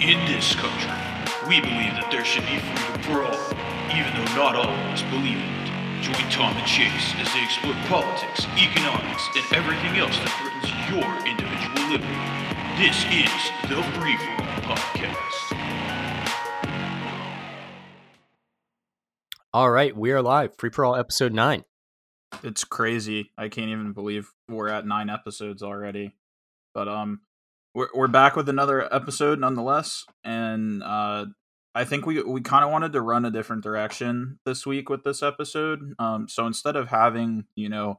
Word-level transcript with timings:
In 0.00 0.20
this 0.26 0.54
country, 0.54 0.92
we 1.48 1.58
believe 1.58 1.96
that 1.96 2.08
there 2.12 2.22
should 2.22 2.44
be 2.44 2.58
freedom 2.60 3.00
for 3.00 3.24
all, 3.24 3.48
even 3.96 4.12
though 4.12 4.36
not 4.36 4.52
all 4.52 4.68
of 4.68 4.92
us 4.92 5.00
believe 5.08 5.40
in 5.40 5.48
it. 5.48 5.72
Join 6.04 6.20
Tom 6.28 6.52
and 6.52 6.66
Chase 6.68 7.16
as 7.16 7.32
they 7.32 7.40
explore 7.42 7.72
politics, 7.88 8.44
economics, 8.60 9.24
and 9.32 9.44
everything 9.56 9.96
else 9.96 10.12
that 10.20 10.28
threatens 10.36 10.68
your 10.92 11.08
individual 11.24 11.80
liberty. 11.88 12.12
This 12.76 13.08
is 13.08 13.32
the 13.72 13.80
Free 13.96 14.20
For 14.20 14.36
All 14.36 14.76
Podcast. 14.76 15.56
All 19.54 19.70
right, 19.70 19.96
we 19.96 20.12
are 20.12 20.20
live. 20.20 20.58
Free 20.58 20.68
for 20.68 20.84
all 20.84 20.94
episode 20.94 21.32
nine. 21.32 21.64
It's 22.44 22.64
crazy. 22.64 23.32
I 23.38 23.48
can't 23.48 23.70
even 23.70 23.94
believe 23.94 24.30
we're 24.46 24.68
at 24.68 24.86
nine 24.86 25.08
episodes 25.08 25.62
already. 25.62 26.14
But 26.74 26.86
um, 26.86 27.20
we're 27.76 27.88
we're 27.94 28.08
back 28.08 28.36
with 28.36 28.48
another 28.48 28.92
episode 28.92 29.38
nonetheless, 29.38 30.06
and 30.24 30.82
uh, 30.82 31.26
I 31.74 31.84
think 31.84 32.06
we 32.06 32.22
we 32.22 32.40
kind 32.40 32.64
of 32.64 32.70
wanted 32.70 32.94
to 32.94 33.02
run 33.02 33.26
a 33.26 33.30
different 33.30 33.62
direction 33.62 34.38
this 34.46 34.64
week 34.64 34.88
with 34.88 35.04
this 35.04 35.22
episode. 35.22 35.92
Um, 35.98 36.26
so 36.26 36.46
instead 36.46 36.74
of 36.74 36.88
having 36.88 37.44
you 37.54 37.68
know 37.68 37.98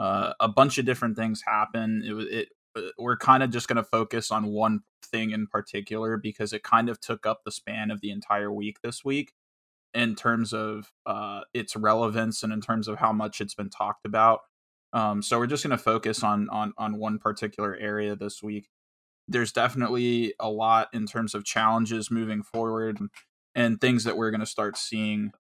uh, 0.00 0.32
a 0.40 0.48
bunch 0.48 0.76
of 0.78 0.84
different 0.84 1.16
things 1.16 1.42
happen, 1.46 2.02
it 2.04 2.14
it 2.14 2.48
uh, 2.76 2.90
we're 2.98 3.16
kind 3.16 3.44
of 3.44 3.50
just 3.50 3.68
going 3.68 3.76
to 3.76 3.84
focus 3.84 4.32
on 4.32 4.48
one 4.48 4.80
thing 5.04 5.30
in 5.30 5.46
particular 5.46 6.16
because 6.16 6.52
it 6.52 6.64
kind 6.64 6.88
of 6.88 7.00
took 7.00 7.24
up 7.24 7.42
the 7.44 7.52
span 7.52 7.92
of 7.92 8.00
the 8.00 8.10
entire 8.10 8.50
week 8.52 8.78
this 8.82 9.04
week 9.04 9.32
in 9.94 10.16
terms 10.16 10.52
of 10.52 10.90
uh, 11.06 11.42
its 11.54 11.76
relevance 11.76 12.42
and 12.42 12.52
in 12.52 12.60
terms 12.60 12.88
of 12.88 12.98
how 12.98 13.12
much 13.12 13.40
it's 13.40 13.54
been 13.54 13.70
talked 13.70 14.04
about. 14.04 14.40
Um, 14.92 15.22
so 15.22 15.38
we're 15.38 15.46
just 15.46 15.62
going 15.62 15.76
to 15.76 15.82
focus 15.82 16.24
on 16.24 16.48
on 16.48 16.72
on 16.76 16.98
one 16.98 17.20
particular 17.20 17.76
area 17.76 18.16
this 18.16 18.42
week. 18.42 18.66
There's 19.32 19.52
definitely 19.52 20.34
a 20.38 20.48
lot 20.48 20.88
in 20.92 21.06
terms 21.06 21.34
of 21.34 21.44
challenges 21.44 22.10
moving 22.10 22.42
forward 22.42 22.98
and, 23.54 23.80
things 23.80 24.04
that 24.04 24.16
we're 24.16 24.30
going 24.30 24.40
to 24.40 24.46
start 24.46 24.78
seeing 24.78 25.32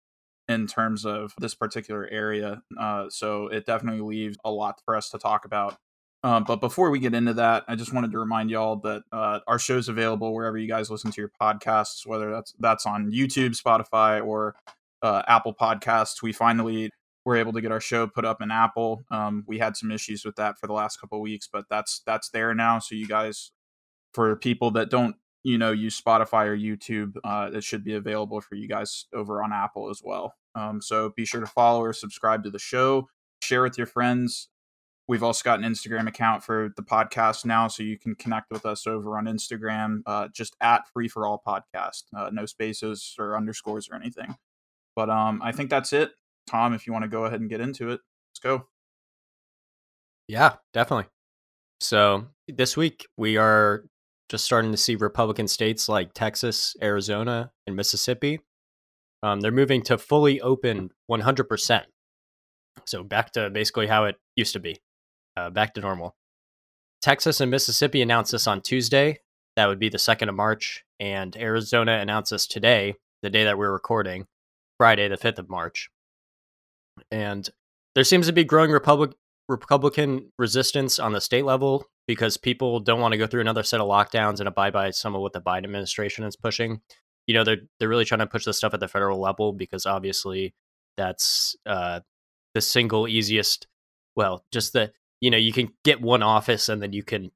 in 0.49 0.67
terms 0.67 1.07
of 1.07 1.33
this 1.39 1.55
particular 1.55 2.09
area. 2.11 2.61
Uh, 2.79 3.07
so 3.09 3.47
it 3.47 3.67
definitely 3.67 4.01
leaves 4.01 4.37
a 4.45 4.51
lot 4.51 4.81
for 4.85 4.97
us 4.97 5.11
to 5.11 5.19
talk 5.19 5.45
about. 5.45 5.77
Um, 6.23 6.45
but 6.45 6.61
before 6.61 6.91
we 6.91 6.99
get 6.99 7.15
into 7.15 7.35
that, 7.35 7.65
I 7.67 7.77
just 7.77 7.95
wanted 7.95 8.13
to 8.13 8.19
remind 8.19 8.51
y'all 8.51 8.77
that 8.81 9.03
uh, 9.13 9.41
our 9.47 9.59
show's 9.59 9.89
available 9.89 10.35
wherever 10.35 10.59
you 10.59 10.69
guys 10.69 10.91
listen 10.91 11.11
to 11.13 11.21
your 11.21 11.31
podcasts, 11.41 12.07
whether 12.07 12.31
that's 12.31 12.53
that's 12.59 12.85
on 12.85 13.11
YouTube, 13.11 13.59
Spotify, 13.59 14.25
or 14.25 14.55
uh, 15.03 15.23
Apple 15.27 15.55
Podcasts. 15.55 16.21
We 16.23 16.33
finally 16.33 16.91
were 17.25 17.37
able 17.37 17.53
to 17.53 17.61
get 17.61 17.73
our 17.73 17.81
show 17.81 18.07
put 18.07 18.25
up 18.25 18.43
in 18.43 18.51
Apple. 18.51 19.05
Um, 19.11 19.45
we 19.47 19.59
had 19.59 19.77
some 19.77 19.91
issues 19.91 20.25
with 20.25 20.37
that 20.37 20.59
for 20.59 20.67
the 20.67 20.73
last 20.73 21.01
couple 21.01 21.21
weeks, 21.21 21.49
but 21.51 21.65
that's 21.71 22.03
that's 22.05 22.29
there 22.31 22.55
now. 22.55 22.81
So 22.81 22.95
you 22.95 23.07
guys, 23.07 23.53
for 24.15 24.37
people 24.37 24.71
that 24.73 24.91
don't 24.91 25.17
you 25.43 25.59
know 25.59 25.73
use 25.73 26.01
Spotify 26.01 26.47
or 26.47 26.57
YouTube, 26.57 27.17
uh, 27.25 27.51
it 27.53 27.65
should 27.65 27.85
be 27.85 27.95
available 27.95 28.41
for 28.41 28.55
you 28.55 28.69
guys 28.69 29.07
over 29.15 29.43
on 29.43 29.53
Apple 29.53 29.91
as 29.91 30.03
well. 30.05 30.35
Um, 30.55 30.81
so 30.81 31.11
be 31.17 31.25
sure 31.25 31.41
to 31.41 31.47
follow 31.47 31.83
or 31.83 31.93
subscribe 31.93 32.45
to 32.45 32.51
the 32.51 32.59
show. 32.59 33.09
Share 33.43 33.63
with 33.63 33.79
your 33.79 33.87
friends 33.87 34.49
We've 35.11 35.25
also 35.25 35.43
got 35.43 35.59
an 35.59 35.65
Instagram 35.65 36.07
account 36.07 36.45
for 36.45 36.73
the 36.77 36.85
podcast 36.85 37.45
now, 37.45 37.67
so 37.67 37.83
you 37.83 37.99
can 37.99 38.15
connect 38.15 38.49
with 38.53 38.65
us 38.65 38.87
over 38.87 39.19
on 39.19 39.25
Instagram, 39.25 40.03
uh, 40.07 40.29
just 40.33 40.55
at 40.61 40.87
Free 40.93 41.09
for 41.09 41.27
All 41.27 41.43
Podcast, 41.45 42.05
uh, 42.17 42.31
no 42.33 42.47
spaces 42.47 43.17
or 43.19 43.37
underscores 43.37 43.89
or 43.91 43.97
anything. 43.97 44.37
But 44.95 45.11
um, 45.11 45.43
I 45.43 45.51
think 45.51 45.69
that's 45.69 45.93
it. 45.93 46.13
Tom, 46.47 46.75
if 46.75 46.87
you 46.87 46.93
want 46.93 47.03
to 47.03 47.09
go 47.09 47.25
ahead 47.25 47.41
and 47.41 47.51
get 47.51 47.61
into 47.61 47.91
it, 47.91 47.99
let's 48.31 48.39
go. 48.41 48.69
Yeah, 50.29 50.55
definitely. 50.73 51.07
So 51.81 52.29
this 52.47 52.77
week 52.77 53.09
we 53.17 53.37
are 53.37 53.87
just 54.31 54.45
starting 54.45 54.71
to 54.71 54.77
see 54.77 54.95
Republican 54.95 55.49
states 55.49 55.89
like 55.89 56.15
Texas, 56.15 56.77
Arizona, 56.81 57.51
and 57.67 57.75
Mississippi. 57.75 58.39
Um, 59.23 59.41
they're 59.41 59.51
moving 59.51 59.83
to 59.83 59.99
fully 59.99 60.41
open 60.41 60.91
100%. 61.11 61.83
So 62.87 63.03
back 63.03 63.33
to 63.33 63.51
basically 63.51 63.89
how 63.89 64.05
it 64.05 64.17
used 64.37 64.53
to 64.53 64.61
be 64.61 64.79
uh, 65.37 65.51
back 65.51 65.75
to 65.75 65.81
normal. 65.81 66.15
Texas 67.03 67.41
and 67.41 67.51
Mississippi 67.51 68.03
announced 68.03 68.33
this 68.33 68.47
on 68.47 68.61
Tuesday. 68.61 69.19
That 69.57 69.67
would 69.67 69.81
be 69.81 69.89
the 69.89 69.99
2nd 69.99 70.29
of 70.29 70.37
March. 70.37 70.85
And 71.01 71.37
Arizona 71.37 71.99
announced 71.99 72.31
this 72.31 72.47
today, 72.47 72.95
the 73.23 73.31
day 73.31 73.45
that 73.45 73.59
we're 73.59 73.73
recording, 73.73 74.27
Friday, 74.79 75.09
the 75.09 75.19
5th 75.19 75.39
of 75.39 75.51
March. 75.51 75.91
And 77.11 77.49
there 77.97 78.05
seems 78.05 78.27
to 78.27 78.33
be 78.33 78.45
growing 78.45 78.71
Republic, 78.71 79.11
Republican 79.51 80.31
resistance 80.39 80.99
on 80.99 81.13
the 81.13 81.21
state 81.21 81.45
level 81.45 81.85
because 82.07 82.37
people 82.37 82.79
don't 82.79 83.01
want 83.01 83.13
to 83.13 83.19
go 83.19 83.27
through 83.27 83.41
another 83.41 83.65
set 83.65 83.81
of 83.81 83.89
lockdowns 83.89 84.39
and 84.39 84.49
abide 84.49 84.73
by 84.73 84.91
some 84.91 85.15
of 85.15 85.21
what 85.21 85.33
the 85.33 85.41
Biden 85.41 85.65
administration 85.65 86.25
is 86.25 86.37
pushing. 86.37 86.81
You 87.27 87.35
know, 87.35 87.45
they're 87.45 87.59
they're 87.79 87.89
really 87.89 88.05
trying 88.05 88.21
to 88.21 88.27
push 88.27 88.45
this 88.45 88.57
stuff 88.57 88.75
at 88.75 88.81
the 88.81 88.89
federal 88.89 89.21
level 89.21 89.53
because 89.53 89.87
obviously 89.87 90.55
that's 90.97 91.57
uh, 91.67 92.01
the 92.55 92.61
single 92.61 93.09
easiest. 93.09 93.67
Well, 94.15 94.45
just 94.53 94.73
the 94.73 94.93
you 95.21 95.31
know 95.31 95.37
you 95.37 95.53
can 95.53 95.73
get 95.85 96.01
one 96.01 96.23
office 96.23 96.69
and 96.69 96.81
then 96.81 96.93
you 96.93 97.03
can 97.03 97.33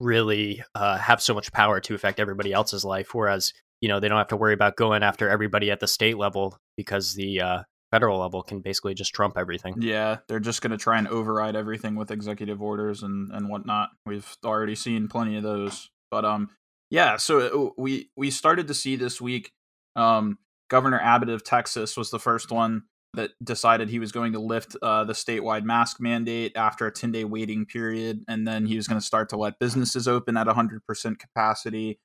really 0.00 0.62
uh, 0.74 0.96
have 0.96 1.20
so 1.20 1.34
much 1.34 1.52
power 1.52 1.80
to 1.80 1.94
affect 1.94 2.18
everybody 2.18 2.50
else's 2.50 2.84
life 2.84 3.14
whereas 3.14 3.52
you 3.82 3.88
know 3.88 4.00
they 4.00 4.08
don't 4.08 4.16
have 4.16 4.28
to 4.28 4.36
worry 4.36 4.54
about 4.54 4.76
going 4.76 5.02
after 5.02 5.28
everybody 5.28 5.70
at 5.70 5.80
the 5.80 5.86
state 5.86 6.16
level 6.16 6.56
because 6.76 7.14
the 7.14 7.40
uh, 7.40 7.62
federal 7.90 8.18
level 8.18 8.42
can 8.42 8.60
basically 8.60 8.94
just 8.94 9.14
trump 9.14 9.36
everything 9.36 9.74
Yeah, 9.78 10.18
they're 10.28 10.40
just 10.40 10.60
going 10.60 10.72
to 10.72 10.76
try 10.76 10.98
and 10.98 11.08
override 11.08 11.56
everything 11.56 11.94
with 11.94 12.10
executive 12.10 12.60
orders 12.62 13.02
and 13.02 13.32
and 13.32 13.48
whatnot. 13.48 13.90
We've 14.04 14.36
already 14.44 14.74
seen 14.74 15.08
plenty 15.08 15.36
of 15.36 15.42
those. 15.42 15.90
But 16.10 16.24
um, 16.24 16.50
yeah. 16.90 17.16
So 17.16 17.40
uh, 17.40 17.70
we 17.76 18.10
we 18.16 18.30
started 18.30 18.68
to 18.68 18.74
see 18.74 18.96
this 18.96 19.20
week. 19.20 19.52
Um, 19.94 20.38
Governor 20.68 21.00
Abbott 21.00 21.28
of 21.28 21.44
Texas 21.44 21.96
was 21.96 22.10
the 22.10 22.18
first 22.18 22.50
one 22.50 22.82
that 23.14 23.30
decided 23.42 23.88
he 23.88 23.98
was 23.98 24.12
going 24.12 24.32
to 24.32 24.38
lift 24.38 24.76
uh, 24.82 25.04
the 25.04 25.12
statewide 25.12 25.64
mask 25.64 26.00
mandate 26.00 26.52
after 26.54 26.86
a 26.86 26.92
10 26.92 27.12
day 27.12 27.24
waiting 27.24 27.64
period. 27.64 28.22
And 28.28 28.46
then 28.46 28.66
he 28.66 28.76
was 28.76 28.86
going 28.86 29.00
to 29.00 29.06
start 29.06 29.28
to 29.30 29.36
let 29.36 29.58
businesses 29.58 30.06
open 30.06 30.36
at 30.36 30.46
100% 30.46 31.18
capacity, 31.18 31.98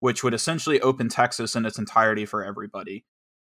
which 0.00 0.22
would 0.24 0.34
essentially 0.34 0.80
open 0.80 1.08
Texas 1.08 1.54
in 1.54 1.64
its 1.64 1.78
entirety 1.78 2.26
for 2.26 2.44
everybody. 2.44 3.04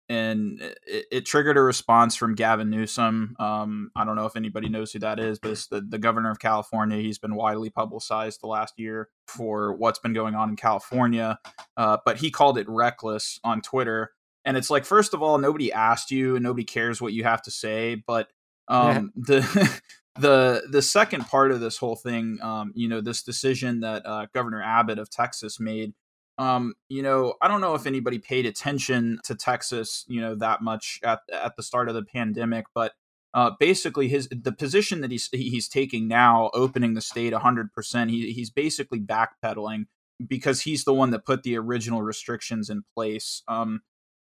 And 0.10 0.62
it, 0.86 1.06
it 1.12 1.26
triggered 1.26 1.58
a 1.58 1.62
response 1.62 2.16
from 2.16 2.36
Gavin 2.36 2.70
Newsom. 2.70 3.36
Um, 3.40 3.92
I 3.96 4.06
don't 4.06 4.16
know 4.16 4.26
if 4.26 4.38
anybody 4.38 4.70
knows 4.70 4.94
who 4.94 5.00
that 5.00 5.20
is, 5.20 5.38
but 5.38 5.52
it's 5.52 5.68
the, 5.68 5.82
the 5.82 6.00
governor 6.00 6.32
of 6.32 6.40
California. 6.40 6.98
He's 6.98 7.20
been 7.20 7.36
widely 7.36 7.70
publicized 7.70 8.42
the 8.42 8.48
last 8.48 8.80
year 8.80 9.10
for 9.28 9.74
what's 9.74 10.00
been 10.00 10.14
going 10.14 10.34
on 10.34 10.50
in 10.50 10.56
California. 10.56 11.40
Uh, 11.76 11.98
but 12.06 12.18
he 12.18 12.32
called 12.32 12.58
it 12.58 12.70
reckless 12.70 13.40
on 13.44 13.62
Twitter 13.62 14.12
and 14.48 14.56
it's 14.56 14.70
like 14.72 14.86
first 14.86 15.14
of 15.14 15.22
all 15.22 15.38
nobody 15.38 15.72
asked 15.72 16.10
you 16.10 16.36
and 16.36 16.44
nobody 16.44 16.64
cares 16.64 17.00
what 17.00 17.14
you 17.14 17.24
have 17.24 17.42
to 17.44 17.52
say 17.52 17.96
but 18.08 18.30
um 18.68 19.12
yeah. 19.16 19.24
the 19.28 19.82
the 20.20 20.64
the 20.72 20.82
second 20.82 21.28
part 21.28 21.52
of 21.52 21.60
this 21.60 21.78
whole 21.78 21.96
thing 21.96 22.40
um 22.42 22.72
you 22.74 22.88
know 22.88 23.02
this 23.02 23.22
decision 23.22 23.82
that 23.82 24.04
uh, 24.06 24.26
governor 24.34 24.64
abbott 24.64 24.98
of 24.98 25.10
texas 25.12 25.60
made 25.60 25.94
um 26.38 26.74
you 26.90 27.02
know 27.02 27.34
i 27.42 27.48
don't 27.48 27.62
know 27.62 27.76
if 27.76 27.86
anybody 27.86 28.20
paid 28.20 28.46
attention 28.46 29.20
to 29.24 29.36
texas 29.36 30.06
you 30.08 30.22
know 30.22 30.36
that 30.36 30.62
much 30.62 31.00
at 31.04 31.20
at 31.32 31.56
the 31.56 31.64
start 31.64 31.90
of 31.90 31.96
the 31.96 32.04
pandemic 32.04 32.66
but 32.74 32.94
uh, 33.34 33.52
basically 33.60 34.08
his 34.08 34.28
the 34.30 34.52
position 34.52 35.02
that 35.02 35.12
he's 35.12 35.30
he's 35.32 35.68
taking 35.68 36.08
now 36.08 36.50
opening 36.54 36.94
the 36.94 37.02
state 37.02 37.34
100% 37.34 38.10
he, 38.10 38.32
he's 38.32 38.50
basically 38.50 39.00
backpedaling 39.00 39.86
because 40.28 40.62
he's 40.62 40.86
the 40.86 40.94
one 40.94 41.12
that 41.12 41.26
put 41.26 41.44
the 41.44 41.58
original 41.58 42.02
restrictions 42.02 42.70
in 42.70 42.84
place 42.96 43.44
um 43.48 43.82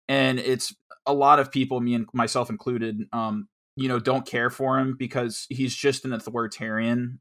and 0.07 0.39
it's 0.39 0.73
a 1.05 1.13
lot 1.13 1.39
of 1.39 1.51
people, 1.51 1.79
me 1.79 1.93
and 1.93 2.05
myself 2.13 2.49
included, 2.49 3.07
um, 3.13 3.47
you 3.75 3.87
know, 3.87 3.99
don't 3.99 4.25
care 4.25 4.49
for 4.49 4.77
him 4.77 4.95
because 4.97 5.47
he's 5.49 5.75
just 5.75 6.05
an 6.05 6.13
authoritarian. 6.13 7.19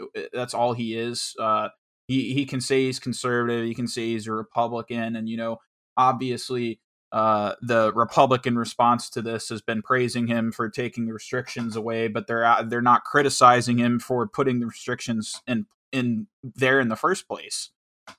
Uh, 0.00 0.22
that's 0.32 0.54
all 0.54 0.72
he 0.72 0.96
is. 0.96 1.34
Uh, 1.38 1.68
he 2.10 2.34
he 2.34 2.44
can 2.44 2.60
say 2.60 2.86
he's 2.86 2.98
conservative, 2.98 3.64
he 3.64 3.72
can 3.72 3.86
say 3.86 4.08
he's 4.08 4.26
a 4.26 4.32
Republican, 4.32 5.14
and 5.14 5.28
you 5.28 5.36
know, 5.36 5.58
obviously, 5.96 6.80
uh, 7.12 7.54
the 7.62 7.92
Republican 7.94 8.58
response 8.58 9.08
to 9.10 9.22
this 9.22 9.48
has 9.48 9.62
been 9.62 9.80
praising 9.80 10.26
him 10.26 10.50
for 10.50 10.68
taking 10.68 11.06
the 11.06 11.12
restrictions 11.12 11.76
away, 11.76 12.08
but 12.08 12.26
they're 12.26 12.64
they're 12.64 12.82
not 12.82 13.04
criticizing 13.04 13.78
him 13.78 14.00
for 14.00 14.26
putting 14.26 14.58
the 14.58 14.66
restrictions 14.66 15.40
in 15.46 15.66
in 15.92 16.26
there 16.42 16.80
in 16.80 16.88
the 16.88 16.96
first 16.96 17.28
place. 17.28 17.70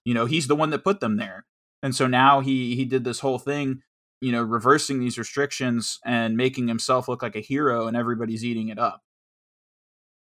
You 0.05 0.13
know, 0.13 0.25
he's 0.25 0.47
the 0.47 0.55
one 0.55 0.69
that 0.69 0.85
put 0.85 1.01
them 1.01 1.17
there, 1.17 1.45
and 1.83 1.93
so 1.93 2.07
now 2.07 2.39
he 2.39 2.77
he 2.77 2.85
did 2.85 3.03
this 3.03 3.19
whole 3.19 3.39
thing 3.39 3.81
you 4.21 4.31
know, 4.31 4.43
reversing 4.43 4.99
these 4.99 5.17
restrictions 5.17 5.99
and 6.05 6.37
making 6.37 6.67
himself 6.67 7.07
look 7.07 7.23
like 7.23 7.35
a 7.35 7.39
hero 7.39 7.87
and 7.87 7.97
everybody's 7.97 8.45
eating 8.45 8.69
it 8.69 8.77
up. 8.77 9.01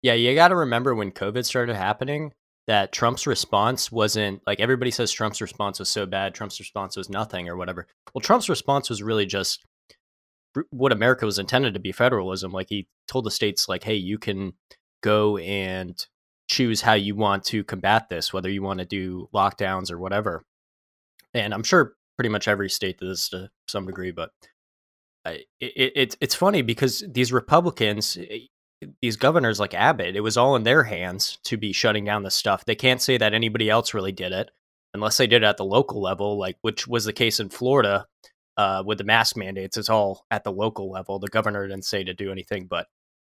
Yeah, 0.02 0.14
you 0.14 0.34
got 0.34 0.48
to 0.48 0.56
remember 0.56 0.96
when 0.96 1.12
COVID 1.12 1.44
started 1.44 1.76
happening 1.76 2.32
that 2.66 2.92
Trump's 2.92 3.26
response 3.26 3.92
wasn't 3.92 4.40
like 4.46 4.60
everybody 4.60 4.90
says 4.90 5.12
Trump's 5.12 5.40
response 5.40 5.78
was 5.78 5.88
so 5.88 6.06
bad, 6.06 6.34
Trump's 6.34 6.58
response 6.60 6.96
was 6.96 7.10
nothing 7.10 7.48
or 7.48 7.56
whatever. 7.56 7.86
Well, 8.14 8.22
Trump's 8.22 8.48
response 8.48 8.88
was 8.88 9.02
really 9.02 9.26
just 9.26 9.64
what 10.70 10.92
America 10.92 11.26
was 11.26 11.38
intended 11.38 11.74
to 11.74 11.80
be 11.80 11.92
federalism. 11.92 12.52
Like 12.52 12.68
he 12.70 12.86
told 13.08 13.24
the 13.26 13.30
states 13.30 13.68
like, 13.68 13.84
"Hey, 13.84 13.96
you 13.96 14.18
can 14.18 14.54
go 15.02 15.36
and 15.38 15.94
choose 16.48 16.82
how 16.82 16.94
you 16.94 17.14
want 17.14 17.44
to 17.44 17.64
combat 17.64 18.08
this, 18.08 18.32
whether 18.32 18.50
you 18.50 18.62
want 18.62 18.78
to 18.78 18.84
do 18.86 19.28
lockdowns 19.34 19.90
or 19.90 19.98
whatever." 19.98 20.44
and 21.34 21.52
I'm 21.52 21.64
sure 21.64 21.94
pretty 22.16 22.30
much 22.30 22.48
every 22.48 22.70
state 22.70 22.98
does 22.98 23.28
to 23.30 23.50
some 23.66 23.86
degree, 23.86 24.12
but 24.12 24.30
it, 25.26 25.46
it, 25.60 25.92
it's 25.96 26.16
it's 26.20 26.34
funny 26.34 26.62
because 26.62 27.04
these 27.08 27.32
Republicans, 27.32 28.16
eh, 28.16 28.40
these 29.00 29.16
governors 29.16 29.60
like 29.60 29.74
Abbott, 29.74 30.16
it 30.16 30.20
was 30.20 30.36
all 30.36 30.56
in 30.56 30.62
their 30.62 30.84
hands 30.84 31.38
to 31.44 31.56
be 31.56 31.72
shutting 31.72 32.04
down 32.04 32.22
this 32.22 32.34
stuff. 32.34 32.64
They 32.64 32.74
can't 32.74 33.00
say 33.00 33.16
that 33.16 33.34
anybody 33.34 33.70
else 33.70 33.94
really 33.94 34.12
did 34.12 34.32
it 34.32 34.50
unless 34.92 35.16
they 35.16 35.26
did 35.26 35.42
it 35.42 35.46
at 35.46 35.56
the 35.56 35.64
local 35.64 36.00
level, 36.00 36.38
like 36.38 36.56
which 36.62 36.86
was 36.86 37.04
the 37.04 37.12
case 37.12 37.40
in 37.40 37.48
Florida 37.48 38.06
uh, 38.56 38.82
with 38.86 38.98
the 38.98 39.04
mask 39.04 39.36
mandates. 39.36 39.76
It's 39.76 39.88
all 39.88 40.24
at 40.30 40.44
the 40.44 40.52
local 40.52 40.90
level. 40.90 41.18
The 41.18 41.28
governor 41.28 41.66
didn't 41.66 41.84
say 41.84 42.04
to 42.04 42.14
do 42.14 42.30
anything, 42.30 42.66
but 42.66 42.86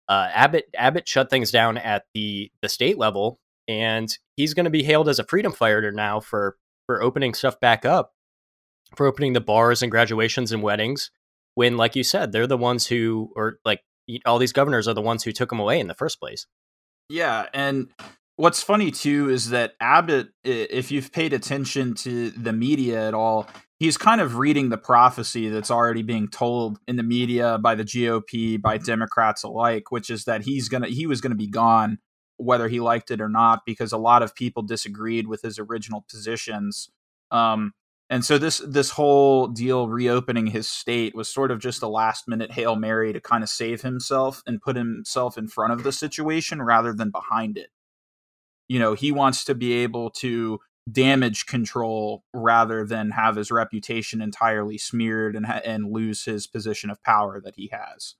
uh, 0.09 0.29
Abbott 0.33 0.67
Abbott 0.77 1.09
shut 1.09 1.31
things 1.31 1.51
down 1.51 1.79
at 1.79 2.05
the 2.15 2.51
the 2.61 2.69
state 2.69 2.99
level, 2.99 3.39
and 3.67 4.17
he's 4.37 4.55
going 4.55 4.65
to 4.65 4.71
be 4.71 4.83
hailed 4.83 5.09
as 5.09 5.19
a 5.19 5.25
freedom 5.25 5.53
fighter 5.53 5.91
now 5.91 6.21
for 6.21 6.57
for 6.87 7.03
opening 7.03 7.35
stuff 7.35 7.59
back 7.61 7.85
up, 7.85 8.13
for 8.95 9.07
opening 9.07 9.33
the 9.33 9.41
bars 9.41 9.83
and 9.83 9.91
graduations 9.91 10.53
and 10.53 10.63
weddings. 10.63 11.11
When, 11.55 11.77
like 11.77 11.95
you 11.95 12.03
said, 12.03 12.33
they're 12.33 12.49
the 12.49 12.59
ones 12.59 12.89
who, 12.89 13.31
or 13.37 13.61
like 13.65 13.81
all 14.25 14.39
these 14.39 14.53
governors 14.53 14.89
are 14.89 14.95
the 14.95 15.03
ones 15.03 15.25
who 15.25 15.33
took 15.33 15.51
him 15.51 15.61
away 15.61 15.81
in 15.81 15.89
the 15.89 15.95
first 15.95 16.21
place. 16.21 16.47
Yeah, 17.09 17.47
and 17.53 17.89
what's 18.37 18.63
funny 18.63 18.91
too 18.91 19.31
is 19.31 19.51
that 19.51 19.75
Abbott, 19.81 20.29
if 20.43 20.91
you've 20.91 21.13
paid 21.13 21.33
attention 21.33 21.95
to 21.95 22.31
the 22.31 22.53
media 22.53 23.07
at 23.07 23.15
all, 23.15 23.49
he's 23.79 23.97
kind 23.97 24.21
of 24.21 24.37
reading 24.37 24.71
the 24.71 24.79
prophecy 24.79 25.49
that's 25.49 25.71
already 25.71 26.03
being 26.03 26.29
told 26.29 26.79
in 26.89 26.97
the 26.97 27.03
media 27.03 27.59
by 27.59 27.75
the 27.75 27.85
GOP, 27.85 28.61
by 28.61 28.79
Democrats 28.79 29.43
alike, 29.43 29.91
which 29.91 30.11
is 30.11 30.25
that 30.25 30.43
he's 30.43 30.69
gonna 30.69 30.89
he 30.89 31.07
was 31.07 31.21
gonna 31.21 31.35
be 31.35 31.49
gone 31.49 31.99
whether 32.37 32.69
he 32.69 32.81
liked 32.81 33.13
it 33.13 33.21
or 33.21 33.29
not, 33.29 33.61
because 33.65 33.93
a 33.93 33.99
lot 33.99 34.23
of 34.23 34.35
people 34.35 34.63
disagreed 34.63 35.29
with 35.29 35.43
his 35.43 35.59
original 35.59 36.05
positions. 36.11 36.91
Um, 37.31 37.73
and 38.15 38.25
so 38.25 38.39
this 38.39 38.63
this 38.65 38.91
whole 38.91 39.49
deal 39.49 39.89
reopening 39.89 40.47
his 40.47 40.69
state 40.69 41.17
was 41.17 41.29
sort 41.29 41.51
of 41.51 41.59
just 41.59 41.83
a 41.83 41.89
last 41.89 42.29
minute 42.29 42.53
hail 42.53 42.77
mary 42.77 43.13
to 43.13 43.21
kind 43.21 43.43
of 43.43 43.51
save 43.51 43.83
himself 43.83 44.41
and 44.47 44.63
put 44.63 44.77
himself 44.77 45.37
in 45.37 45.49
front 45.49 45.73
of 45.73 45.83
the 45.83 45.91
situation 45.91 46.63
rather 46.63 46.93
than 46.93 47.11
behind 47.11 47.59
it. 47.59 47.71
You 48.69 48.79
know, 48.79 48.95
he 48.95 49.11
wants 49.11 49.45
to 49.47 49.55
be 49.57 49.73
able 49.73 50.11
to 50.11 50.61
damage 50.89 51.47
control 51.47 52.23
rather 52.33 52.87
than 52.87 53.11
have 53.11 53.35
his 53.35 53.51
reputation 53.51 54.21
entirely 54.21 54.79
smeared 54.79 55.35
and 55.35 55.45
and 55.45 55.91
lose 55.91 56.25
his 56.25 56.47
position 56.47 56.91
of 56.91 57.03
power 57.03 57.41
that 57.41 57.57
he 57.57 57.69
has. 57.73 58.15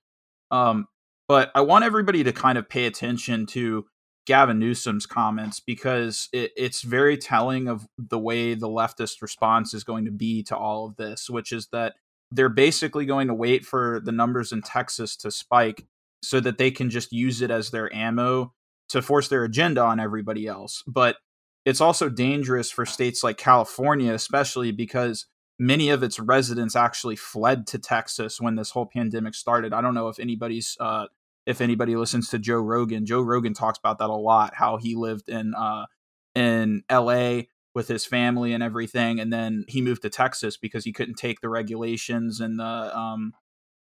Um, 0.51 0.89
but 1.29 1.53
I 1.55 1.61
want 1.61 1.85
everybody 1.85 2.25
to 2.25 2.33
kind 2.33 2.59
of 2.59 2.69
pay 2.69 2.87
attention 2.87 3.47
to 3.47 3.87
Gavin 4.27 4.59
Newsom's 4.59 5.07
comments 5.07 5.61
because 5.61 6.29
it, 6.33 6.53
it's 6.57 6.83
very 6.83 7.17
telling 7.17 7.69
of 7.69 7.87
the 7.99 8.19
way 8.19 8.55
the 8.55 8.69
leftist 8.69 9.21
response 9.21 9.75
is 9.75 9.85
going 9.85 10.07
to 10.07 10.11
be 10.11 10.43
to 10.45 10.57
all 10.57 10.87
of 10.87 10.97
this, 10.97 11.29
which 11.29 11.53
is 11.53 11.69
that 11.73 11.95
they're 12.31 12.49
basically 12.49 13.07
going 13.07 13.29
to 13.29 13.35
wait 13.35 13.65
for 13.65 14.01
the 14.03 14.13
numbers 14.13 14.53
in 14.53 14.63
Texas 14.63 15.17
to 15.17 15.31
spike 15.31 15.87
so 16.23 16.41
that 16.41 16.59
they 16.59 16.71
can 16.71 16.91
just 16.91 17.13
use 17.13 17.43
it 17.43 17.51
as 17.51 17.71
their 17.71 17.95
ammo 17.95 18.53
to 18.89 19.03
force 19.03 19.29
their 19.29 19.45
agenda 19.45 19.83
on 19.83 20.01
everybody 20.01 20.47
else. 20.47 20.83
But 20.87 21.17
it's 21.65 21.81
also 21.81 22.09
dangerous 22.09 22.71
for 22.71 22.87
states 22.87 23.23
like 23.23 23.37
California, 23.37 24.13
especially 24.13 24.73
because 24.73 25.27
many 25.59 25.91
of 25.91 26.03
its 26.03 26.19
residents 26.19 26.77
actually 26.77 27.17
fled 27.17 27.67
to 27.69 27.79
Texas 27.79 28.41
when 28.41 28.57
this 28.57 28.71
whole 28.71 28.87
pandemic 28.87 29.35
started. 29.35 29.73
I 29.73 29.81
don't 29.81 29.95
know 29.95 30.09
if 30.09 30.19
anybody's 30.19 30.77
uh, 30.81 31.07
if 31.47 31.61
anybody 31.61 31.97
listens 31.97 32.29
to 32.31 32.39
Joe 32.39 32.59
Rogan, 32.59 33.07
Joe 33.07 33.21
Rogan 33.21 33.55
talks 33.55 33.79
about 33.79 33.99
that 33.99 34.11
a 34.11 34.15
lot. 34.15 34.55
How 34.55 34.77
he 34.77 34.95
lived 34.95 35.29
in 35.29 35.55
uh, 35.55 35.87
in 36.35 36.83
L.A. 36.89 37.49
with 37.75 37.89
his 37.89 38.07
family 38.07 38.53
and 38.53 38.63
everything, 38.63 39.21
and 39.21 39.33
then 39.33 39.65
he 39.69 39.83
moved 39.83 40.03
to 40.03 40.11
Texas 40.11 40.57
because 40.57 40.85
he 40.85 40.93
couldn't 40.93 41.17
take 41.17 41.41
the 41.41 41.49
regulations 41.49 42.41
and 42.41 42.59
the 42.59 42.97
um, 42.97 43.33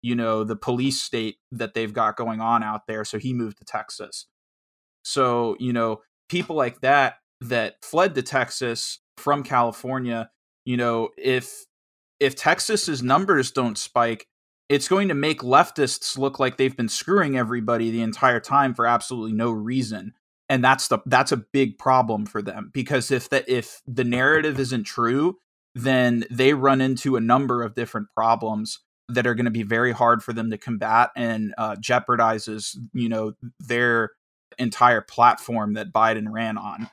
you 0.01 0.15
know 0.15 0.43
the 0.43 0.55
police 0.55 1.01
state 1.01 1.37
that 1.51 1.73
they've 1.73 1.93
got 1.93 2.15
going 2.15 2.41
on 2.41 2.63
out 2.63 2.87
there. 2.87 3.03
So 3.03 3.17
he 3.17 3.33
moved 3.33 3.57
to 3.57 3.65
Texas. 3.65 4.27
So 5.03 5.55
you 5.59 5.73
know 5.73 6.01
people 6.29 6.55
like 6.55 6.81
that 6.81 7.15
that 7.41 7.83
fled 7.83 8.15
to 8.15 8.21
Texas 8.21 8.99
from 9.17 9.43
California. 9.43 10.29
You 10.65 10.77
know 10.77 11.09
if 11.17 11.65
if 12.19 12.35
Texas's 12.35 13.03
numbers 13.03 13.51
don't 13.51 13.77
spike, 13.77 14.27
it's 14.69 14.87
going 14.87 15.07
to 15.07 15.13
make 15.13 15.41
leftists 15.41 16.17
look 16.17 16.39
like 16.39 16.57
they've 16.57 16.75
been 16.75 16.89
screwing 16.89 17.37
everybody 17.37 17.89
the 17.89 18.01
entire 18.01 18.39
time 18.39 18.73
for 18.73 18.85
absolutely 18.85 19.33
no 19.33 19.51
reason. 19.51 20.13
And 20.49 20.63
that's 20.63 20.87
the 20.87 20.99
that's 21.05 21.31
a 21.31 21.37
big 21.37 21.77
problem 21.77 22.25
for 22.25 22.41
them 22.41 22.71
because 22.73 23.11
if 23.11 23.29
the 23.29 23.49
if 23.53 23.81
the 23.85 24.05
narrative 24.05 24.59
isn't 24.59 24.83
true 24.85 25.37
then 25.75 26.23
they 26.31 26.53
run 26.53 26.81
into 26.81 27.15
a 27.15 27.21
number 27.21 27.61
of 27.61 27.75
different 27.75 28.07
problems 28.15 28.79
that 29.09 29.27
are 29.27 29.35
going 29.35 29.45
to 29.45 29.51
be 29.51 29.63
very 29.63 29.91
hard 29.91 30.23
for 30.23 30.33
them 30.33 30.49
to 30.49 30.57
combat 30.57 31.11
and 31.15 31.53
uh, 31.57 31.75
jeopardizes 31.75 32.75
you 32.93 33.09
know 33.09 33.33
their 33.59 34.11
entire 34.57 35.01
platform 35.01 35.73
that 35.73 35.93
Biden 35.93 36.27
ran 36.29 36.57
on 36.57 36.89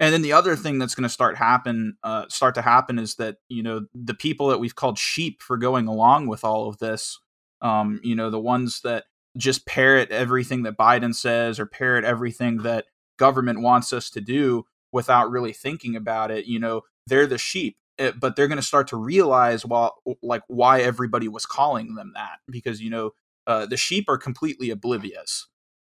and 0.00 0.12
then 0.12 0.22
the 0.22 0.32
other 0.32 0.54
thing 0.54 0.78
that's 0.78 0.94
going 0.94 1.02
to 1.02 1.08
start 1.08 1.36
happen, 1.36 1.96
uh, 2.04 2.26
start 2.28 2.54
to 2.54 2.62
happen, 2.62 2.98
is 2.98 3.16
that 3.16 3.36
you 3.48 3.62
know 3.62 3.86
the 3.94 4.14
people 4.14 4.48
that 4.48 4.60
we've 4.60 4.76
called 4.76 4.98
sheep 4.98 5.42
for 5.42 5.56
going 5.56 5.88
along 5.88 6.26
with 6.28 6.44
all 6.44 6.68
of 6.68 6.78
this, 6.78 7.18
um, 7.62 8.00
you 8.02 8.14
know, 8.14 8.30
the 8.30 8.40
ones 8.40 8.80
that 8.82 9.04
just 9.36 9.66
parrot 9.66 10.10
everything 10.10 10.62
that 10.64 10.76
Biden 10.76 11.14
says 11.14 11.58
or 11.60 11.66
parrot 11.66 12.04
everything 12.04 12.58
that 12.58 12.86
government 13.18 13.60
wants 13.60 13.92
us 13.92 14.10
to 14.10 14.20
do 14.20 14.64
without 14.92 15.30
really 15.30 15.52
thinking 15.52 15.96
about 15.96 16.30
it. 16.30 16.46
You 16.46 16.60
know, 16.60 16.82
they're 17.06 17.26
the 17.26 17.38
sheep, 17.38 17.76
it, 17.98 18.02
eh, 18.02 18.12
but 18.18 18.36
they're 18.36 18.48
going 18.48 18.56
to 18.56 18.62
start 18.62 18.88
to 18.88 18.96
realize 18.96 19.66
while 19.66 19.96
like 20.22 20.42
why 20.46 20.80
everybody 20.80 21.28
was 21.28 21.46
calling 21.46 21.94
them 21.94 22.12
that 22.14 22.38
because 22.48 22.80
you 22.80 22.90
know 22.90 23.10
uh, 23.46 23.66
the 23.66 23.76
sheep 23.76 24.08
are 24.08 24.18
completely 24.18 24.70
oblivious. 24.70 25.46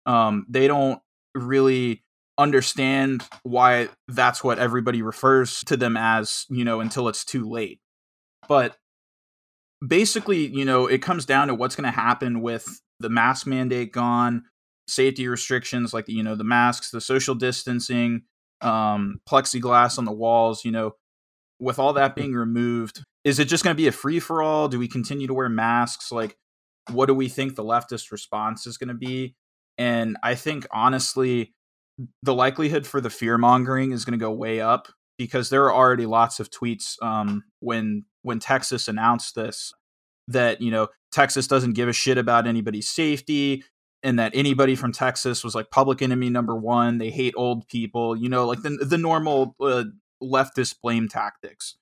Um, 0.07 0.47
they 0.49 0.69
don't 0.69 1.01
really 1.35 2.05
understand 2.39 3.25
why 3.43 3.89
that's 4.07 4.45
what 4.45 4.59
everybody 4.59 5.03
refers 5.03 5.61
to 5.65 5.77
them 5.77 5.97
as, 5.97 6.47
you 6.49 6.65
know, 6.65 6.81
until 6.81 7.09
it's 7.09 7.25
too 7.25 7.49
late. 7.49 7.81
But 8.49 8.77
basically, 9.87 10.47
you 10.47 10.65
know, 10.65 10.87
it 10.87 11.03
comes 11.03 11.27
down 11.27 11.49
to 11.49 11.55
what's 11.55 11.77
going 11.77 11.91
to 11.93 12.01
happen 12.01 12.41
with 12.41 12.81
the 13.01 13.11
mask 13.11 13.47
mandate 13.47 13.93
gone, 13.93 14.45
safety 14.87 15.29
restrictions 15.29 15.93
like 15.93 16.09
you 16.09 16.23
know, 16.23 16.35
the 16.35 16.45
masks, 16.45 16.91
the 16.91 17.01
social 17.01 17.35
distancing, 17.35 18.23
um, 18.61 19.21
plexiglass 19.29 19.99
on 19.99 20.05
the 20.05 20.13
walls, 20.13 20.65
you 20.65 20.71
know, 20.71 20.93
with 21.61 21.79
all 21.79 21.93
that 21.93 22.15
being 22.15 22.35
removed, 22.35 23.03
is 23.25 23.39
it 23.39 23.47
just 23.47 23.65
going 23.65 23.75
to 23.75 23.81
be 23.81 23.89
a 23.89 23.93
free 23.93 24.21
for 24.21 24.43
all? 24.43 24.69
Do 24.69 24.79
we 24.79 24.89
continue 24.89 25.27
to 25.27 25.35
wear 25.35 25.49
masks? 25.49 26.13
Like, 26.13 26.37
what 26.91 27.07
do 27.07 27.15
we 27.15 27.29
think 27.29 27.55
the 27.55 27.65
leftist 27.65 28.11
response 28.11 28.67
is 28.67 28.79
going 28.79 28.89
to 28.89 28.95
be? 28.95 29.35
And 29.77 30.17
I 30.23 30.35
think 30.35 30.67
honestly, 30.73 31.53
the 32.23 32.35
likelihood 32.35 32.87
for 32.87 33.01
the 33.01 33.11
fear 33.11 33.39
mongering 33.39 33.93
is 33.93 34.05
going 34.05 34.19
to 34.19 34.25
go 34.25 34.31
way 34.31 34.61
up 34.61 34.89
because 35.17 35.51
there 35.51 35.65
are 35.65 35.75
already 35.75 36.07
lots 36.07 36.41
of 36.41 36.51
tweets 36.51 37.01
um, 37.03 37.45
when 37.61 38.05
when 38.23 38.39
Texas 38.39 38.89
announced 38.89 39.35
this 39.35 39.73
that 40.29 40.61
you 40.61 40.71
know 40.71 40.89
Texas 41.13 41.47
doesn't 41.47 41.73
give 41.73 41.89
a 41.89 41.93
shit 41.93 42.19
about 42.19 42.47
anybody's 42.47 42.89
safety 42.89 43.65
and 44.03 44.19
that 44.19 44.33
anybody 44.35 44.77
from 44.77 44.93
Texas 44.93 45.43
was 45.43 45.55
like 45.55 45.71
public 45.71 46.03
enemy 46.03 46.31
number 46.31 46.55
one. 46.55 46.99
They 46.99 47.11
hate 47.11 47.35
old 47.37 47.67
people, 47.69 48.17
you 48.17 48.29
know, 48.29 48.47
like 48.47 48.63
the 48.63 48.71
the 48.71 48.99
normal 48.99 49.57
uh, 49.61 49.85
leftist 50.23 50.77
blame 50.83 51.09
tactics. 51.09 51.77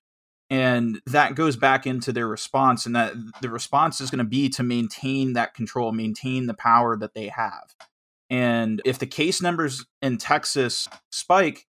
And 0.49 1.01
that 1.07 1.35
goes 1.35 1.57
back 1.57 1.89
into 1.89 2.13
their 2.13 2.29
response, 2.29 2.87
and 2.87 2.95
that 2.95 3.15
the 3.43 3.51
response 3.51 4.01
is 4.01 4.11
going 4.11 4.19
to 4.19 4.25
be 4.25 4.49
to 4.51 4.63
maintain 4.63 5.33
that 5.33 5.55
control, 5.55 5.91
maintain 5.91 6.47
the 6.47 6.55
power 6.55 6.97
that 6.97 7.15
they 7.15 7.29
have. 7.29 7.75
And 8.31 8.83
if 8.85 8.99
the 8.99 9.07
case 9.07 9.41
numbers 9.41 9.85
in 10.03 10.19
Texas 10.19 10.89
spike, 11.11 11.67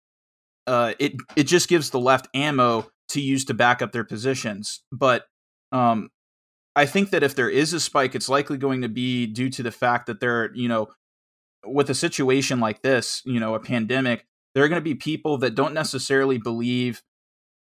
uh, 0.66 0.94
it 0.98 1.12
it 1.36 1.44
just 1.44 1.68
gives 1.68 1.90
the 1.90 2.00
left 2.00 2.28
ammo 2.34 2.88
to 3.08 3.20
use 3.20 3.44
to 3.46 3.54
back 3.54 3.82
up 3.82 3.92
their 3.92 4.04
positions. 4.04 4.82
But 4.90 5.24
um, 5.72 6.10
I 6.74 6.86
think 6.86 7.10
that 7.10 7.22
if 7.22 7.34
there 7.34 7.50
is 7.50 7.72
a 7.72 7.80
spike, 7.80 8.14
it's 8.14 8.28
likely 8.28 8.58
going 8.58 8.82
to 8.82 8.88
be 8.88 9.26
due 9.26 9.50
to 9.50 9.62
the 9.62 9.70
fact 9.70 10.06
that 10.06 10.20
there, 10.20 10.54
you 10.54 10.68
know, 10.68 10.88
with 11.64 11.90
a 11.90 11.94
situation 11.94 12.60
like 12.60 12.82
this, 12.82 13.22
you 13.24 13.40
know, 13.40 13.54
a 13.54 13.60
pandemic, 13.60 14.26
there 14.54 14.64
are 14.64 14.68
going 14.68 14.80
to 14.80 14.84
be 14.84 14.94
people 14.94 15.38
that 15.38 15.54
don't 15.54 15.74
necessarily 15.74 16.38
believe 16.38 17.02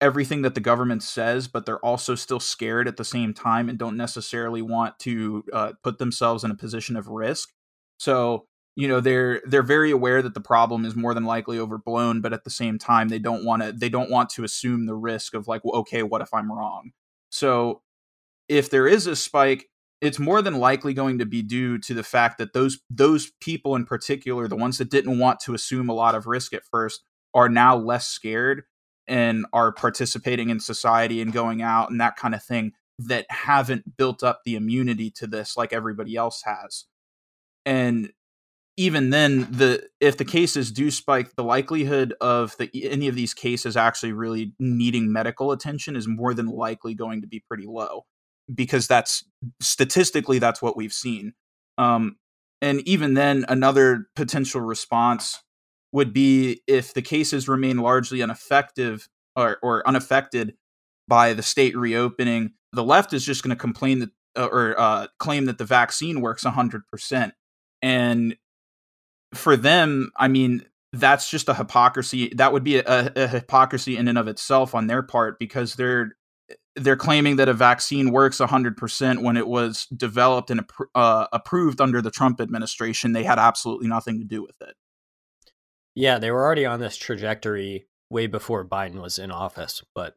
everything 0.00 0.42
that 0.42 0.54
the 0.54 0.60
government 0.60 1.02
says, 1.02 1.48
but 1.48 1.64
they're 1.64 1.84
also 1.84 2.14
still 2.14 2.40
scared 2.40 2.86
at 2.86 2.96
the 2.96 3.04
same 3.04 3.32
time 3.32 3.68
and 3.68 3.78
don't 3.78 3.96
necessarily 3.96 4.60
want 4.60 4.98
to 4.98 5.44
uh, 5.52 5.72
put 5.82 5.98
themselves 5.98 6.44
in 6.44 6.50
a 6.50 6.56
position 6.56 6.96
of 6.96 7.08
risk. 7.08 7.50
So 7.98 8.46
you 8.76 8.86
know 8.86 9.00
they're 9.00 9.40
they're 9.46 9.62
very 9.62 9.90
aware 9.90 10.22
that 10.22 10.34
the 10.34 10.40
problem 10.40 10.84
is 10.84 10.94
more 10.94 11.14
than 11.14 11.24
likely 11.24 11.58
overblown 11.58 12.20
but 12.20 12.32
at 12.32 12.44
the 12.44 12.50
same 12.50 12.78
time 12.78 13.08
they 13.08 13.18
don't 13.18 13.44
want 13.44 13.62
to 13.62 13.72
they 13.72 13.88
don't 13.88 14.10
want 14.10 14.30
to 14.30 14.44
assume 14.44 14.86
the 14.86 14.94
risk 14.94 15.34
of 15.34 15.48
like 15.48 15.64
well, 15.64 15.80
okay 15.80 16.02
what 16.02 16.22
if 16.22 16.32
i'm 16.32 16.52
wrong 16.52 16.92
so 17.30 17.82
if 18.48 18.70
there 18.70 18.86
is 18.86 19.06
a 19.06 19.16
spike 19.16 19.68
it's 20.02 20.18
more 20.18 20.42
than 20.42 20.58
likely 20.58 20.92
going 20.92 21.18
to 21.18 21.26
be 21.26 21.42
due 21.42 21.78
to 21.78 21.94
the 21.94 22.02
fact 22.02 22.38
that 22.38 22.52
those 22.52 22.78
those 22.90 23.32
people 23.40 23.74
in 23.74 23.84
particular 23.84 24.46
the 24.46 24.56
ones 24.56 24.78
that 24.78 24.90
didn't 24.90 25.18
want 25.18 25.40
to 25.40 25.54
assume 25.54 25.88
a 25.88 25.94
lot 25.94 26.14
of 26.14 26.26
risk 26.26 26.52
at 26.52 26.64
first 26.64 27.02
are 27.34 27.48
now 27.48 27.76
less 27.76 28.06
scared 28.06 28.62
and 29.08 29.46
are 29.52 29.72
participating 29.72 30.50
in 30.50 30.60
society 30.60 31.20
and 31.20 31.32
going 31.32 31.62
out 31.62 31.90
and 31.90 32.00
that 32.00 32.16
kind 32.16 32.34
of 32.34 32.42
thing 32.42 32.72
that 32.98 33.26
haven't 33.28 33.96
built 33.96 34.22
up 34.22 34.40
the 34.44 34.56
immunity 34.56 35.10
to 35.10 35.26
this 35.26 35.56
like 35.56 35.72
everybody 35.72 36.16
else 36.16 36.42
has. 36.44 36.86
And 37.64 38.10
even 38.76 39.10
then 39.10 39.48
the 39.50 39.88
if 40.00 40.16
the 40.16 40.24
cases 40.24 40.70
do 40.70 40.90
spike 40.90 41.34
the 41.34 41.44
likelihood 41.44 42.14
of 42.20 42.56
the 42.58 42.70
any 42.88 43.08
of 43.08 43.14
these 43.14 43.34
cases 43.34 43.76
actually 43.76 44.12
really 44.12 44.52
needing 44.58 45.12
medical 45.12 45.52
attention 45.52 45.96
is 45.96 46.06
more 46.06 46.34
than 46.34 46.46
likely 46.46 46.94
going 46.94 47.22
to 47.22 47.26
be 47.26 47.42
pretty 47.48 47.66
low 47.66 48.04
because 48.54 48.86
that's 48.86 49.24
statistically 49.60 50.38
that's 50.38 50.62
what 50.62 50.76
we've 50.76 50.92
seen. 50.92 51.32
Um, 51.78 52.16
and 52.62 52.80
even 52.88 53.14
then 53.14 53.44
another 53.48 54.06
potential 54.14 54.60
response 54.60 55.42
would 55.92 56.12
be 56.12 56.62
if 56.66 56.94
the 56.94 57.02
cases 57.02 57.48
remain 57.48 57.78
largely 57.78 58.20
ineffective 58.20 59.08
or, 59.34 59.58
or 59.62 59.86
unaffected 59.86 60.54
by 61.08 61.32
the 61.32 61.42
state 61.42 61.76
reopening 61.76 62.52
the 62.72 62.84
left 62.84 63.12
is 63.12 63.24
just 63.24 63.42
going 63.42 63.54
to 63.54 63.60
complain 63.60 64.00
that 64.00 64.10
uh, 64.36 64.48
or 64.52 64.78
uh, 64.78 65.06
claim 65.18 65.46
that 65.46 65.56
the 65.58 65.64
vaccine 65.64 66.20
works 66.20 66.44
100% 66.44 67.32
and 67.82 68.36
for 69.36 69.56
them, 69.56 70.10
I 70.16 70.28
mean, 70.28 70.64
that's 70.92 71.30
just 71.30 71.48
a 71.48 71.54
hypocrisy. 71.54 72.32
That 72.36 72.52
would 72.52 72.64
be 72.64 72.78
a, 72.78 73.12
a, 73.14 73.28
hypocrisy 73.28 73.96
in 73.96 74.08
and 74.08 74.18
of 74.18 74.28
itself 74.28 74.74
on 74.74 74.86
their 74.86 75.02
part 75.02 75.38
because 75.38 75.74
they're 75.74 76.16
they're 76.76 76.96
claiming 76.96 77.36
that 77.36 77.48
a 77.48 77.54
vaccine 77.54 78.12
works 78.12 78.38
100% 78.38 79.22
when 79.22 79.36
it 79.36 79.48
was 79.48 79.86
developed 79.86 80.50
and 80.50 80.60
uh, 80.94 81.26
approved 81.32 81.80
under 81.80 82.02
the 82.02 82.10
Trump 82.10 82.40
administration. 82.40 83.12
They 83.12 83.24
had 83.24 83.38
absolutely 83.38 83.88
nothing 83.88 84.18
to 84.18 84.24
do 84.26 84.42
with 84.42 84.56
it. 84.60 84.74
Yeah, 85.94 86.18
they 86.18 86.30
were 86.30 86.44
already 86.44 86.66
on 86.66 86.78
this 86.78 86.98
trajectory 86.98 87.86
way 88.10 88.26
before 88.26 88.64
Biden 88.64 89.00
was 89.00 89.18
in 89.18 89.30
office, 89.30 89.82
but 89.94 90.14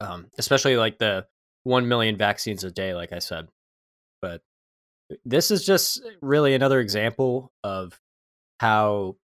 um, 0.00 0.28
especially 0.38 0.78
like 0.78 0.98
the 0.98 1.26
1 1.64 1.86
million 1.86 2.16
vaccines 2.16 2.64
a 2.64 2.70
day, 2.70 2.94
like 2.94 3.12
I 3.12 3.18
said. 3.18 3.48
But 4.22 4.40
this 5.24 5.50
is 5.50 5.64
just 5.64 6.02
really 6.20 6.54
another 6.54 6.80
example 6.80 7.52
of 7.64 8.00
how 8.58 9.16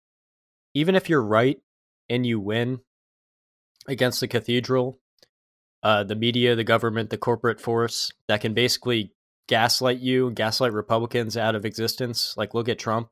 even 0.73 0.95
if 0.95 1.09
you're 1.09 1.23
right 1.23 1.59
and 2.09 2.25
you 2.25 2.39
win 2.39 2.79
against 3.87 4.19
the 4.19 4.27
cathedral, 4.27 4.99
uh, 5.83 6.03
the 6.03 6.15
media, 6.15 6.55
the 6.55 6.63
government, 6.63 7.09
the 7.09 7.17
corporate 7.17 7.61
force 7.61 8.11
that 8.27 8.41
can 8.41 8.53
basically 8.53 9.13
gaslight 9.47 9.99
you, 9.99 10.31
gaslight 10.31 10.73
Republicans 10.73 11.37
out 11.37 11.55
of 11.55 11.65
existence. 11.65 12.35
Like, 12.37 12.53
look 12.53 12.69
at 12.69 12.79
Trump; 12.79 13.09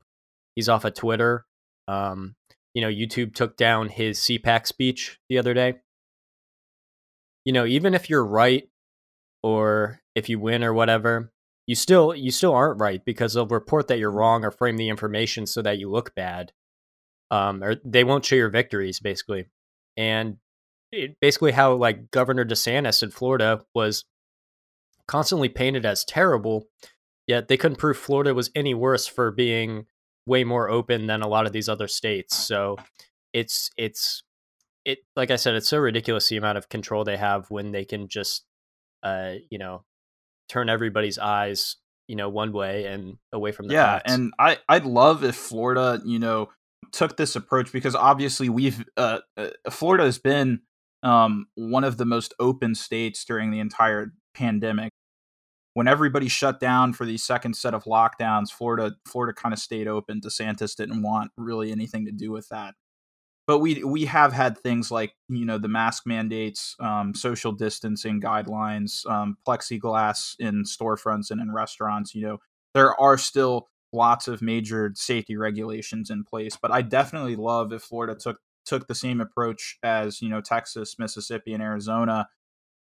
he's 0.56 0.68
off 0.68 0.84
of 0.84 0.94
Twitter. 0.94 1.46
Um, 1.86 2.34
you 2.74 2.82
know, 2.82 2.88
YouTube 2.88 3.34
took 3.34 3.56
down 3.56 3.88
his 3.88 4.18
CPAC 4.18 4.66
speech 4.66 5.18
the 5.28 5.38
other 5.38 5.54
day. 5.54 5.74
You 7.44 7.52
know, 7.52 7.66
even 7.66 7.94
if 7.94 8.10
you're 8.10 8.24
right 8.24 8.68
or 9.42 10.00
if 10.14 10.28
you 10.28 10.40
win 10.40 10.64
or 10.64 10.72
whatever, 10.72 11.30
you 11.66 11.74
still 11.74 12.14
you 12.14 12.30
still 12.30 12.52
aren't 12.54 12.80
right 12.80 13.04
because 13.04 13.34
they'll 13.34 13.46
report 13.46 13.88
that 13.88 13.98
you're 13.98 14.10
wrong 14.10 14.44
or 14.44 14.50
frame 14.50 14.76
the 14.76 14.88
information 14.88 15.46
so 15.46 15.62
that 15.62 15.78
you 15.78 15.90
look 15.90 16.14
bad. 16.14 16.52
Um, 17.30 17.64
or 17.64 17.76
they 17.84 18.04
won't 18.04 18.24
show 18.24 18.36
your 18.36 18.50
victories 18.50 19.00
basically, 19.00 19.46
and 19.96 20.36
it, 20.92 21.16
basically 21.20 21.52
how 21.52 21.74
like 21.74 22.10
Governor 22.10 22.44
DeSantis 22.44 23.02
in 23.02 23.10
Florida 23.10 23.64
was 23.74 24.04
constantly 25.08 25.48
painted 25.48 25.84
as 25.86 26.04
terrible, 26.04 26.66
yet 27.26 27.48
they 27.48 27.56
couldn't 27.56 27.78
prove 27.78 27.96
Florida 27.96 28.34
was 28.34 28.50
any 28.54 28.74
worse 28.74 29.06
for 29.06 29.30
being 29.30 29.86
way 30.26 30.44
more 30.44 30.70
open 30.70 31.06
than 31.06 31.22
a 31.22 31.28
lot 31.28 31.46
of 31.46 31.52
these 31.52 31.68
other 31.68 31.88
states. 31.88 32.36
So 32.36 32.76
it's 33.32 33.70
it's 33.76 34.22
it 34.84 34.98
like 35.16 35.30
I 35.30 35.36
said, 35.36 35.54
it's 35.54 35.68
so 35.68 35.78
ridiculous 35.78 36.28
the 36.28 36.36
amount 36.36 36.58
of 36.58 36.68
control 36.68 37.04
they 37.04 37.16
have 37.16 37.50
when 37.50 37.72
they 37.72 37.84
can 37.84 38.08
just 38.08 38.44
uh, 39.02 39.34
you 39.50 39.58
know, 39.58 39.84
turn 40.54 40.68
everybody's 40.68 41.18
eyes 41.18 41.76
you 42.06 42.14
know 42.14 42.28
one 42.28 42.52
way 42.52 42.86
and 42.86 43.18
away 43.32 43.50
from 43.50 43.66
the 43.66 43.74
yeah 43.74 44.00
and 44.06 44.32
i 44.38 44.56
i'd 44.68 44.84
love 44.84 45.24
if 45.24 45.34
florida 45.34 46.00
you 46.04 46.18
know 46.18 46.48
took 46.92 47.16
this 47.16 47.34
approach 47.34 47.72
because 47.72 47.96
obviously 47.96 48.48
we've 48.48 48.84
uh, 48.96 49.18
uh, 49.36 49.48
florida 49.68 50.04
has 50.04 50.18
been 50.18 50.60
um, 51.04 51.46
one 51.54 51.84
of 51.84 51.98
the 51.98 52.06
most 52.06 52.34
open 52.40 52.74
states 52.74 53.24
during 53.24 53.50
the 53.50 53.60
entire 53.60 54.12
pandemic. 54.34 54.90
When 55.74 55.88
everybody 55.88 56.28
shut 56.28 56.60
down 56.60 56.92
for 56.92 57.04
the 57.04 57.18
second 57.18 57.54
set 57.56 57.74
of 57.74 57.84
lockdowns 57.84 58.50
florida 58.50 58.92
florida 59.06 59.34
kind 59.34 59.52
of 59.52 59.58
stayed 59.58 59.88
open. 59.88 60.20
Desantis 60.20 60.76
didn't 60.76 61.02
want 61.02 61.32
really 61.36 61.72
anything 61.72 62.06
to 62.06 62.12
do 62.12 62.30
with 62.30 62.48
that 62.48 62.74
but 63.46 63.58
we 63.58 63.84
we 63.84 64.06
have 64.06 64.32
had 64.32 64.58
things 64.58 64.90
like 64.90 65.14
you 65.28 65.44
know 65.44 65.58
the 65.58 65.68
mask 65.68 66.06
mandates, 66.06 66.76
um, 66.80 67.14
social 67.14 67.52
distancing 67.52 68.20
guidelines, 68.20 69.08
um, 69.08 69.36
plexiglass 69.46 70.34
in 70.38 70.64
storefronts 70.64 71.30
and 71.30 71.40
in 71.40 71.52
restaurants. 71.52 72.14
You 72.14 72.22
know 72.22 72.38
there 72.74 72.98
are 73.00 73.18
still 73.18 73.68
lots 73.92 74.26
of 74.26 74.42
major 74.42 74.92
safety 74.94 75.36
regulations 75.36 76.10
in 76.10 76.24
place, 76.24 76.56
but 76.60 76.70
I 76.72 76.82
definitely 76.82 77.36
love 77.36 77.72
if 77.72 77.82
Florida 77.82 78.14
took 78.14 78.38
took 78.64 78.86
the 78.86 78.94
same 78.94 79.20
approach 79.20 79.78
as 79.82 80.22
you 80.22 80.28
know 80.28 80.40
Texas, 80.40 80.98
Mississippi, 80.98 81.52
and 81.52 81.62
Arizona, 81.62 82.28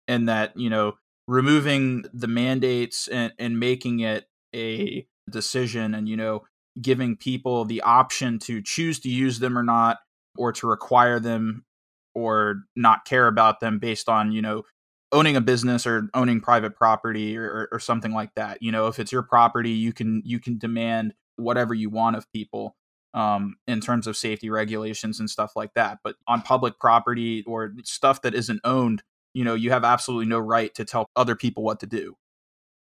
and 0.07 0.29
that 0.29 0.55
you 0.55 0.69
know 0.69 0.93
removing 1.27 2.05
the 2.13 2.27
mandates 2.27 3.07
and, 3.07 3.33
and 3.39 3.59
making 3.59 4.01
it 4.01 4.25
a 4.53 5.07
decision 5.29 5.95
and 5.95 6.07
you 6.07 6.15
know 6.15 6.43
giving 6.79 7.15
people 7.15 7.65
the 7.65 7.81
option 7.81 8.37
to 8.37 8.61
choose 8.61 8.99
to 8.99 9.09
use 9.09 9.39
them 9.39 9.57
or 9.57 9.63
not 9.63 9.97
or 10.37 10.51
to 10.53 10.67
require 10.67 11.19
them 11.19 11.65
or 12.13 12.63
not 12.75 13.05
care 13.05 13.27
about 13.27 13.59
them 13.59 13.79
based 13.79 14.09
on 14.09 14.31
you 14.31 14.41
know 14.41 14.63
owning 15.11 15.35
a 15.35 15.41
business 15.41 15.85
or 15.85 16.09
owning 16.13 16.41
private 16.41 16.75
property 16.75 17.37
or, 17.37 17.69
or, 17.71 17.79
something 17.79 18.11
like 18.11 18.33
that 18.35 18.61
you 18.61 18.71
know 18.71 18.87
if 18.87 18.99
it's 18.99 19.11
your 19.11 19.21
property 19.21 19.69
you 19.69 19.93
can 19.93 20.21
you 20.25 20.39
can 20.39 20.57
demand 20.57 21.13
whatever 21.37 21.73
you 21.73 21.89
want 21.89 22.15
of 22.15 22.29
people 22.31 22.75
um, 23.13 23.55
in 23.67 23.79
terms 23.79 24.07
of 24.07 24.17
safety 24.17 24.49
regulations 24.49 25.19
and 25.19 25.29
stuff 25.29 25.51
like 25.55 25.73
that 25.75 25.99
but 26.03 26.15
on 26.27 26.41
public 26.41 26.79
property 26.79 27.43
or 27.45 27.73
stuff 27.83 28.21
that 28.21 28.33
isn't 28.33 28.59
owned 28.63 29.03
you 29.33 29.43
know 29.43 29.53
you 29.53 29.71
have 29.71 29.83
absolutely 29.83 30.25
no 30.25 30.39
right 30.39 30.73
to 30.73 30.85
tell 30.85 31.05
other 31.15 31.35
people 31.35 31.63
what 31.63 31.79
to 31.79 31.85
do. 31.85 32.15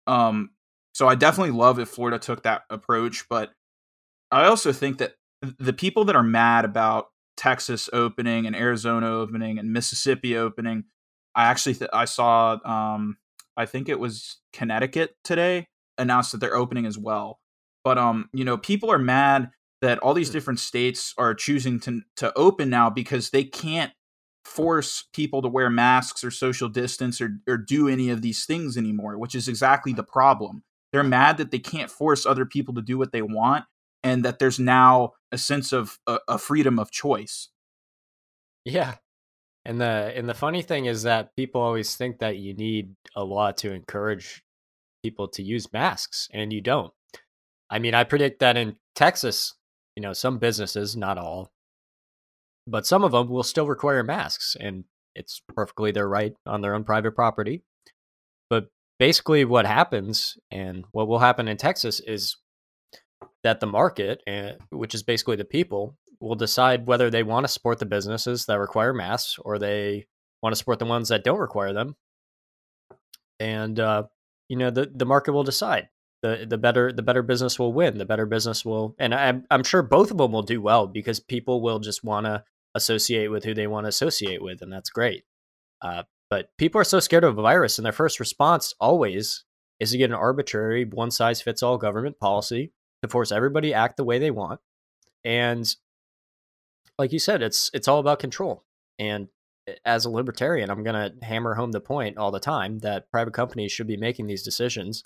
Um, 0.07 0.51
so 0.93 1.07
i 1.07 1.15
definitely 1.15 1.51
love 1.51 1.79
if 1.79 1.89
florida 1.89 2.19
took 2.19 2.43
that 2.43 2.63
approach 2.69 3.25
but 3.29 3.51
i 4.31 4.45
also 4.45 4.71
think 4.71 4.97
that 4.97 5.15
the 5.59 5.73
people 5.73 6.05
that 6.05 6.15
are 6.15 6.23
mad 6.23 6.65
about 6.65 7.07
Texas 7.37 7.89
opening 7.93 8.45
and 8.45 8.55
Arizona 8.55 9.09
opening 9.09 9.57
and 9.57 9.73
Mississippi 9.73 10.37
opening. 10.37 10.85
I 11.35 11.45
actually 11.45 11.75
th- 11.75 11.89
I 11.93 12.05
saw 12.05 12.57
um 12.65 13.17
I 13.57 13.65
think 13.65 13.89
it 13.89 13.99
was 13.99 14.37
Connecticut 14.53 15.15
today 15.23 15.67
announced 15.97 16.31
that 16.31 16.39
they're 16.39 16.55
opening 16.55 16.85
as 16.85 16.97
well. 16.97 17.39
But 17.83 17.97
um 17.97 18.29
you 18.33 18.45
know 18.45 18.57
people 18.57 18.91
are 18.91 18.99
mad 18.99 19.51
that 19.81 19.99
all 19.99 20.13
these 20.13 20.29
hmm. 20.29 20.33
different 20.33 20.59
states 20.59 21.13
are 21.17 21.33
choosing 21.33 21.79
to 21.81 22.01
to 22.17 22.37
open 22.37 22.69
now 22.69 22.89
because 22.89 23.29
they 23.29 23.43
can't 23.43 23.91
force 24.45 25.05
people 25.13 25.41
to 25.41 25.47
wear 25.47 25.69
masks 25.69 26.23
or 26.23 26.31
social 26.31 26.69
distance 26.69 27.21
or 27.21 27.37
or 27.47 27.57
do 27.57 27.87
any 27.87 28.09
of 28.09 28.21
these 28.21 28.45
things 28.45 28.77
anymore, 28.77 29.17
which 29.17 29.35
is 29.35 29.47
exactly 29.47 29.93
the 29.93 30.03
problem. 30.03 30.63
They're 30.91 31.03
mad 31.03 31.37
that 31.37 31.51
they 31.51 31.59
can't 31.59 31.89
force 31.89 32.25
other 32.25 32.45
people 32.45 32.73
to 32.73 32.81
do 32.81 32.97
what 32.97 33.13
they 33.13 33.21
want 33.21 33.63
and 34.03 34.25
that 34.25 34.39
there's 34.39 34.59
now 34.59 35.13
a 35.31 35.37
sense 35.37 35.71
of 35.71 35.99
a, 36.07 36.19
a 36.27 36.37
freedom 36.37 36.79
of 36.79 36.91
choice. 36.91 37.49
Yeah. 38.65 38.95
And 39.63 39.79
the 39.79 40.11
and 40.15 40.27
the 40.27 40.33
funny 40.33 40.61
thing 40.61 40.85
is 40.85 41.03
that 41.03 41.35
people 41.35 41.61
always 41.61 41.95
think 41.95 42.19
that 42.19 42.37
you 42.37 42.53
need 42.53 42.95
a 43.15 43.23
law 43.23 43.51
to 43.51 43.71
encourage 43.71 44.43
people 45.03 45.27
to 45.29 45.43
use 45.43 45.71
masks 45.71 46.27
and 46.33 46.51
you 46.51 46.61
don't. 46.61 46.93
I 47.69 47.79
mean, 47.79 47.93
I 47.93 48.03
predict 48.03 48.39
that 48.39 48.57
in 48.57 48.77
Texas, 48.95 49.53
you 49.95 50.01
know, 50.01 50.13
some 50.13 50.39
businesses, 50.39 50.95
not 50.97 51.17
all, 51.17 51.51
but 52.67 52.85
some 52.85 53.03
of 53.03 53.11
them 53.11 53.29
will 53.29 53.43
still 53.43 53.67
require 53.67 54.03
masks 54.03 54.57
and 54.59 54.83
it's 55.15 55.41
perfectly 55.55 55.91
their 55.91 56.07
right 56.07 56.33
on 56.45 56.61
their 56.61 56.73
own 56.73 56.83
private 56.83 57.15
property. 57.15 57.63
But 58.49 58.69
basically 58.99 59.45
what 59.45 59.65
happens 59.65 60.37
and 60.51 60.85
what 60.91 61.07
will 61.07 61.19
happen 61.19 61.47
in 61.47 61.57
Texas 61.57 61.99
is 61.99 62.37
that 63.43 63.59
the 63.59 63.67
market, 63.67 64.21
which 64.69 64.93
is 64.93 65.03
basically 65.03 65.35
the 65.35 65.45
people, 65.45 65.97
will 66.19 66.35
decide 66.35 66.85
whether 66.85 67.09
they 67.09 67.23
want 67.23 67.45
to 67.45 67.51
support 67.51 67.79
the 67.79 67.85
businesses 67.85 68.45
that 68.45 68.59
require 68.59 68.93
masks 68.93 69.37
or 69.39 69.57
they 69.57 70.05
want 70.43 70.53
to 70.53 70.57
support 70.57 70.79
the 70.79 70.85
ones 70.85 71.09
that 71.09 71.23
don't 71.23 71.39
require 71.39 71.73
them. 71.73 71.95
And 73.39 73.79
uh, 73.79 74.03
you 74.49 74.57
know, 74.57 74.69
the 74.69 74.91
the 74.93 75.05
market 75.05 75.33
will 75.33 75.43
decide. 75.43 75.89
the 76.21 76.45
the 76.47 76.57
better 76.57 76.91
The 76.91 77.01
better 77.01 77.23
business 77.23 77.57
will 77.57 77.73
win. 77.73 77.97
The 77.97 78.05
better 78.05 78.25
business 78.27 78.63
will, 78.63 78.95
and 78.99 79.13
I'm 79.13 79.45
I'm 79.49 79.63
sure 79.63 79.81
both 79.81 80.11
of 80.11 80.17
them 80.17 80.31
will 80.31 80.43
do 80.43 80.61
well 80.61 80.87
because 80.87 81.19
people 81.19 81.61
will 81.61 81.79
just 81.79 82.03
want 82.03 82.27
to 82.27 82.43
associate 82.75 83.29
with 83.29 83.43
who 83.43 83.53
they 83.53 83.67
want 83.67 83.85
to 83.85 83.89
associate 83.89 84.43
with, 84.43 84.61
and 84.61 84.71
that's 84.71 84.89
great. 84.89 85.23
Uh, 85.81 86.03
but 86.29 86.49
people 86.57 86.79
are 86.79 86.85
so 86.85 86.99
scared 86.99 87.23
of 87.23 87.37
a 87.37 87.41
virus, 87.41 87.79
and 87.79 87.85
their 87.85 87.91
first 87.91 88.19
response 88.19 88.73
always 88.79 89.43
is 89.79 89.91
to 89.91 89.97
get 89.97 90.11
an 90.11 90.15
arbitrary, 90.15 90.85
one 90.85 91.09
size 91.09 91.41
fits 91.41 91.63
all 91.63 91.77
government 91.77 92.19
policy 92.19 92.71
to 93.01 93.09
force 93.09 93.31
everybody 93.31 93.69
to 93.69 93.75
act 93.75 93.97
the 93.97 94.03
way 94.03 94.19
they 94.19 94.31
want. 94.31 94.59
And 95.23 95.73
like 96.97 97.11
you 97.11 97.19
said, 97.19 97.41
it's 97.41 97.69
it's 97.73 97.87
all 97.87 97.99
about 97.99 98.19
control. 98.19 98.63
And 98.99 99.27
as 99.85 100.05
a 100.05 100.09
libertarian, 100.09 100.69
I'm 100.69 100.83
going 100.83 100.95
to 100.95 101.25
hammer 101.25 101.53
home 101.53 101.71
the 101.71 101.79
point 101.79 102.17
all 102.17 102.31
the 102.31 102.39
time 102.39 102.79
that 102.79 103.11
private 103.11 103.33
companies 103.33 103.71
should 103.71 103.87
be 103.87 103.97
making 103.97 104.27
these 104.27 104.43
decisions, 104.43 105.03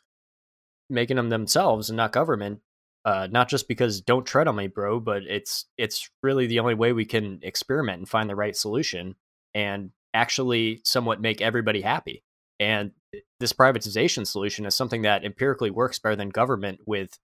making 0.89 1.17
them 1.17 1.29
themselves 1.29 1.89
and 1.89 1.97
not 1.97 2.11
government. 2.11 2.61
Uh, 3.03 3.27
not 3.29 3.47
just 3.47 3.67
because 3.67 4.01
don't 4.01 4.25
tread 4.25 4.47
on 4.47 4.55
me, 4.55 4.65
bro, 4.65 4.99
but 4.99 5.21
it's 5.29 5.65
it's 5.77 6.09
really 6.23 6.47
the 6.47 6.59
only 6.59 6.73
way 6.73 6.91
we 6.91 7.05
can 7.05 7.39
experiment 7.43 7.99
and 7.99 8.09
find 8.09 8.27
the 8.27 8.35
right 8.35 8.55
solution 8.55 9.13
and 9.53 9.91
actually 10.15 10.81
somewhat 10.83 11.21
make 11.21 11.39
everybody 11.39 11.81
happy. 11.81 12.23
And 12.59 12.91
this 13.39 13.53
privatization 13.53 14.25
solution 14.25 14.65
is 14.65 14.73
something 14.73 15.03
that 15.03 15.23
empirically 15.23 15.69
works 15.69 15.99
better 15.99 16.15
than 16.15 16.29
government 16.29 16.79
with 16.87 17.19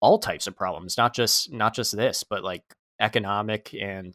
all 0.00 0.18
types 0.18 0.46
of 0.46 0.56
problems, 0.56 0.96
not 0.96 1.14
just 1.14 1.52
not 1.52 1.74
just 1.74 1.96
this, 1.96 2.24
but 2.24 2.42
like 2.42 2.62
economic 3.00 3.74
and 3.80 4.14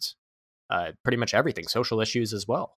uh, 0.70 0.92
pretty 1.04 1.18
much 1.18 1.34
everything, 1.34 1.68
social 1.68 2.02
issues 2.02 2.34
as 2.34 2.48
well. 2.48 2.76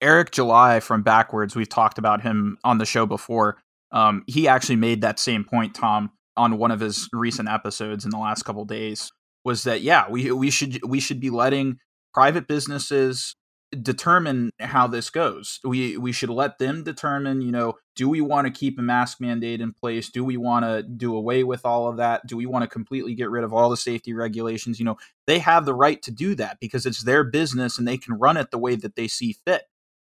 Eric 0.00 0.30
July 0.32 0.80
from 0.80 1.04
Backwordz, 1.04 1.54
we've 1.54 1.68
talked 1.68 1.98
about 1.98 2.22
him 2.22 2.58
on 2.64 2.78
the 2.78 2.86
show 2.86 3.06
before. 3.06 3.58
Um, 3.92 4.24
he 4.26 4.48
actually 4.48 4.76
made 4.76 5.02
that 5.02 5.18
same 5.18 5.44
point, 5.44 5.74
Tom, 5.74 6.10
on 6.36 6.58
one 6.58 6.70
of 6.70 6.80
his 6.80 7.08
recent 7.12 7.48
episodes 7.48 8.04
in 8.04 8.10
the 8.10 8.18
last 8.18 8.42
couple 8.42 8.64
days. 8.64 9.12
Was 9.44 9.64
that 9.64 9.82
yeah, 9.82 10.08
we 10.08 10.30
we 10.32 10.50
should 10.50 10.80
we 10.86 11.00
should 11.00 11.20
be 11.20 11.30
letting 11.30 11.78
private 12.12 12.48
businesses 12.48 13.36
determine 13.82 14.50
how 14.60 14.86
this 14.86 15.10
goes. 15.10 15.60
We 15.64 15.96
we 15.96 16.12
should 16.12 16.30
let 16.30 16.58
them 16.58 16.84
determine, 16.84 17.40
you 17.40 17.52
know, 17.52 17.74
do 17.96 18.08
we 18.08 18.20
want 18.20 18.46
to 18.46 18.52
keep 18.52 18.78
a 18.78 18.82
mask 18.82 19.20
mandate 19.20 19.60
in 19.60 19.72
place? 19.72 20.08
Do 20.10 20.24
we 20.24 20.36
want 20.36 20.64
to 20.64 20.82
do 20.82 21.16
away 21.16 21.44
with 21.44 21.64
all 21.64 21.88
of 21.88 21.96
that? 21.98 22.26
Do 22.26 22.36
we 22.36 22.46
want 22.46 22.62
to 22.62 22.68
completely 22.68 23.14
get 23.14 23.30
rid 23.30 23.44
of 23.44 23.52
all 23.52 23.70
the 23.70 23.76
safety 23.76 24.12
regulations? 24.12 24.78
You 24.78 24.84
know, 24.86 24.96
they 25.26 25.38
have 25.40 25.64
the 25.64 25.74
right 25.74 26.00
to 26.02 26.10
do 26.10 26.34
that 26.36 26.58
because 26.60 26.86
it's 26.86 27.04
their 27.04 27.24
business 27.24 27.78
and 27.78 27.86
they 27.86 27.98
can 27.98 28.14
run 28.14 28.36
it 28.36 28.50
the 28.50 28.58
way 28.58 28.76
that 28.76 28.96
they 28.96 29.08
see 29.08 29.36
fit. 29.46 29.64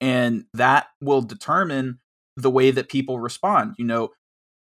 And 0.02 0.46
that 0.54 0.88
will 1.02 1.22
determine 1.22 2.00
the 2.38 2.50
way 2.50 2.72
that 2.72 2.90
people 2.90 3.20
respond. 3.20 3.76
You 3.78 3.86
know, 3.86 4.10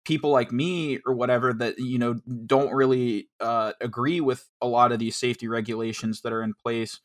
people 0.04 0.30
like 0.30 0.50
me 0.52 0.98
or 1.06 1.14
whatever 1.14 1.52
that 1.52 1.78
you 1.78 1.98
know 1.98 2.14
don't 2.46 2.72
really 2.72 3.28
uh, 3.40 3.72
agree 3.80 4.20
with 4.20 4.48
a 4.60 4.66
lot 4.66 4.92
of 4.92 4.98
these 4.98 5.16
safety 5.16 5.48
regulations 5.48 6.22
that 6.22 6.32
are 6.32 6.42
in 6.42 6.54
place 6.54 7.00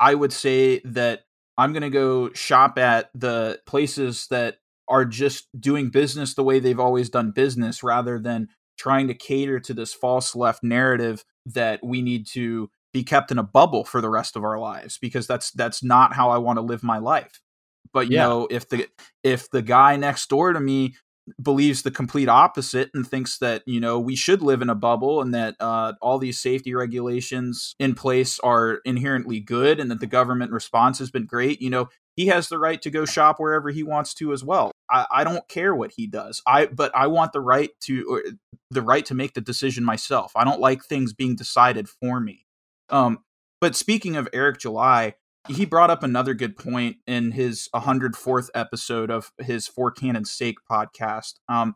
I 0.00 0.14
would 0.14 0.32
say 0.32 0.80
that 0.84 1.24
I'm 1.58 1.72
going 1.72 1.82
to 1.82 1.90
go 1.90 2.32
shop 2.32 2.78
at 2.78 3.10
the 3.14 3.60
places 3.66 4.26
that 4.30 4.58
are 4.88 5.04
just 5.04 5.48
doing 5.58 5.90
business 5.90 6.34
the 6.34 6.44
way 6.44 6.58
they've 6.58 6.80
always 6.80 7.10
done 7.10 7.32
business 7.32 7.82
rather 7.82 8.18
than 8.18 8.48
trying 8.78 9.08
to 9.08 9.14
cater 9.14 9.58
to 9.58 9.74
this 9.74 9.94
false 9.94 10.36
left 10.36 10.62
narrative 10.62 11.24
that 11.46 11.82
we 11.82 12.02
need 12.02 12.26
to 12.26 12.70
be 12.92 13.02
kept 13.02 13.30
in 13.30 13.38
a 13.38 13.42
bubble 13.42 13.84
for 13.84 14.00
the 14.00 14.10
rest 14.10 14.36
of 14.36 14.44
our 14.44 14.58
lives 14.58 14.98
because 14.98 15.26
that's 15.26 15.50
that's 15.52 15.82
not 15.82 16.14
how 16.14 16.30
I 16.30 16.38
want 16.38 16.58
to 16.58 16.62
live 16.62 16.82
my 16.82 16.98
life. 16.98 17.40
But 17.92 18.08
you 18.08 18.16
yeah. 18.16 18.24
know, 18.24 18.48
if 18.50 18.68
the 18.68 18.88
if 19.22 19.50
the 19.50 19.62
guy 19.62 19.96
next 19.96 20.28
door 20.28 20.52
to 20.52 20.60
me 20.60 20.94
believes 21.42 21.82
the 21.82 21.90
complete 21.90 22.28
opposite 22.28 22.90
and 22.94 23.06
thinks 23.06 23.38
that 23.38 23.62
you 23.66 23.80
know 23.80 23.98
we 23.98 24.14
should 24.14 24.42
live 24.42 24.62
in 24.62 24.70
a 24.70 24.74
bubble 24.74 25.20
and 25.20 25.34
that 25.34 25.56
uh, 25.60 25.92
all 26.00 26.18
these 26.18 26.38
safety 26.38 26.74
regulations 26.74 27.74
in 27.78 27.94
place 27.94 28.38
are 28.40 28.80
inherently 28.84 29.40
good 29.40 29.80
and 29.80 29.90
that 29.90 30.00
the 30.00 30.06
government 30.06 30.52
response 30.52 30.98
has 30.98 31.10
been 31.10 31.26
great 31.26 31.60
you 31.60 31.70
know 31.70 31.88
he 32.16 32.28
has 32.28 32.48
the 32.48 32.58
right 32.58 32.80
to 32.82 32.90
go 32.90 33.04
shop 33.04 33.38
wherever 33.38 33.68
he 33.70 33.82
wants 33.82 34.14
to 34.14 34.32
as 34.32 34.42
well. 34.42 34.72
I, 34.90 35.06
I 35.10 35.24
don't 35.24 35.46
care 35.48 35.74
what 35.74 35.92
he 35.92 36.06
does. 36.06 36.42
I 36.46 36.66
but 36.66 36.94
i 36.94 37.06
want 37.06 37.32
the 37.32 37.40
right 37.40 37.70
to 37.82 38.36
the 38.70 38.82
right 38.82 39.04
to 39.06 39.14
make 39.14 39.34
the 39.34 39.40
decision 39.40 39.84
myself. 39.84 40.32
I 40.34 40.44
don't 40.44 40.60
like 40.60 40.84
things 40.84 41.12
being 41.12 41.36
decided 41.36 41.88
for 41.88 42.20
me. 42.20 42.46
Um 42.88 43.20
but 43.60 43.74
speaking 43.74 44.16
of 44.16 44.28
eric 44.32 44.58
july 44.58 45.14
he 45.48 45.64
brought 45.64 45.90
up 45.90 46.02
another 46.02 46.34
good 46.34 46.56
point 46.56 46.96
in 47.06 47.32
his 47.32 47.68
104th 47.74 48.48
episode 48.54 49.10
of 49.10 49.32
his 49.38 49.66
For 49.66 49.90
Canon's 49.90 50.30
Sake 50.30 50.56
podcast. 50.70 51.34
Um, 51.48 51.74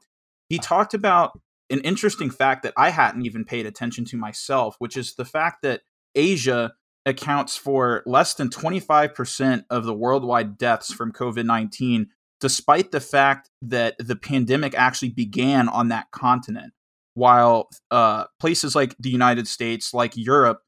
he 0.49 0.59
talked 0.59 0.95
about 0.95 1.39
an 1.71 1.81
interesting 1.81 2.31
fact 2.31 2.63
that 2.65 2.75
I 2.77 2.91
hadn't 2.91 3.25
even 3.25 3.45
paid 3.45 3.67
attention 3.67 4.05
to 4.07 4.17
myself, 4.17 4.77
which 4.79 4.97
is 4.97 5.15
the 5.15 5.25
fact 5.25 5.63
that 5.63 5.83
Asia 6.15 6.73
accounts 7.07 7.57
for 7.57 8.03
less 8.07 8.35
than 8.35 8.51
25% 8.51 9.65
of 9.71 9.85
the 9.85 9.95
worldwide 9.95 10.59
deaths 10.59 10.93
from 10.93 11.13
COVID 11.13 11.47
19, 11.47 12.09
despite 12.41 12.91
the 12.91 13.01
fact 13.01 13.49
that 13.63 13.95
the 13.99 14.17
pandemic 14.17 14.75
actually 14.75 15.11
began 15.11 15.69
on 15.69 15.89
that 15.89 16.11
continent. 16.11 16.73
While 17.15 17.69
uh, 17.91 18.25
places 18.39 18.75
like 18.75 18.95
the 18.99 19.11
United 19.11 19.49
States, 19.49 19.93
like 19.93 20.17
Europe, 20.17 20.61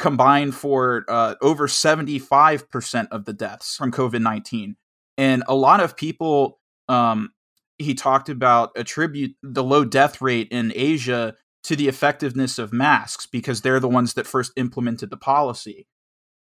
combined 0.00 0.54
for 0.54 1.04
uh, 1.08 1.36
over 1.42 1.68
75% 1.68 3.08
of 3.12 3.26
the 3.26 3.32
deaths 3.32 3.76
from 3.76 3.92
COVID 3.92 4.22
19. 4.22 4.76
And 5.16 5.44
a 5.46 5.54
lot 5.54 5.80
of 5.80 5.96
people, 5.96 6.58
um, 6.88 7.30
he 7.78 7.94
talked 7.94 8.28
about 8.28 8.72
attribute 8.76 9.36
the 9.42 9.62
low 9.62 9.84
death 9.84 10.20
rate 10.20 10.48
in 10.50 10.72
Asia 10.74 11.36
to 11.64 11.76
the 11.76 11.88
effectiveness 11.88 12.58
of 12.58 12.72
masks 12.72 13.26
because 13.26 13.60
they're 13.60 13.78
the 13.78 13.88
ones 13.88 14.14
that 14.14 14.26
first 14.26 14.52
implemented 14.56 15.10
the 15.10 15.16
policy. 15.18 15.86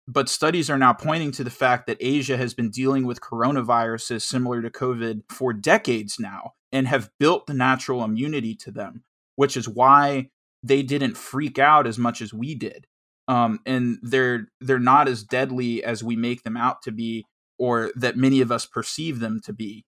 But 0.08 0.30
studies 0.30 0.70
are 0.70 0.78
now 0.78 0.94
pointing 0.94 1.32
to 1.32 1.44
the 1.44 1.50
fact 1.50 1.88
that 1.88 1.98
Asia 2.00 2.38
has 2.38 2.54
been 2.54 2.70
dealing 2.70 3.06
with 3.06 3.20
coronaviruses 3.20 4.22
similar 4.22 4.62
to 4.62 4.70
COVID 4.70 5.24
for 5.30 5.52
decades 5.52 6.18
now 6.20 6.54
and 6.72 6.88
have 6.88 7.10
built 7.20 7.48
the 7.48 7.54
natural 7.56 8.04
immunity 8.04 8.56
to 8.56 8.72
them, 8.72 9.04
which 9.36 9.58
is 9.58 9.68
why 9.68 10.30
they 10.64 10.84
didn't 10.84 11.18
freak 11.18 11.58
out 11.58 11.88
as 11.88 11.98
much 11.98 12.22
as 12.22 12.34
we 12.34 12.54
did 12.54 12.86
um, 13.28 13.60
and 13.66 14.00
they're 14.02 14.48
they're 14.62 14.80
not 14.80 15.08
as 15.08 15.24
deadly 15.24 15.84
as 15.84 16.04
we 16.04 16.16
make 16.16 16.44
them 16.44 16.58
out 16.58 16.82
to 16.84 16.92
be, 16.92 17.26
or 17.58 17.92
that 17.96 18.18
many 18.18 18.42
of 18.42 18.52
us 18.52 18.66
perceive 18.66 19.20
them 19.20 19.40
to 19.46 19.54
be. 19.54 19.86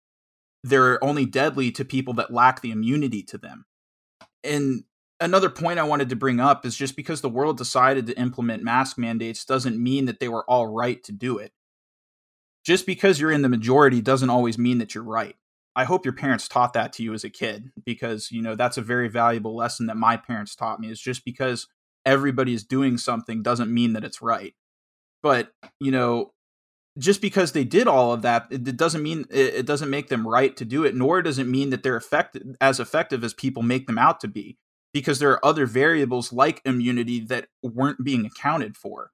They're 0.63 1.03
only 1.03 1.25
deadly 1.25 1.71
to 1.71 1.85
people 1.85 2.13
that 2.15 2.33
lack 2.33 2.61
the 2.61 2.71
immunity 2.71 3.23
to 3.23 3.37
them. 3.37 3.65
And 4.43 4.83
another 5.19 5.49
point 5.49 5.79
I 5.79 5.83
wanted 5.83 6.09
to 6.09 6.15
bring 6.15 6.39
up 6.39 6.65
is 6.65 6.75
just 6.75 6.95
because 6.95 7.21
the 7.21 7.29
world 7.29 7.57
decided 7.57 8.07
to 8.07 8.19
implement 8.19 8.63
mask 8.63 8.97
mandates 8.97 9.45
doesn't 9.45 9.81
mean 9.81 10.05
that 10.05 10.19
they 10.19 10.27
were 10.27 10.49
all 10.49 10.67
right 10.67 11.01
to 11.05 11.11
do 11.11 11.37
it. 11.37 11.53
Just 12.65 12.85
because 12.85 13.19
you're 13.19 13.31
in 13.31 13.41
the 13.41 13.49
majority 13.49 14.01
doesn't 14.01 14.29
always 14.29 14.57
mean 14.57 14.79
that 14.79 14.93
you're 14.93 15.03
right. 15.03 15.35
I 15.75 15.85
hope 15.85 16.05
your 16.05 16.13
parents 16.13 16.47
taught 16.47 16.73
that 16.73 16.91
to 16.93 17.03
you 17.03 17.13
as 17.13 17.23
a 17.23 17.29
kid 17.29 17.71
because, 17.85 18.31
you 18.31 18.41
know, 18.41 18.55
that's 18.55 18.77
a 18.77 18.81
very 18.81 19.07
valuable 19.07 19.55
lesson 19.55 19.85
that 19.85 19.95
my 19.95 20.17
parents 20.17 20.55
taught 20.55 20.79
me 20.79 20.91
is 20.91 20.99
just 20.99 21.23
because 21.23 21.67
everybody's 22.05 22.63
doing 22.63 22.97
something 22.97 23.43
doesn't 23.43 23.73
mean 23.73 23.93
that 23.93 24.03
it's 24.03 24.21
right. 24.21 24.53
But, 25.21 25.51
you 25.79 25.91
know, 25.91 26.33
just 26.97 27.21
because 27.21 27.51
they 27.51 27.63
did 27.63 27.87
all 27.87 28.13
of 28.13 28.21
that, 28.23 28.47
it, 28.49 28.77
doesn't 28.77 29.03
mean 29.03 29.25
it, 29.29 29.65
doesn't 29.65 29.89
make 29.89 30.09
them 30.09 30.27
right 30.27 30.55
to 30.57 30.65
do 30.65 30.83
it, 30.83 30.95
nor 30.95 31.21
does 31.21 31.39
it 31.39 31.47
mean 31.47 31.69
that 31.69 31.83
they're 31.83 31.97
effective 31.97 32.55
as 32.59 32.79
effective 32.79 33.23
as 33.23 33.33
people 33.33 33.63
make 33.63 33.87
them 33.87 33.97
out 33.97 34.19
to 34.21 34.27
be, 34.27 34.57
because 34.93 35.19
there 35.19 35.31
are 35.31 35.45
other 35.45 35.65
variables 35.65 36.33
like 36.33 36.61
immunity 36.65 37.19
that 37.21 37.47
weren't 37.61 38.03
being 38.03 38.25
accounted 38.25 38.75
for. 38.75 39.11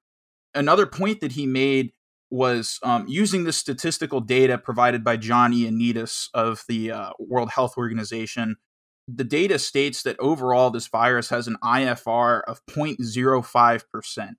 Another 0.53 0.85
point 0.85 1.21
that 1.21 1.33
he 1.33 1.45
made 1.45 1.91
was 2.31 2.79
um, 2.81 3.05
using 3.07 3.43
the 3.43 3.53
statistical 3.53 4.19
data 4.19 4.57
provided 4.57 5.03
by 5.03 5.17
John 5.17 5.53
Ioannidis 5.53 6.29
of 6.33 6.63
the 6.67 6.91
uh, 6.91 7.09
World 7.19 7.51
Health 7.51 7.77
Organization 7.77 8.55
the 9.07 9.23
data 9.23 9.59
states 9.59 10.03
that 10.03 10.19
overall 10.19 10.69
this 10.69 10.87
virus 10.87 11.29
has 11.29 11.47
an 11.47 11.57
IFR 11.63 12.41
of 12.47 12.65
0.05%, 12.67 14.29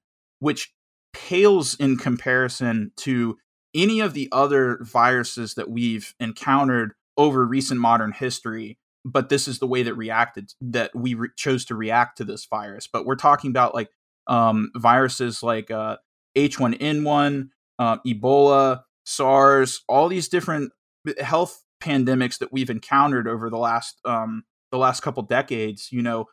which 0.41 0.73
pales 1.13 1.75
in 1.77 1.97
comparison 1.97 2.93
to 2.97 3.39
any 3.75 4.01
of 4.01 4.15
the 4.15 4.29
other 4.33 4.79
viruses 4.83 5.55
that 5.55 5.71
we've 5.71 6.15
encountered 6.19 6.93
over 7.17 7.45
recent 7.47 7.81
modern 7.81 8.13
history. 8.13 8.79
But 9.05 9.29
this 9.29 9.47
is 9.47 9.61
the 9.61 9.69
way 9.69 9.85
that 9.85 9.95
reacted 9.95 10.53
that 10.61 10.95
we 10.95 11.15
re- 11.15 11.29
chose 11.37 11.65
to 11.67 11.77
react 11.77 12.19
to 12.19 12.25
this 12.25 12.47
virus. 12.47 12.89
But 12.93 13.07
we're 13.07 13.15
talking 13.15 13.51
about 13.51 13.75
like 13.75 13.91
um, 14.27 14.73
viruses 14.75 15.43
like 15.43 15.71
uh, 15.71 15.99
H1N1, 16.37 17.51
uh, 17.79 17.99
Ebola, 18.05 18.83
SARS, 19.05 19.83
all 19.89 20.09
these 20.09 20.29
different 20.29 20.73
health 21.21 21.63
pandemics 21.81 22.39
that 22.39 22.53
we've 22.53 22.71
encountered 22.71 23.29
over 23.29 23.49
the 23.49 23.59
last 23.59 24.01
um, 24.05 24.43
the 24.71 24.79
last 24.79 25.01
couple 25.01 25.23
decades, 25.23 25.91
you 25.93 26.03
know, 26.03 26.27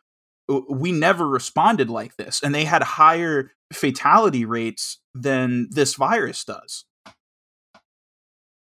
we 0.68 0.92
never 0.92 1.26
responded 1.26 1.88
like 1.88 2.16
this, 2.16 2.42
and 2.42 2.54
they 2.54 2.64
had 2.64 2.82
higher 2.82 3.52
fatality 3.72 4.44
rates 4.44 4.98
than 5.14 5.68
this 5.70 5.94
virus 5.94 6.44
does. 6.44 6.84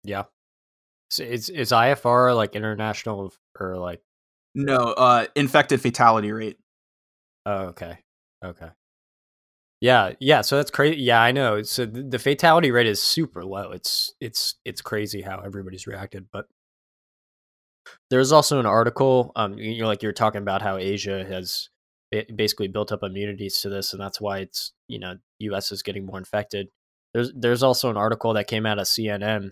Yeah. 0.05 0.25
So 1.11 1.23
is 1.23 1.49
is 1.49 1.71
IFR 1.71 2.35
like 2.35 2.57
international 2.57 3.33
or 3.61 3.77
like 3.77 4.01
no 4.55 4.77
uh 4.77 5.27
infected 5.35 5.81
fatality 5.81 6.33
rate? 6.33 6.59
Oh, 7.45 7.67
okay. 7.67 7.99
Okay. 8.45 8.69
Yeah, 9.81 10.13
yeah. 10.21 10.41
So 10.41 10.57
that's 10.57 10.71
crazy. 10.71 11.03
Yeah, 11.03 11.21
I 11.21 11.33
know. 11.33 11.63
So 11.63 11.85
the 11.85 12.19
fatality 12.19 12.71
rate 12.71 12.87
is 12.87 13.01
super 13.01 13.45
low. 13.45 13.73
It's 13.73 14.15
it's 14.21 14.55
it's 14.65 14.81
crazy 14.81 15.21
how 15.21 15.41
everybody's 15.45 15.87
reacted. 15.87 16.27
But 16.33 16.47
there's 18.11 18.33
also 18.33 18.59
an 18.61 18.67
article, 18.67 19.33
um, 19.37 19.59
you 19.59 19.81
know, 19.81 19.87
like 19.87 20.03
you're 20.03 20.13
talking 20.13 20.43
about 20.43 20.63
how 20.63 20.77
Asia 20.77 21.25
has 21.25 21.69
basically 22.35 22.69
built 22.69 22.93
up 22.93 23.03
immunities 23.03 23.61
to 23.61 23.69
this, 23.69 23.93
and 23.93 24.01
that's 24.01 24.21
why 24.21 24.39
it's 24.39 24.73
you 24.89 24.99
know 24.99 25.17
U.S. 25.41 25.73
is 25.73 25.83
getting 25.83 26.07
more 26.07 26.19
infected. 26.19 26.69
There's 27.15 27.33
there's 27.35 27.63
also 27.63 27.91
an 27.91 27.97
article 27.97 28.35
that 28.35 28.47
came 28.47 28.67
out 28.67 28.79
of 28.79 28.87
CNN, 28.87 29.51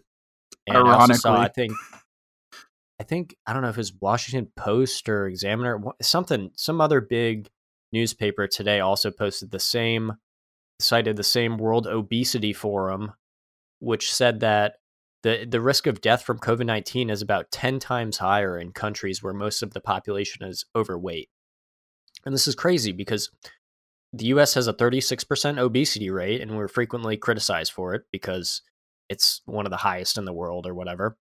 and 0.67 0.79
I 0.89 1.07
saw 1.15 1.41
I 1.41 1.49
think 1.49 1.73
I 3.01 3.05
think 3.05 3.37
I 3.47 3.53
don't 3.53 3.63
know 3.63 3.69
if 3.69 3.79
it's 3.79 3.93
Washington 4.01 4.51
Post 4.57 5.09
or 5.09 5.27
Examiner, 5.27 5.81
something 6.01 6.51
some 6.57 6.81
other 6.81 7.01
big 7.01 7.49
newspaper 7.93 8.47
today 8.47 8.81
also 8.81 9.11
posted 9.11 9.51
the 9.51 9.61
same 9.61 10.13
cited 10.81 11.17
the 11.17 11.23
same 11.23 11.57
World 11.59 11.87
Obesity 11.87 12.53
Forum, 12.53 13.13
which 13.81 14.13
said 14.13 14.41
that 14.41 14.77
the 15.25 15.45
the 15.51 15.61
risk 15.61 15.89
of 15.89 16.01
death 16.01 16.23
from 16.23 16.39
COVID 16.39 16.67
nineteen 16.67 17.11
is 17.11 17.23
about 17.23 17.51
ten 17.51 17.81
times 17.81 18.19
higher 18.19 18.57
in 18.57 18.71
countries 18.71 19.23
where 19.23 19.35
most 19.35 19.63
of 19.63 19.73
the 19.73 19.81
population 19.81 20.47
is 20.47 20.65
overweight. 20.77 21.31
And 22.25 22.33
this 22.35 22.47
is 22.47 22.55
crazy 22.55 22.93
because 22.93 23.31
the 24.13 24.27
US 24.27 24.55
has 24.55 24.69
a 24.69 24.73
36% 24.73 25.59
obesity 25.59 26.09
rate, 26.09 26.41
and 26.41 26.57
we're 26.57 26.69
frequently 26.69 27.17
criticized 27.17 27.73
for 27.73 27.95
it 27.95 28.05
because 28.13 28.63
it's 29.09 29.43
one 29.45 29.67
of 29.67 29.71
the 29.71 29.79
highest 29.79 30.17
in 30.17 30.25
the 30.25 30.33
world 30.33 30.67
or 30.67 30.75
whatever. 30.75 31.17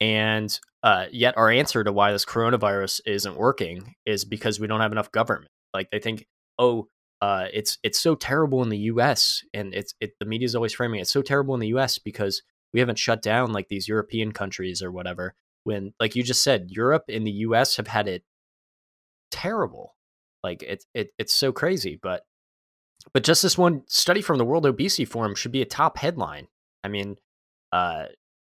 And 0.00 0.58
uh, 0.82 1.06
yet, 1.12 1.36
our 1.36 1.50
answer 1.50 1.84
to 1.84 1.92
why 1.92 2.12
this 2.12 2.24
coronavirus 2.24 3.00
isn't 3.06 3.36
working 3.36 3.94
is 4.04 4.24
because 4.24 4.58
we 4.58 4.66
don't 4.66 4.80
have 4.80 4.92
enough 4.92 5.12
government. 5.12 5.50
Like 5.72 5.90
they 5.90 6.00
think, 6.00 6.26
oh, 6.58 6.88
uh, 7.22 7.46
it's 7.52 7.78
it's 7.82 7.98
so 7.98 8.14
terrible 8.14 8.62
in 8.62 8.68
the 8.68 8.78
U.S. 8.78 9.42
and 9.54 9.72
it's 9.72 9.94
it, 10.00 10.12
the 10.18 10.26
media 10.26 10.46
is 10.46 10.54
always 10.54 10.74
framing 10.74 10.98
it. 10.98 11.02
it's 11.02 11.12
so 11.12 11.22
terrible 11.22 11.54
in 11.54 11.60
the 11.60 11.68
U.S. 11.68 11.98
because 11.98 12.42
we 12.72 12.80
haven't 12.80 12.98
shut 12.98 13.22
down 13.22 13.52
like 13.52 13.68
these 13.68 13.88
European 13.88 14.32
countries 14.32 14.82
or 14.82 14.90
whatever. 14.90 15.34
When, 15.64 15.94
like 15.98 16.14
you 16.14 16.22
just 16.22 16.42
said, 16.42 16.68
Europe 16.70 17.04
and 17.08 17.26
the 17.26 17.32
U.S. 17.32 17.76
have 17.76 17.88
had 17.88 18.06
it 18.06 18.24
terrible 19.30 19.96
like 20.46 20.62
it's 20.62 20.86
it, 20.94 21.10
it's 21.18 21.34
so 21.34 21.50
crazy, 21.50 21.98
but 22.00 22.22
but 23.12 23.24
just 23.24 23.42
this 23.42 23.58
one 23.58 23.82
study 23.88 24.22
from 24.22 24.38
the 24.38 24.44
World 24.44 24.64
Obesity 24.64 25.04
Forum 25.04 25.34
should 25.34 25.50
be 25.50 25.60
a 25.60 25.66
top 25.66 25.98
headline. 25.98 26.46
I 26.84 26.88
mean, 26.88 27.16
uh, 27.72 28.04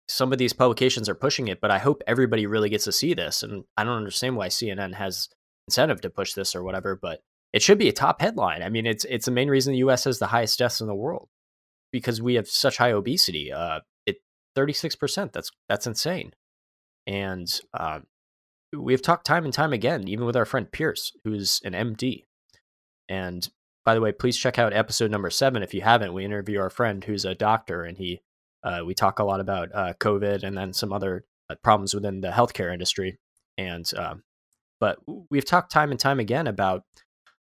some 0.10 0.34
of 0.34 0.38
these 0.38 0.51
publications 0.51 1.08
are 1.08 1.15
pushing 1.15 1.47
it, 1.47 1.62
but 1.62 1.71
I 1.71 1.78
hope 1.78 2.04
everybody 2.06 2.47
really 2.47 2.69
gets 2.69 2.84
to 2.84 2.91
see 2.91 3.13
this. 3.13 3.43
And 3.43 3.63
I 3.78 3.86
don't 3.86 3.95
understand 3.95 4.36
why 4.36 4.49
CNN 4.49 4.93
has 4.95 5.30
incentive 5.69 6.01
to 6.01 6.10
push 6.10 6.34
this 6.34 6.54
or 6.54 6.63
whatever, 6.63 6.97
but 7.01 7.21
it 7.54 7.62
should 7.62 7.78
be 7.78 7.88
a 7.88 7.93
top 7.93 8.19
headline. 8.21 8.62
I 8.62 8.67
mean, 8.67 8.86
it's 8.86 9.06
it's 9.06 9.25
the 9.25 9.32
main 9.32 9.49
reason 9.49 9.71
the 9.71 9.80
U.S. 9.80 10.04
has 10.04 10.19
the 10.19 10.28
highest 10.28 10.60
deaths 10.60 10.82
in 10.82 10.88
the 10.88 10.93
world 10.93 11.30
because 11.93 12.21
we 12.21 12.36
have 12.36 12.49
such 12.49 12.75
high 12.75 12.91
obesity. 12.91 13.54
Uh, 13.54 13.80
it 14.55 14.59
thirty 14.59 14.73
six 14.73 14.95
percent. 14.95 15.33
That's 15.33 15.51
that's 15.69 15.87
insane. 15.87 16.33
And 17.07 17.47
uh, 17.73 17.99
we 18.75 18.93
have 18.93 19.01
talked 19.01 19.25
time 19.25 19.45
and 19.45 19.53
time 19.53 19.73
again, 19.73 20.07
even 20.07 20.25
with 20.25 20.35
our 20.35 20.45
friend 20.45 20.71
Pierce, 20.71 21.11
who's 21.23 21.61
an 21.63 21.73
MD. 21.73 22.23
And 23.07 23.47
by 23.85 23.93
the 23.93 24.01
way, 24.01 24.11
please 24.11 24.37
check 24.37 24.57
out 24.57 24.73
episode 24.73 25.11
number 25.11 25.29
seven 25.29 25.61
if 25.61 25.73
you 25.73 25.81
haven't. 25.81 26.13
We 26.13 26.25
interview 26.25 26.59
our 26.59 26.71
friend 26.71 27.03
who's 27.03 27.25
a 27.25 27.35
doctor, 27.35 27.83
and 27.83 27.97
he 27.97 28.21
uh, 28.63 28.81
we 28.85 28.95
talk 28.95 29.19
a 29.19 29.23
lot 29.23 29.39
about 29.39 29.69
uh, 29.73 29.93
COVID 29.99 30.43
and 30.43 30.57
then 30.57 30.73
some 30.73 30.91
other 30.91 31.25
uh, 31.49 31.55
problems 31.63 31.93
within 31.93 32.21
the 32.21 32.31
healthcare 32.31 32.73
industry. 32.73 33.19
And 33.57 33.89
um, 33.95 34.23
but 34.79 34.97
we've 35.29 35.45
talked 35.45 35.71
time 35.71 35.91
and 35.91 35.99
time 35.99 36.19
again 36.19 36.47
about 36.47 36.83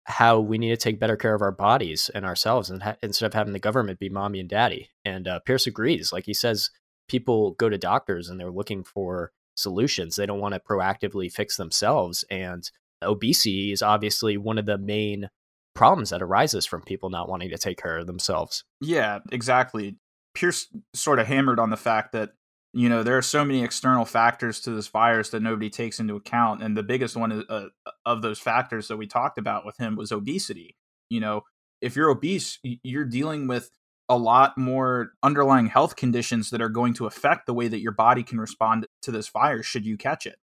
how 0.06 0.40
we 0.40 0.58
need 0.58 0.70
to 0.70 0.78
take 0.78 1.00
better 1.00 1.16
care 1.16 1.34
of 1.34 1.42
our 1.42 1.52
bodies 1.52 2.10
and 2.14 2.26
ourselves, 2.26 2.70
and 2.70 2.84
ha- 2.84 2.98
instead 3.02 3.28
of 3.28 3.34
having 3.34 3.54
the 3.54 3.60
government 3.60 4.00
be 4.00 4.10
mommy 4.10 4.40
and 4.40 4.50
daddy. 4.50 4.90
And 5.04 5.28
uh, 5.28 5.40
Pierce 5.40 5.68
agrees. 5.68 6.12
Like 6.12 6.26
he 6.26 6.34
says, 6.34 6.70
people 7.08 7.52
go 7.52 7.70
to 7.70 7.78
doctors 7.78 8.30
and 8.30 8.40
they're 8.40 8.52
looking 8.52 8.84
for 8.84 9.32
solutions. 9.56 10.16
They 10.16 10.26
don't 10.26 10.40
want 10.40 10.54
to 10.54 10.60
proactively 10.60 11.32
fix 11.32 11.58
themselves. 11.58 12.24
And 12.30 12.70
obesity 13.02 13.72
is 13.72 13.82
obviously 13.82 14.38
one 14.38 14.58
of 14.58 14.66
the 14.66 14.78
main 14.78 15.30
problems 15.74 16.10
that 16.10 16.22
arises 16.22 16.66
from 16.66 16.82
people 16.82 17.10
not 17.10 17.30
wanting 17.30 17.50
to 17.50 17.58
take 17.58 17.82
care 17.82 17.98
of 17.98 18.08
themselves. 18.08 18.64
Yeah, 18.82 19.20
exactly. 19.32 19.98
Pierce 20.34 20.68
sort 20.94 21.20
of 21.20 21.28
hammered 21.28 21.60
on 21.60 21.70
the 21.70 21.78
fact 21.78 22.12
that 22.14 22.32
you 22.74 22.90
know 22.90 23.04
there 23.04 23.18
are 23.18 23.22
so 23.22 23.46
many 23.46 23.64
external 23.64 24.06
factors 24.06 24.60
to 24.62 24.72
this 24.72 24.88
virus 24.88 25.30
that 25.30 25.42
nobody 25.42 25.70
takes 25.70 26.00
into 26.00 26.16
account 26.16 26.62
and 26.62 26.76
the 26.76 26.84
biggest 26.84 27.16
one 27.16 27.32
is, 27.32 27.44
uh, 27.50 27.68
of 28.06 28.22
those 28.22 28.38
factors 28.38 28.90
that 28.90 28.98
we 28.98 29.08
talked 29.08 29.38
about 29.38 29.66
with 29.66 29.78
him 29.78 29.96
was 29.96 30.12
obesity 30.12 30.76
you 31.10 31.22
know 31.22 31.42
if 31.82 31.96
you're 31.96 32.10
obese 32.10 32.60
you're 32.64 33.06
dealing 33.06 33.48
with 33.48 33.72
a 34.08 34.18
lot 34.18 34.58
more 34.58 35.14
underlying 35.24 35.68
health 35.68 35.96
conditions 35.96 36.50
that 36.52 36.62
are 36.62 36.70
going 36.70 36.94
to 36.94 37.06
affect 37.06 37.46
the 37.46 37.54
way 37.54 37.68
that 37.68 37.80
your 37.80 37.92
body 37.92 38.24
can 38.24 38.40
respond 38.40 38.86
to 39.02 39.12
this 39.12 39.30
virus 39.30 39.66
should 39.66 39.86
you 39.86 39.98
catch 39.98 40.26
it. 40.26 40.38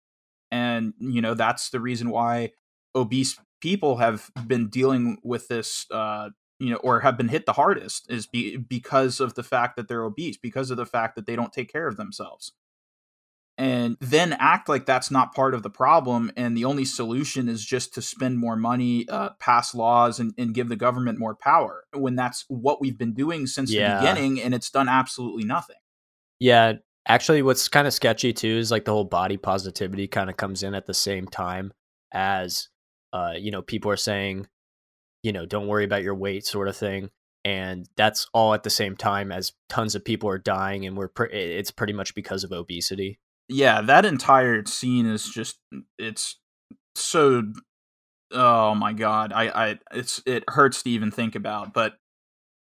And, 0.51 0.95
you 0.99 1.21
know, 1.21 1.35
that's 1.35 1.71
the 1.71 1.81
reason 1.81 2.11
why 2.11 2.53
obese 2.95 3.39
people 3.61 3.97
have 3.97 4.31
been 4.47 4.69
dealing 4.69 5.19
with 5.23 5.49
this, 5.49 5.87
uh, 5.91 6.31
you 6.59 6.71
know, 6.71 6.77
or 6.77 7.01
have 7.01 7.17
been 7.17 7.29
hit 7.29 7.47
the 7.47 7.53
hardest 7.53 8.11
is 8.11 8.27
be- 8.27 8.57
because 8.57 9.21
of 9.21 9.35
the 9.35 9.43
fact 9.43 9.77
that 9.77 9.89
they're 9.89 10.05
obese, 10.05 10.37
because 10.37 10.71
of 10.71 10.77
the 10.77 10.87
fact 10.87 11.17
that 11.17 11.27
they 11.27 11.37
don't 11.37 11.53
take 11.53 11.71
care 11.71 11.89
of 11.89 11.97
themselves 11.97 12.53
and 13.59 13.97
then 14.01 14.33
act 14.35 14.69
like 14.69 14.87
that's 14.87 15.11
not 15.11 15.35
part 15.35 15.53
of 15.53 15.65
the 15.65 15.71
problem 15.71 16.31
and 16.37 16.57
the 16.57 16.65
only 16.65 16.85
solution 16.85 17.49
is 17.49 17.65
just 17.65 17.93
to 17.93 18.01
spend 18.01 18.39
more 18.39 18.57
money 18.57 19.07
uh, 19.09 19.31
pass 19.41 19.75
laws 19.75 20.21
and, 20.21 20.33
and, 20.39 20.55
give 20.55 20.69
the 20.69 20.77
government 20.77 21.19
more 21.19 21.35
power 21.35 21.85
when 21.93 22.17
that's 22.17 22.45
what 22.49 22.81
we've 22.81 22.97
been 22.97 23.13
doing 23.13 23.47
since 23.47 23.71
yeah. 23.71 23.95
the 23.95 24.01
beginning 24.01 24.41
and 24.41 24.55
it's 24.55 24.71
done 24.71 24.89
absolutely 24.89 25.45
nothing 25.45 25.77
yeah 26.39 26.73
actually 27.07 27.43
what's 27.43 27.69
kind 27.69 27.87
of 27.87 27.93
sketchy 27.93 28.33
too 28.33 28.57
is 28.57 28.71
like 28.71 28.85
the 28.85 28.93
whole 28.93 29.05
body 29.05 29.37
positivity 29.37 30.07
kind 30.07 30.31
of 30.31 30.37
comes 30.37 30.63
in 30.63 30.75
at 30.75 30.87
the 30.87 30.95
same 30.95 31.27
time 31.27 31.73
as 32.13 32.69
uh, 33.13 33.35
you 33.37 33.51
know 33.51 33.63
people 33.63 33.91
are 33.91 33.97
saying 33.97 34.47
you 35.23 35.33
know 35.33 35.45
don't 35.45 35.67
worry 35.67 35.85
about 35.85 36.03
your 36.03 36.15
weight 36.15 36.47
sort 36.47 36.69
of 36.69 36.77
thing 36.77 37.11
and 37.45 37.89
that's 37.97 38.27
all 38.33 38.55
at 38.55 38.63
the 38.63 38.71
same 38.71 38.97
time 38.97 39.31
as 39.31 39.53
tons 39.69 39.95
of 39.95 40.05
people 40.05 40.29
are 40.29 40.39
dying 40.39 40.87
and 40.87 40.97
we're 40.97 41.09
pre- 41.09 41.31
it's 41.31 41.71
pretty 41.71 41.93
much 41.93 42.15
because 42.15 42.43
of 42.43 42.53
obesity 42.53 43.19
yeah, 43.49 43.81
that 43.83 44.05
entire 44.05 44.65
scene 44.67 45.07
is 45.07 45.29
just 45.29 45.59
it's 45.99 46.39
so 46.95 47.45
oh 48.33 48.75
my 48.75 48.93
god. 48.93 49.33
I 49.33 49.49
I 49.71 49.79
it's 49.93 50.23
it 50.27 50.45
hurts 50.49 50.83
to 50.83 50.91
even 50.91 51.11
think 51.11 51.35
about, 51.35 51.73
but 51.73 51.95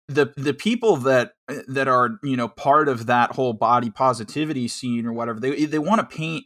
the 0.07 0.33
the 0.37 0.53
people 0.53 0.97
that 0.97 1.33
eh, 1.49 1.61
that 1.67 1.87
are, 1.87 2.19
you 2.23 2.37
know, 2.37 2.47
part 2.47 2.87
of 2.89 3.07
that 3.07 3.33
whole 3.33 3.53
body 3.53 3.89
positivity 3.89 4.67
scene 4.67 5.05
or 5.05 5.13
whatever, 5.13 5.39
they 5.39 5.65
they 5.65 5.79
want 5.79 5.99
to 6.09 6.15
paint 6.15 6.45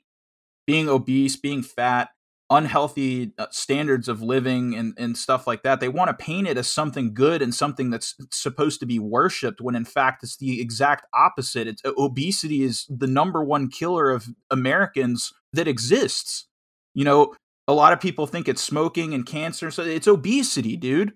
being 0.67 0.89
obese, 0.89 1.36
being 1.36 1.63
fat 1.63 2.10
unhealthy 2.52 3.32
uh, 3.40 3.48
standards 3.50 4.10
of 4.10 4.22
living 4.22 4.76
and, 4.76 4.94
and 4.98 5.18
stuff 5.18 5.48
like 5.48 5.64
that. 5.64 5.80
They 5.80 5.88
want 5.88 6.10
to 6.10 6.14
paint 6.14 6.48
it 6.48 6.58
as 6.58 6.70
something 6.70 7.14
good 7.14 7.42
and 7.42 7.56
something 7.56 7.90
that's 7.90 8.14
supposed 8.30 8.82
to 8.82 8.86
be 8.86 9.00
worshipped 9.00 9.62
when 9.62 9.74
in 9.74 9.86
fact 9.86 10.22
it's 10.22 10.36
the 10.36 10.62
exact 10.62 11.08
opposite. 11.14 11.68
It's, 11.68 11.82
uh, 11.86 11.94
obesity 11.98 12.62
is 12.62 12.86
the 12.90 13.08
number 13.08 13.42
one 13.42 13.70
killer 13.70 14.12
of 14.12 14.28
Americans 14.52 15.34
that 15.54 15.68
exists. 15.68 16.48
You 16.94 17.06
know, 17.06 17.34
a 17.70 17.74
lot 17.74 17.94
of 17.94 18.02
people 18.02 18.28
think 18.28 18.50
it's 18.50 18.62
smoking 18.62 19.14
and 19.14 19.26
cancer. 19.26 19.72
So 19.72 19.84
it's 19.84 20.08
obesity, 20.08 20.76
dude. 20.76 21.14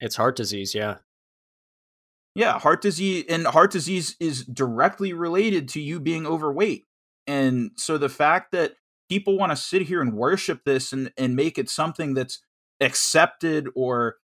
It's 0.00 0.14
heart 0.14 0.36
disease, 0.36 0.76
yeah. 0.76 0.98
Yeah, 2.36 2.56
heart 2.60 2.82
disease 2.82 3.24
and 3.28 3.48
heart 3.48 3.72
disease 3.72 4.14
is 4.20 4.44
directly 4.44 5.12
related 5.12 5.68
to 5.70 5.80
you 5.80 5.98
being 5.98 6.24
overweight. 6.24 6.84
And 7.26 7.72
so 7.74 7.98
the 7.98 8.08
fact 8.08 8.52
that 8.52 8.74
people 9.08 9.38
want 9.38 9.52
to 9.52 9.56
sit 9.56 9.82
here 9.82 10.00
and 10.00 10.14
worship 10.14 10.64
this 10.64 10.92
and, 10.92 11.12
and 11.16 11.34
make 11.36 11.58
it 11.58 11.68
something 11.68 12.14
that's 12.14 12.40
accepted 12.80 13.68
or 13.74 14.16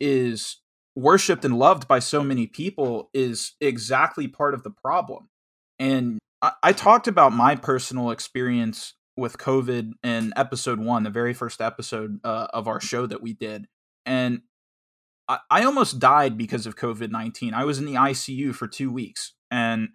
is 0.00 0.56
worshipped 0.96 1.44
and 1.44 1.58
loved 1.58 1.86
by 1.86 1.98
so 1.98 2.22
many 2.22 2.46
people 2.46 3.10
is 3.14 3.52
exactly 3.60 4.28
part 4.28 4.54
of 4.54 4.62
the 4.62 4.70
problem. 4.70 5.28
And 5.78 6.18
I, 6.42 6.52
I 6.62 6.72
talked 6.72 7.08
about 7.08 7.32
my 7.32 7.56
personal 7.56 8.10
experience 8.10 8.94
with 9.16 9.38
COVID 9.38 9.92
in 10.02 10.32
episode 10.36 10.80
one, 10.80 11.02
the 11.02 11.10
very 11.10 11.34
first 11.34 11.60
episode 11.60 12.20
uh, 12.24 12.48
of 12.52 12.68
our 12.68 12.80
show 12.80 13.06
that 13.06 13.22
we 13.22 13.32
did. 13.32 13.66
And 14.06 14.42
I, 15.28 15.38
I 15.50 15.64
almost 15.64 15.98
died 15.98 16.36
because 16.36 16.66
of 16.66 16.76
COVID 16.76 17.10
19. 17.10 17.54
I 17.54 17.64
was 17.64 17.78
in 17.78 17.86
the 17.86 17.94
ICU 17.94 18.54
for 18.54 18.66
two 18.66 18.90
weeks. 18.90 19.34
And 19.50 19.90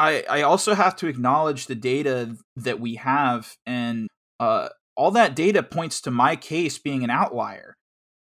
I, 0.00 0.24
I 0.30 0.42
also 0.42 0.74
have 0.74 0.96
to 0.96 1.08
acknowledge 1.08 1.66
the 1.66 1.74
data 1.74 2.34
that 2.56 2.80
we 2.80 2.94
have, 2.94 3.54
and 3.66 4.08
uh, 4.40 4.70
all 4.96 5.10
that 5.10 5.36
data 5.36 5.62
points 5.62 6.00
to 6.02 6.10
my 6.10 6.36
case 6.36 6.78
being 6.78 7.04
an 7.04 7.10
outlier. 7.10 7.76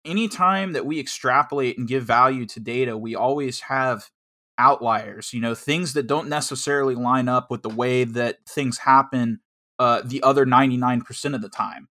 Anytime 0.04 0.74
that 0.74 0.88
we 0.88 1.00
extrapolate 1.00 1.78
and 1.78 1.88
give 1.88 2.04
value 2.04 2.48
to 2.48 2.60
data, 2.60 2.98
we 2.98 3.14
always 3.16 3.60
have 3.62 4.10
outliers, 4.58 5.32
you 5.32 5.40
know, 5.40 5.54
things 5.54 5.94
that 5.94 6.08
don't 6.08 6.28
necessarily 6.28 6.96
line 6.96 7.30
up 7.30 7.52
with 7.52 7.62
the 7.62 7.70
way 7.70 8.04
that 8.04 8.40
things 8.48 8.80
happen 8.80 9.40
uh, 9.78 10.02
the 10.04 10.24
other 10.24 10.46
99% 10.46 11.36
of 11.36 11.42
the 11.42 11.50
time. 11.50 11.88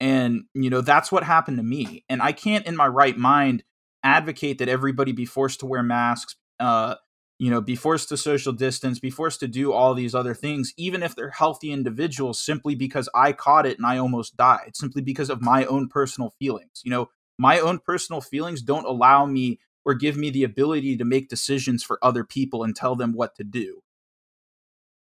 And, 0.00 0.44
you 0.54 0.70
know, 0.70 0.80
that's 0.80 1.12
what 1.12 1.22
happened 1.22 1.58
to 1.58 1.62
me. 1.62 2.04
And 2.08 2.20
I 2.20 2.32
can't, 2.32 2.66
in 2.66 2.76
my 2.76 2.88
right 2.88 3.16
mind, 3.16 3.62
advocate 4.02 4.58
that 4.58 4.68
everybody 4.68 5.12
be 5.12 5.24
forced 5.24 5.60
to 5.60 5.66
wear 5.66 5.82
masks, 5.82 6.36
uh, 6.58 6.96
you 7.40 7.50
know, 7.50 7.62
be 7.62 7.74
forced 7.74 8.10
to 8.10 8.18
social 8.18 8.52
distance, 8.52 8.98
be 8.98 9.08
forced 9.08 9.40
to 9.40 9.48
do 9.48 9.72
all 9.72 9.94
these 9.94 10.14
other 10.14 10.34
things, 10.34 10.74
even 10.76 11.02
if 11.02 11.16
they're 11.16 11.30
healthy 11.30 11.72
individuals, 11.72 12.38
simply 12.38 12.74
because 12.74 13.08
I 13.14 13.32
caught 13.32 13.64
it 13.64 13.78
and 13.78 13.86
I 13.86 13.96
almost 13.96 14.36
died, 14.36 14.76
simply 14.76 15.00
because 15.00 15.30
of 15.30 15.40
my 15.40 15.64
own 15.64 15.88
personal 15.88 16.34
feelings. 16.38 16.82
You 16.84 16.90
know, 16.90 17.08
my 17.38 17.58
own 17.58 17.78
personal 17.78 18.20
feelings 18.20 18.60
don't 18.60 18.84
allow 18.84 19.24
me 19.24 19.58
or 19.86 19.94
give 19.94 20.18
me 20.18 20.28
the 20.28 20.44
ability 20.44 20.98
to 20.98 21.04
make 21.06 21.30
decisions 21.30 21.82
for 21.82 21.98
other 22.02 22.24
people 22.24 22.62
and 22.62 22.76
tell 22.76 22.94
them 22.94 23.14
what 23.14 23.34
to 23.36 23.42
do. 23.42 23.82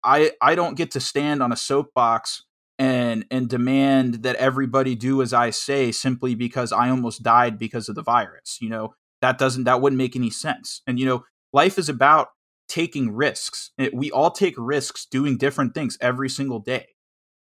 I 0.01 0.31
I 0.41 0.55
don't 0.55 0.77
get 0.77 0.91
to 0.91 1.01
stand 1.01 1.43
on 1.43 1.51
a 1.51 1.57
soapbox 1.57 2.45
and 2.79 3.25
and 3.29 3.49
demand 3.49 4.23
that 4.23 4.37
everybody 4.37 4.95
do 4.95 5.21
as 5.21 5.33
I 5.33 5.49
say 5.49 5.91
simply 5.91 6.35
because 6.35 6.71
I 6.71 6.89
almost 6.89 7.23
died 7.23 7.59
because 7.59 7.89
of 7.89 7.95
the 7.95 8.03
virus. 8.03 8.57
You 8.61 8.69
know, 8.69 8.95
that 9.21 9.37
doesn't 9.37 9.65
that 9.65 9.81
wouldn't 9.81 9.97
make 9.97 10.15
any 10.15 10.29
sense. 10.29 10.81
And 10.87 10.97
you 10.97 11.05
know, 11.05 11.25
life 11.53 11.77
is 11.77 11.89
about 11.89 12.29
taking 12.67 13.11
risks. 13.11 13.71
We 13.93 14.11
all 14.11 14.31
take 14.31 14.55
risks 14.57 15.05
doing 15.05 15.37
different 15.37 15.73
things 15.73 15.97
every 15.99 16.29
single 16.29 16.59
day. 16.59 16.87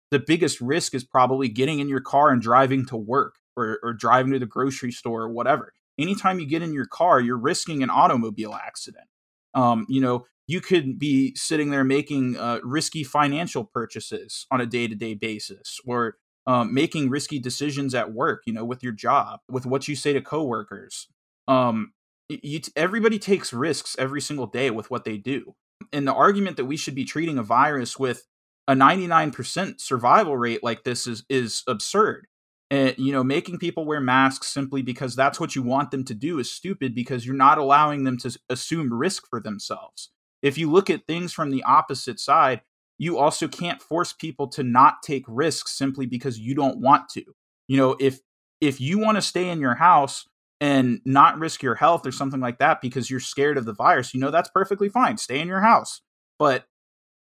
The 0.10 0.20
biggest 0.20 0.60
risk 0.60 0.94
is 0.94 1.04
probably 1.04 1.48
getting 1.48 1.80
in 1.80 1.88
your 1.88 2.02
car 2.02 2.32
and 2.32 2.42
driving 2.42 2.86
to 2.88 2.98
work 2.98 3.36
or, 3.56 3.80
or 3.84 3.94
driving 3.94 4.34
to 4.34 4.40
the 4.40 4.46
grocery 4.46 4.92
store 4.92 5.22
or 5.24 5.30
whatever. 5.30 5.74
Anytime 6.00 6.40
you 6.40 6.48
get 6.48 6.62
in 6.62 6.74
your 6.74 6.86
car, 6.86 7.22
you're 7.22 7.38
risking 7.38 7.84
an 7.84 7.90
automobile 7.90 8.54
accident. 8.54 9.06
Um, 9.54 9.86
you 9.88 10.02
know, 10.02 10.26
you 10.48 10.60
could 10.60 11.00
be 11.00 11.34
sitting 11.36 11.70
there 11.70 11.84
making 11.84 12.38
uh, 12.38 12.60
risky 12.64 13.04
financial 13.04 13.64
purchases 13.64 14.48
on 14.52 14.60
a 14.60 14.66
day-to-day 14.66 15.14
basis 15.14 15.80
or 15.86 16.16
um, 16.48 16.74
making 16.74 17.10
risky 17.10 17.40
decisions 17.40 17.94
at 17.94 18.12
work 18.12 18.42
you 18.46 18.54
know 18.54 18.66
with 18.66 18.82
your 18.82 18.92
job 18.92 19.40
with 19.50 19.66
what 19.66 19.88
you 19.88 19.96
say 19.96 20.12
to 20.12 20.22
coworkers 20.22 21.08
um, 21.48 21.94
you, 22.42 22.60
everybody 22.76 23.20
takes 23.20 23.54
risks 23.54 23.96
every 24.00 24.22
single 24.22 24.48
day 24.48 24.70
with 24.70 24.90
what 24.90 25.06
they 25.06 25.18
do. 25.18 25.56
And 25.92 26.08
the 26.08 26.14
argument 26.14 26.58
that 26.58 26.66
we 26.66 26.78
should 26.78 26.96
be 26.96 27.06
treating 27.06 27.38
a 27.38 27.44
virus 27.44 27.98
with 27.98 28.26
a 28.68 28.74
99% 28.74 29.82
survival 29.82 30.38
rate 30.38 30.64
like 30.64 30.84
this 30.84 31.08
is 31.08 31.24
is 31.30 31.64
absurd. 31.68 32.28
And 32.70 32.96
you 32.98 33.12
know 33.12 33.24
making 33.24 33.60
people 33.60 33.86
wear 33.86 34.00
masks 34.00 34.48
simply 34.48 34.82
because 34.82 35.16
that's 35.16 35.40
what 35.40 35.56
you 35.56 35.62
want 35.62 35.92
them 35.92 36.06
to 36.06 36.14
do 36.14 36.40
is 36.40 36.52
stupid 36.52 36.96
because 36.96 37.26
you're 37.26 37.36
not 37.36 37.58
allowing 37.58 38.04
them 38.04 38.18
to 38.20 38.38
assume 38.50 38.94
risk 38.94 39.28
for 39.28 39.42
themselves. 39.42 40.12
If 40.42 40.58
you 40.58 40.72
look 40.72 40.90
at 40.90 41.06
things 41.06 41.34
from 41.34 41.52
the 41.52 41.64
opposite 41.64 42.20
side, 42.20 42.62
you 42.98 43.18
also 43.18 43.48
can't 43.48 43.82
force 43.82 44.14
people 44.14 44.48
to 44.50 44.64
not 44.64 45.04
take 45.04 45.26
risks 45.28 45.72
simply 45.74 46.06
because 46.06 46.40
you 46.40 46.56
don't 46.56 46.80
want 46.80 47.10
to. 47.10 47.24
You 47.68 47.78
know, 47.78 47.96
if 48.00 48.20
if 48.62 48.80
you 48.80 49.00
want 49.00 49.18
to 49.18 49.22
stay 49.22 49.50
in 49.50 49.60
your 49.60 49.76
house 49.76 50.28
and 50.62 51.02
not 51.04 51.40
risk 51.40 51.64
your 51.64 51.74
health 51.76 52.06
or 52.06 52.12
something 52.12 52.40
like 52.40 52.60
that 52.60 52.82
because 52.82 53.10
you're 53.10 53.20
scared 53.20 53.58
of 53.58 53.66
the 53.66 53.74
virus, 53.74 54.14
you 54.14 54.20
know, 54.20 54.30
that's 54.30 54.50
perfectly 54.52 54.88
fine. 54.88 55.18
Stay 55.18 55.40
in 55.40 55.48
your 55.48 55.60
house. 55.60 56.02
But 56.38 56.66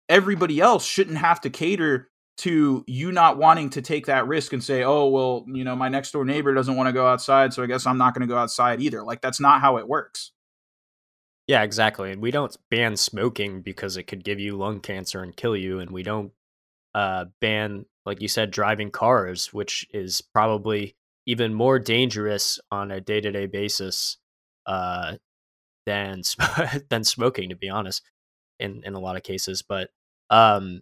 everybody 0.07 0.61
else 0.61 0.85
shouldn't 0.85 1.17
have 1.17 1.41
to 1.41 1.49
cater 1.49 2.09
to 2.37 2.83
you 2.85 3.11
not 3.11 3.37
wanting 3.37 3.71
to 3.71 3.81
take 3.81 4.05
that 4.05 4.27
risk 4.27 4.53
and 4.53 4.63
say, 4.63 4.83
oh, 4.83 5.07
well, 5.07 5.43
you 5.47 5.63
know, 5.63 5.75
my 5.75 5.89
next 5.89 6.11
door 6.11 6.23
neighbor 6.23 6.53
doesn't 6.53 6.75
want 6.75 6.87
to 6.87 6.93
go 6.93 7.07
outside, 7.07 7.53
so 7.53 7.63
I 7.63 7.65
guess 7.65 7.87
I'm 7.87 7.97
not 7.97 8.13
going 8.13 8.27
to 8.27 8.31
go 8.31 8.37
outside 8.37 8.81
either. 8.81 9.03
Like, 9.03 9.21
that's 9.21 9.39
not 9.39 9.61
how 9.61 9.77
it 9.77 9.87
works. 9.87 10.31
Yeah, 11.47 11.63
exactly. 11.63 12.11
And 12.11 12.21
we 12.21 12.31
don't 12.31 12.55
ban 12.69 12.95
smoking 12.95 13.61
because 13.61 13.97
it 13.97 14.03
could 14.03 14.23
give 14.23 14.39
you 14.39 14.57
lung 14.57 14.79
cancer 14.81 15.21
and 15.21 15.35
kill 15.35 15.55
you. 15.55 15.79
And 15.79 15.91
we 15.91 16.03
don't 16.03 16.31
uh, 16.93 17.25
ban, 17.39 17.85
like 18.05 18.21
you 18.21 18.27
said, 18.27 18.51
driving 18.51 18.91
cars, 18.91 19.53
which 19.53 19.87
is 19.93 20.21
probably 20.21 20.95
even 21.25 21.53
more 21.53 21.79
dangerous 21.79 22.59
on 22.71 22.91
a 22.91 23.01
day 23.01 23.21
to 23.21 23.31
day 23.31 23.45
basis 23.45 24.17
uh, 24.65 25.15
than 25.85 26.21
than 26.89 27.03
smoking, 27.03 27.49
to 27.49 27.55
be 27.55 27.69
honest, 27.69 28.01
in 28.59 28.83
in 28.85 28.93
a 28.93 28.99
lot 28.99 29.15
of 29.15 29.23
cases. 29.23 29.61
But 29.61 29.89
um, 30.29 30.81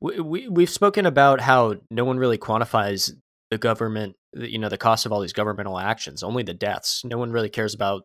we, 0.00 0.20
we 0.20 0.48
we've 0.48 0.70
spoken 0.70 1.06
about 1.06 1.40
how 1.40 1.76
no 1.90 2.04
one 2.04 2.18
really 2.18 2.38
quantifies 2.38 3.12
the 3.50 3.58
government, 3.58 4.16
you 4.34 4.58
know, 4.58 4.68
the 4.68 4.78
cost 4.78 5.06
of 5.06 5.12
all 5.12 5.20
these 5.20 5.32
governmental 5.32 5.78
actions. 5.78 6.22
Only 6.22 6.42
the 6.42 6.54
deaths. 6.54 7.04
No 7.04 7.18
one 7.18 7.32
really 7.32 7.48
cares 7.48 7.74
about 7.74 8.02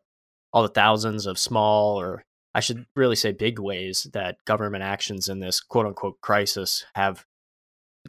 all 0.54 0.63
the 0.63 0.69
thousands 0.69 1.26
of 1.26 1.39
small 1.39 2.00
or 2.00 2.24
I 2.54 2.60
should 2.60 2.86
really 2.95 3.15
say 3.15 3.32
big 3.32 3.60
ways 3.60 4.08
that 4.13 4.36
government 4.45 4.84
actions 4.84 5.30
in 5.30 5.39
this 5.39 5.62
quote 5.62 5.86
unquote 5.86 6.19
crisis 6.21 6.86
have 6.95 7.26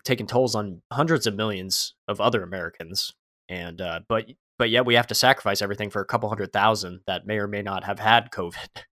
taken 0.05 0.27
tolls 0.27 0.55
on 0.55 0.83
hundreds 0.93 1.27
of 1.27 1.35
millions 1.35 1.95
of 2.09 2.21
other 2.21 2.43
Americans. 2.43 3.13
And 3.49 3.81
uh, 3.81 4.01
but 4.09 4.27
but 4.59 4.71
yet 4.71 4.87
we 4.87 4.95
have 4.95 5.07
to 5.09 5.15
sacrifice 5.15 5.63
everything 5.63 5.91
for 5.91 6.01
a 6.01 6.07
couple 6.07 6.29
hundred 6.29 6.53
thousand 6.53 7.01
that 7.07 7.27
may 7.27 7.39
or 7.39 7.49
may 7.49 7.63
not 7.63 7.85
have 7.85 7.99
had 7.99 8.31
COVID. 8.31 8.85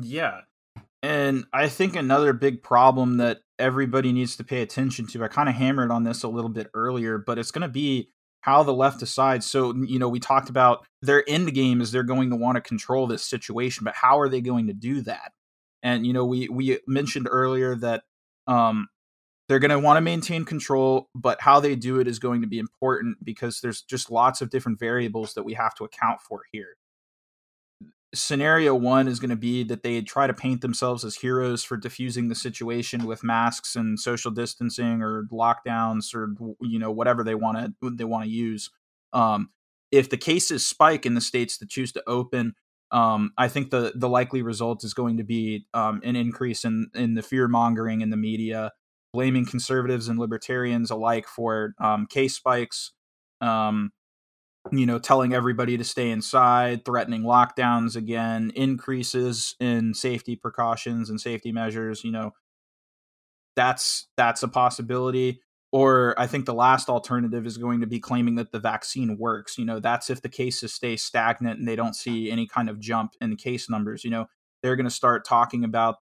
Yeah. 0.00 0.40
And 1.04 1.44
I 1.52 1.68
think 1.68 1.94
another 1.94 2.32
big 2.32 2.64
problem 2.64 3.18
that 3.18 3.42
everybody 3.58 4.12
needs 4.12 4.36
to 4.38 4.42
pay 4.42 4.62
attention 4.62 5.06
to, 5.08 5.22
I 5.22 5.28
kind 5.28 5.48
of 5.48 5.54
hammered 5.54 5.92
on 5.92 6.02
this 6.02 6.24
a 6.24 6.28
little 6.28 6.50
bit 6.50 6.68
earlier, 6.74 7.18
but 7.18 7.38
it's 7.38 7.52
going 7.52 7.62
to 7.62 7.68
be 7.68 8.10
how 8.40 8.62
the 8.62 8.74
left 8.74 9.00
decides. 9.00 9.46
So, 9.46 9.74
you 9.74 9.98
know, 9.98 10.08
we 10.08 10.18
talked 10.18 10.48
about 10.48 10.84
their 11.00 11.22
end 11.28 11.54
game 11.54 11.80
is 11.80 11.92
they're 11.92 12.02
going 12.02 12.30
to 12.30 12.36
want 12.36 12.56
to 12.56 12.60
control 12.60 13.06
this 13.06 13.24
situation, 13.24 13.84
but 13.84 13.94
how 13.94 14.18
are 14.18 14.28
they 14.28 14.40
going 14.40 14.66
to 14.66 14.72
do 14.72 15.02
that? 15.02 15.32
And 15.82 16.06
you 16.06 16.12
know, 16.14 16.24
we 16.24 16.48
we 16.48 16.78
mentioned 16.86 17.28
earlier 17.30 17.76
that 17.76 18.04
um, 18.46 18.88
they're 19.48 19.58
going 19.58 19.70
to 19.70 19.78
want 19.78 19.96
to 19.98 20.00
maintain 20.00 20.44
control, 20.44 21.08
but 21.14 21.40
how 21.40 21.60
they 21.60 21.76
do 21.76 22.00
it 22.00 22.08
is 22.08 22.18
going 22.18 22.40
to 22.40 22.46
be 22.46 22.58
important 22.58 23.18
because 23.22 23.60
there's 23.60 23.82
just 23.82 24.10
lots 24.10 24.40
of 24.40 24.50
different 24.50 24.78
variables 24.78 25.34
that 25.34 25.42
we 25.42 25.54
have 25.54 25.74
to 25.74 25.84
account 25.84 26.20
for 26.20 26.42
here. 26.52 26.76
Scenario 28.14 28.74
one 28.74 29.08
is 29.08 29.18
going 29.18 29.30
to 29.30 29.36
be 29.36 29.64
that 29.64 29.82
they 29.82 30.00
try 30.00 30.26
to 30.26 30.32
paint 30.32 30.60
themselves 30.60 31.04
as 31.04 31.16
heroes 31.16 31.64
for 31.64 31.76
diffusing 31.76 32.28
the 32.28 32.34
situation 32.34 33.06
with 33.06 33.24
masks 33.24 33.74
and 33.74 33.98
social 33.98 34.30
distancing 34.30 35.02
or 35.02 35.24
lockdowns 35.32 36.14
or 36.14 36.32
you 36.60 36.78
know 36.78 36.92
whatever 36.92 37.24
they 37.24 37.34
want 37.34 37.74
to 37.82 37.90
they 37.90 38.04
want 38.04 38.24
to 38.24 38.30
use. 38.30 38.70
Um, 39.12 39.50
if 39.90 40.10
the 40.10 40.16
cases 40.16 40.64
spike 40.64 41.04
in 41.06 41.14
the 41.14 41.20
states 41.20 41.58
that 41.58 41.68
choose 41.68 41.90
to 41.92 42.04
open 42.06 42.54
um, 42.94 43.32
I 43.36 43.48
think 43.48 43.70
the 43.70 43.92
the 43.96 44.08
likely 44.08 44.42
result 44.42 44.84
is 44.84 44.94
going 44.94 45.16
to 45.16 45.24
be 45.24 45.66
um, 45.74 46.00
an 46.04 46.14
increase 46.14 46.64
in 46.64 46.90
in 46.94 47.14
the 47.14 47.22
fear 47.22 47.48
mongering 47.48 48.00
in 48.00 48.10
the 48.10 48.16
media, 48.16 48.70
blaming 49.14 49.46
conservatives 49.46 50.08
and 50.08 50.18
libertarians 50.18 50.90
alike 50.90 51.28
for 51.28 51.72
um, 51.78 52.04
case 52.06 52.34
spikes, 52.34 52.92
um, 53.40 53.92
you 54.72 54.84
know, 54.86 54.98
telling 54.98 55.32
everybody 55.32 55.78
to 55.78 55.84
stay 55.84 56.10
inside, 56.10 56.84
threatening 56.84 57.22
lockdowns 57.22 57.94
again, 57.94 58.50
increases 58.56 59.54
in 59.60 59.94
safety 59.94 60.34
precautions 60.34 61.10
and 61.10 61.20
safety 61.20 61.52
measures, 61.52 62.02
you 62.02 62.10
know, 62.10 62.32
that's 63.54 64.08
that's 64.16 64.42
a 64.42 64.48
possibility. 64.48 65.40
Or 65.70 66.14
I 66.18 66.26
think 66.26 66.46
the 66.46 66.54
last 66.54 66.88
alternative 66.88 67.46
is 67.46 67.56
going 67.56 67.80
to 67.80 67.86
be 67.86 68.00
claiming 68.00 68.34
that 68.36 68.52
the 68.52 68.60
vaccine 68.60 69.16
works. 69.16 69.58
You 69.58 69.64
know, 69.64 69.78
that's 69.78 70.10
if 70.10 70.22
the 70.22 70.28
cases 70.28 70.74
stay 70.74 70.96
stagnant 70.96 71.58
and 71.58 71.68
they 71.68 71.76
don't 71.76 71.96
see 71.96 72.30
any 72.30 72.46
kind 72.46 72.68
of 72.68 72.80
jump 72.80 73.12
in 73.20 73.30
the 73.30 73.36
case 73.36 73.70
numbers. 73.70 74.04
You 74.04 74.10
know, 74.10 74.26
they're 74.62 74.76
going 74.76 74.88
to 74.88 74.90
start 74.90 75.24
talking 75.24 75.62
about 75.62 75.96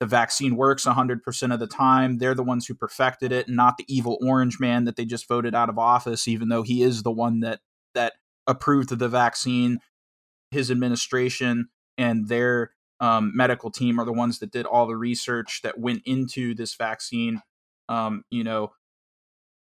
the 0.00 0.06
vaccine 0.06 0.56
works 0.56 0.84
100% 0.84 1.52
of 1.52 1.60
the 1.60 1.66
time. 1.66 2.18
They're 2.18 2.34
the 2.34 2.42
ones 2.42 2.66
who 2.66 2.74
perfected 2.74 3.32
it, 3.32 3.48
not 3.48 3.76
the 3.76 3.84
evil 3.88 4.18
orange 4.22 4.60
man 4.60 4.84
that 4.84 4.96
they 4.96 5.04
just 5.04 5.26
voted 5.26 5.54
out 5.54 5.68
of 5.68 5.78
office, 5.78 6.28
even 6.28 6.48
though 6.48 6.62
he 6.62 6.82
is 6.82 7.02
the 7.02 7.10
one 7.10 7.40
that 7.40 7.60
that 7.94 8.14
approved 8.46 8.96
the 8.96 9.08
vaccine, 9.08 9.80
his 10.50 10.70
administration 10.70 11.68
and 11.96 12.28
their 12.28 12.70
um, 13.00 13.32
medical 13.34 13.70
team 13.70 14.00
are 14.00 14.04
the 14.04 14.12
ones 14.12 14.38
that 14.38 14.52
did 14.52 14.66
all 14.66 14.86
the 14.86 14.96
research 14.96 15.60
that 15.62 15.78
went 15.78 16.02
into 16.04 16.54
this 16.54 16.74
vaccine. 16.74 17.42
Um, 17.88 18.24
you 18.30 18.44
know, 18.44 18.72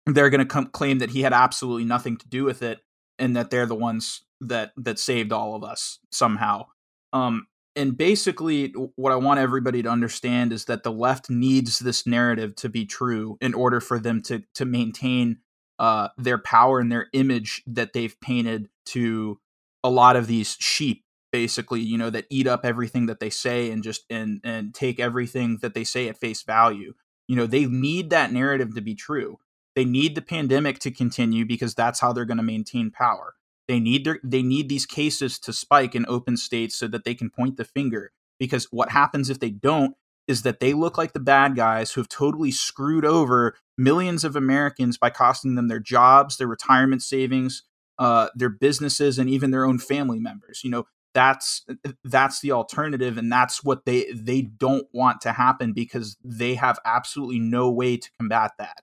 they're 0.06 0.30
going 0.30 0.48
to 0.48 0.66
claim 0.66 1.00
that 1.00 1.12
he 1.12 1.22
had 1.22 1.34
absolutely 1.34 1.86
nothing 1.86 2.18
to 2.18 2.28
do 2.28 2.44
with 2.44 2.62
it, 2.62 2.80
and 3.20 3.36
that 3.36 3.50
they're 3.50 3.66
the 3.66 3.76
ones 3.76 4.24
that 4.42 4.72
that 4.78 5.00
saved 5.00 5.32
all 5.32 5.56
of 5.56 5.64
us 5.64 6.00
somehow. 6.12 6.68
Um, 7.14 7.48
and 7.78 7.96
basically, 7.96 8.74
what 8.96 9.14
I 9.14 9.16
want 9.16 9.40
everybody 9.40 9.84
to 9.84 9.90
understand 9.90 10.52
is 10.52 10.66
that 10.66 10.84
the 10.84 10.92
left 10.92 11.30
needs 11.30 11.80
this 11.80 12.08
narrative 12.08 12.56
to 12.58 12.70
be 12.70 12.86
true 12.86 13.38
in 13.40 13.54
order 13.54 13.80
for 13.80 14.00
them 14.00 14.22
to 14.24 14.44
to 14.56 14.66
maintain 14.66 15.38
uh, 15.80 16.10
their 16.18 16.40
power 16.40 16.80
and 16.80 16.92
their 16.92 17.08
image 17.14 17.62
that 17.68 17.94
they've 17.94 18.20
painted 18.20 18.68
to 18.88 19.40
a 19.84 19.90
lot 19.90 20.16
of 20.16 20.28
these 20.28 20.58
sheep 20.60 21.04
basically 21.32 21.82
you 21.82 21.98
know 21.98 22.10
that 22.10 22.26
eat 22.30 22.48
up 22.48 22.62
everything 22.64 23.06
that 23.06 23.20
they 23.20 23.30
say 23.30 23.70
and 23.70 23.84
just 23.84 24.06
and 24.10 24.42
and 24.44 24.74
take 24.74 25.00
everything 25.00 25.60
that 25.62 25.76
they 25.76 25.84
say 25.84 26.10
at 26.10 26.18
face 26.18 26.42
value. 26.42 26.94
You 27.28 27.36
know 27.36 27.46
they 27.46 27.68
need 27.68 28.10
that 28.10 28.34
narrative 28.34 28.74
to 28.76 28.82
be 28.82 28.96
true. 28.96 29.38
They 29.76 29.86
need 29.86 30.16
the 30.16 30.24
pandemic 30.24 30.80
to 30.80 30.92
continue 30.92 31.46
because 31.46 31.76
that's 31.76 32.00
how 32.00 32.12
they're 32.12 32.26
going 32.26 32.38
to 32.38 32.44
maintain 32.44 32.90
power 32.90 33.36
they 33.68 33.80
need 33.80 34.06
their 34.06 34.20
they 34.24 34.42
need 34.42 34.70
these 34.70 34.86
cases 34.86 35.40
to 35.40 35.54
spike 35.54 35.96
in 35.96 36.06
open 36.08 36.38
states 36.38 36.76
so 36.76 36.88
that 36.88 37.04
they 37.04 37.16
can 37.16 37.30
point 37.30 37.58
the 37.58 37.66
finger 37.66 38.12
because 38.40 38.66
what 38.72 38.92
happens 38.92 39.30
if 39.30 39.40
they 39.40 39.50
don't 39.50 39.96
is 40.28 40.42
that 40.42 40.60
they 40.60 40.74
look 40.74 40.98
like 40.98 41.14
the 41.14 41.20
bad 41.20 41.56
guys 41.56 41.92
who 41.92 42.02
have 42.02 42.10
totally 42.10 42.52
screwed 42.52 43.06
over 43.06 43.56
millions 43.78 44.24
of 44.24 44.36
Americans 44.36 44.98
by 44.98 45.10
costing 45.10 45.56
them 45.56 45.70
their 45.70 45.80
jobs, 45.80 46.38
their 46.38 46.48
retirement 46.48 47.02
savings, 47.02 47.64
uh, 47.98 48.28
their 48.36 48.50
businesses, 48.50 49.18
and 49.18 49.30
even 49.30 49.52
their 49.52 49.66
own 49.66 49.80
family 49.80 50.20
members. 50.20 50.62
You 50.64 50.72
know, 50.72 50.88
that's 51.14 51.66
that's 52.04 52.42
the 52.42 52.52
alternative, 52.52 53.18
and 53.18 53.32
that's 53.32 53.64
what 53.64 53.86
they 53.86 54.12
they 54.14 54.42
don't 54.42 54.88
want 54.94 55.22
to 55.22 55.32
happen 55.32 55.74
because 55.74 56.18
they 56.24 56.56
have 56.56 56.78
absolutely 56.86 57.40
no 57.40 57.72
way 57.72 57.98
to 57.98 58.10
combat 58.20 58.52
that. 58.60 58.82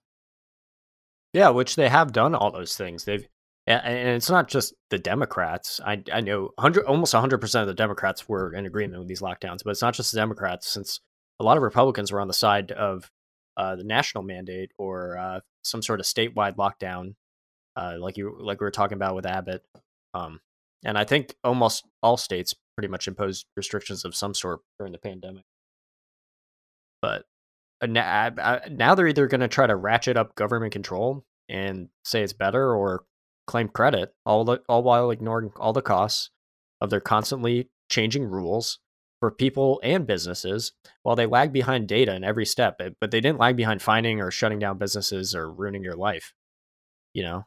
Yeah, 1.34 1.50
which 1.50 1.76
they 1.76 1.88
have 1.88 2.12
done 2.12 2.34
all 2.34 2.50
those 2.50 2.76
things. 2.76 3.04
They've 3.04 3.26
and 3.66 4.08
it's 4.10 4.30
not 4.30 4.48
just 4.48 4.74
the 4.90 4.98
Democrats. 4.98 5.80
I 5.84 6.02
I 6.12 6.20
know 6.20 6.50
hundred 6.58 6.84
almost 6.84 7.14
hundred 7.14 7.40
percent 7.40 7.62
of 7.62 7.68
the 7.68 7.74
Democrats 7.74 8.28
were 8.28 8.52
in 8.52 8.66
agreement 8.66 8.98
with 8.98 9.08
these 9.08 9.22
lockdowns, 9.22 9.64
but 9.64 9.70
it's 9.70 9.82
not 9.82 9.94
just 9.94 10.12
the 10.12 10.20
Democrats. 10.20 10.68
Since 10.68 11.00
a 11.40 11.44
lot 11.44 11.56
of 11.56 11.62
Republicans 11.62 12.12
were 12.12 12.20
on 12.20 12.28
the 12.28 12.34
side 12.34 12.72
of 12.72 13.10
uh, 13.56 13.76
the 13.76 13.84
national 13.84 14.24
mandate 14.24 14.70
or 14.78 15.16
uh, 15.16 15.40
some 15.62 15.82
sort 15.82 16.00
of 16.00 16.06
statewide 16.06 16.56
lockdown, 16.56 17.14
uh, 17.76 17.96
like 17.98 18.16
you 18.16 18.36
like 18.38 18.60
we 18.60 18.64
were 18.64 18.70
talking 18.70 18.96
about 18.96 19.14
with 19.14 19.26
Abbott. 19.26 19.64
Um, 20.12 20.40
and 20.84 20.98
I 20.98 21.04
think 21.04 21.34
almost 21.42 21.86
all 22.02 22.16
states 22.16 22.54
pretty 22.76 22.88
much 22.88 23.08
imposed 23.08 23.46
restrictions 23.56 24.04
of 24.04 24.14
some 24.14 24.34
sort 24.34 24.60
during 24.78 24.92
the 24.92 24.98
pandemic. 24.98 25.44
But 27.00 27.24
uh, 27.80 28.60
now 28.70 28.94
they're 28.94 29.08
either 29.08 29.26
going 29.26 29.40
to 29.40 29.48
try 29.48 29.66
to 29.66 29.76
ratchet 29.76 30.16
up 30.16 30.34
government 30.34 30.72
control 30.72 31.24
and 31.48 31.88
say 32.04 32.22
it's 32.22 32.32
better, 32.32 32.74
or 32.74 33.04
claim 33.46 33.68
credit, 33.68 34.14
all 34.24 34.44
the 34.44 34.60
all 34.68 34.82
while 34.82 35.10
ignoring 35.10 35.52
all 35.56 35.72
the 35.72 35.82
costs 35.82 36.30
of 36.80 36.90
their 36.90 37.00
constantly 37.00 37.70
changing 37.88 38.24
rules 38.24 38.78
for 39.20 39.30
people 39.30 39.80
and 39.82 40.06
businesses 40.06 40.72
while 41.02 41.16
they 41.16 41.24
lag 41.26 41.52
behind 41.52 41.88
data 41.88 42.14
in 42.14 42.24
every 42.24 42.44
step 42.44 42.78
but 43.00 43.10
they 43.10 43.20
didn't 43.20 43.38
lag 43.38 43.56
behind 43.56 43.80
finding 43.80 44.20
or 44.20 44.30
shutting 44.30 44.58
down 44.58 44.76
businesses 44.76 45.34
or 45.34 45.50
ruining 45.50 45.82
your 45.82 45.96
life 45.96 46.34
you 47.14 47.22
know? 47.22 47.44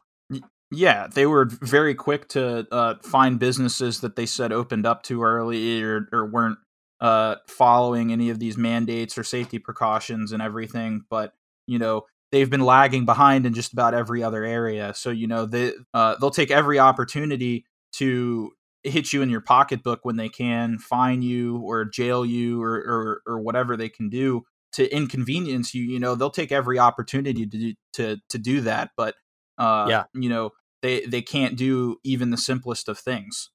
Yeah 0.72 1.06
they 1.06 1.24
were 1.24 1.46
very 1.46 1.94
quick 1.94 2.28
to 2.30 2.66
uh, 2.72 2.94
find 3.02 3.38
businesses 3.38 4.00
that 4.00 4.16
they 4.16 4.26
said 4.26 4.52
opened 4.52 4.86
up 4.86 5.02
too 5.02 5.22
early 5.22 5.80
or, 5.82 6.08
or 6.12 6.26
weren't 6.26 6.58
uh, 7.00 7.36
following 7.46 8.12
any 8.12 8.30
of 8.30 8.40
these 8.40 8.56
mandates 8.56 9.16
or 9.16 9.22
safety 9.22 9.58
precautions 9.60 10.32
and 10.32 10.42
everything 10.42 11.04
but 11.08 11.32
you 11.66 11.78
know 11.78 12.02
they've 12.32 12.50
been 12.50 12.64
lagging 12.64 13.04
behind 13.04 13.46
in 13.46 13.54
just 13.54 13.72
about 13.72 13.94
every 13.94 14.22
other 14.22 14.44
area. 14.44 14.92
So 14.94 15.10
you 15.10 15.26
know 15.26 15.46
they 15.46 15.72
uh, 15.94 16.16
they'll 16.20 16.30
take 16.30 16.50
every 16.50 16.78
opportunity 16.78 17.64
to 17.94 18.52
hit 18.84 19.12
you 19.12 19.22
in 19.22 19.30
your 19.30 19.40
pocketbook 19.40 20.00
when 20.04 20.16
they 20.16 20.28
can, 20.28 20.78
fine 20.78 21.22
you 21.22 21.58
or 21.58 21.84
jail 21.84 22.24
you 22.24 22.62
or 22.62 22.74
or, 22.74 23.22
or 23.26 23.40
whatever 23.40 23.76
they 23.76 23.88
can 23.88 24.08
do 24.08 24.44
to 24.72 24.94
inconvenience 24.94 25.74
you. 25.74 25.82
You 25.84 26.00
know 26.00 26.14
they'll 26.14 26.30
take 26.30 26.52
every 26.52 26.78
opportunity 26.78 27.46
to 27.46 27.58
do, 27.58 27.74
to 27.94 28.16
to 28.28 28.38
do 28.38 28.60
that, 28.62 28.90
but 28.96 29.14
uh, 29.58 29.86
yeah, 29.88 30.04
you 30.14 30.28
know 30.28 30.50
they 30.82 31.04
they 31.06 31.22
can't 31.22 31.56
do 31.56 31.96
even 32.04 32.30
the 32.30 32.36
simplest 32.36 32.88
of 32.88 32.98
things. 32.98 33.50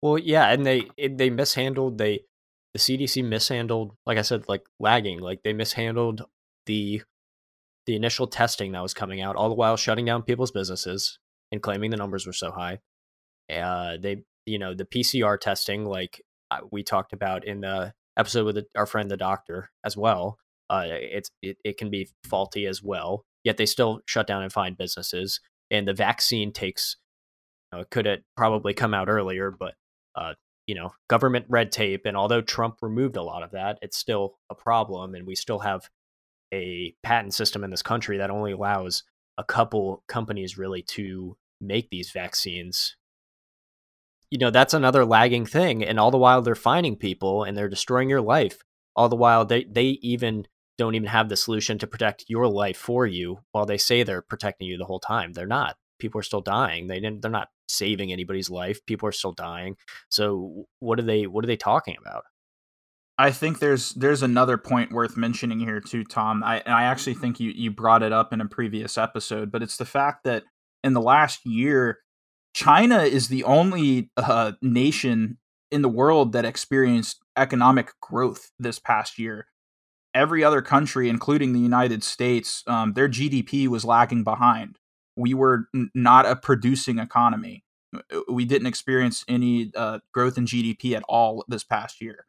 Well, 0.00 0.18
yeah, 0.18 0.50
and 0.50 0.66
they 0.66 0.88
they 0.98 1.30
mishandled 1.30 1.98
they 1.98 2.20
the 2.72 2.78
CDC 2.78 3.24
mishandled 3.24 3.96
like 4.06 4.18
I 4.18 4.22
said 4.22 4.44
like 4.48 4.62
lagging 4.80 5.20
like 5.20 5.42
they 5.42 5.52
mishandled 5.52 6.22
the 6.66 7.02
the 7.86 7.96
initial 7.96 8.26
testing 8.26 8.72
that 8.72 8.82
was 8.82 8.94
coming 8.94 9.20
out, 9.20 9.36
all 9.36 9.48
the 9.48 9.54
while 9.54 9.76
shutting 9.76 10.04
down 10.04 10.22
people's 10.22 10.50
businesses 10.50 11.18
and 11.50 11.62
claiming 11.62 11.90
the 11.90 11.96
numbers 11.96 12.26
were 12.26 12.32
so 12.32 12.50
high. 12.50 12.78
Uh, 13.52 13.96
they, 14.00 14.24
you 14.46 14.58
know, 14.58 14.74
the 14.74 14.84
PCR 14.84 15.38
testing, 15.38 15.84
like 15.84 16.22
uh, 16.50 16.58
we 16.70 16.82
talked 16.82 17.12
about 17.12 17.44
in 17.44 17.60
the 17.60 17.92
episode 18.16 18.46
with 18.46 18.54
the, 18.56 18.66
our 18.76 18.86
friend 18.86 19.10
the 19.10 19.16
doctor 19.16 19.70
as 19.84 19.96
well. 19.96 20.38
Uh, 20.70 20.84
it's 20.88 21.30
it, 21.42 21.58
it 21.64 21.76
can 21.76 21.90
be 21.90 22.08
faulty 22.24 22.66
as 22.66 22.82
well. 22.82 23.24
Yet 23.44 23.56
they 23.56 23.66
still 23.66 24.00
shut 24.06 24.26
down 24.26 24.42
and 24.42 24.52
find 24.52 24.76
businesses. 24.76 25.40
And 25.70 25.88
the 25.88 25.94
vaccine 25.94 26.52
takes, 26.52 26.96
you 27.72 27.78
know, 27.78 27.84
could 27.90 28.06
it 28.06 28.24
probably 28.36 28.72
come 28.74 28.94
out 28.94 29.08
earlier, 29.08 29.50
but 29.50 29.74
uh, 30.14 30.34
you 30.66 30.74
know, 30.74 30.92
government 31.08 31.46
red 31.48 31.72
tape. 31.72 32.02
And 32.06 32.16
although 32.16 32.40
Trump 32.40 32.76
removed 32.82 33.16
a 33.16 33.22
lot 33.22 33.42
of 33.42 33.50
that, 33.50 33.78
it's 33.82 33.96
still 33.96 34.38
a 34.50 34.54
problem, 34.54 35.14
and 35.14 35.26
we 35.26 35.34
still 35.34 35.60
have 35.60 35.88
a 36.52 36.94
patent 37.02 37.34
system 37.34 37.64
in 37.64 37.70
this 37.70 37.82
country 37.82 38.18
that 38.18 38.30
only 38.30 38.52
allows 38.52 39.04
a 39.38 39.44
couple 39.44 40.04
companies 40.08 40.58
really 40.58 40.82
to 40.82 41.36
make 41.60 41.90
these 41.90 42.10
vaccines. 42.10 42.96
You 44.30 44.38
know 44.38 44.50
that's 44.50 44.74
another 44.74 45.04
lagging 45.04 45.46
thing 45.46 45.84
and 45.84 46.00
all 46.00 46.10
the 46.10 46.18
while 46.18 46.40
they're 46.42 46.54
finding 46.54 46.96
people 46.96 47.44
and 47.44 47.56
they're 47.56 47.68
destroying 47.68 48.08
your 48.08 48.22
life 48.22 48.62
all 48.96 49.08
the 49.08 49.16
while 49.16 49.44
they 49.44 49.64
they 49.64 49.98
even 50.02 50.46
don't 50.78 50.94
even 50.94 51.08
have 51.08 51.28
the 51.28 51.36
solution 51.36 51.78
to 51.78 51.86
protect 51.86 52.24
your 52.28 52.48
life 52.48 52.76
for 52.76 53.06
you 53.06 53.38
while 53.52 53.66
they 53.66 53.78
say 53.78 54.02
they're 54.02 54.22
protecting 54.22 54.66
you 54.66 54.78
the 54.78 54.84
whole 54.84 55.00
time. 55.00 55.32
They're 55.32 55.46
not. 55.46 55.76
People 55.98 56.18
are 56.18 56.24
still 56.24 56.40
dying. 56.40 56.86
They 56.86 57.00
didn't 57.00 57.22
they're 57.22 57.30
not 57.30 57.48
saving 57.68 58.12
anybody's 58.12 58.50
life. 58.50 58.84
People 58.86 59.08
are 59.08 59.12
still 59.12 59.32
dying. 59.32 59.76
So 60.08 60.66
what 60.80 60.98
are 60.98 61.04
they 61.04 61.26
what 61.26 61.44
are 61.44 61.48
they 61.48 61.56
talking 61.56 61.96
about 62.00 62.24
I 63.22 63.30
think 63.30 63.60
there's 63.60 63.90
there's 63.90 64.24
another 64.24 64.58
point 64.58 64.90
worth 64.90 65.16
mentioning 65.16 65.60
here 65.60 65.80
too, 65.80 66.02
Tom. 66.02 66.42
I 66.42 66.60
I 66.66 66.82
actually 66.82 67.14
think 67.14 67.38
you 67.38 67.52
you 67.52 67.70
brought 67.70 68.02
it 68.02 68.12
up 68.12 68.32
in 68.32 68.40
a 68.40 68.48
previous 68.48 68.98
episode, 68.98 69.52
but 69.52 69.62
it's 69.62 69.76
the 69.76 69.84
fact 69.84 70.24
that 70.24 70.42
in 70.82 70.92
the 70.92 71.00
last 71.00 71.46
year, 71.46 72.00
China 72.52 72.98
is 72.98 73.28
the 73.28 73.44
only 73.44 74.10
uh, 74.16 74.52
nation 74.60 75.38
in 75.70 75.82
the 75.82 75.88
world 75.88 76.32
that 76.32 76.44
experienced 76.44 77.22
economic 77.36 77.92
growth 78.00 78.50
this 78.58 78.80
past 78.80 79.20
year. 79.20 79.46
Every 80.12 80.42
other 80.42 80.60
country, 80.60 81.08
including 81.08 81.52
the 81.52 81.60
United 81.60 82.02
States, 82.02 82.64
um, 82.66 82.94
their 82.94 83.08
GDP 83.08 83.68
was 83.68 83.84
lagging 83.84 84.24
behind. 84.24 84.80
We 85.16 85.32
were 85.32 85.68
n- 85.72 85.92
not 85.94 86.26
a 86.26 86.34
producing 86.34 86.98
economy. 86.98 87.62
We 88.28 88.46
didn't 88.46 88.66
experience 88.66 89.24
any 89.28 89.70
uh, 89.76 90.00
growth 90.12 90.36
in 90.36 90.44
GDP 90.44 90.96
at 90.96 91.04
all 91.08 91.44
this 91.46 91.62
past 91.62 92.00
year. 92.00 92.26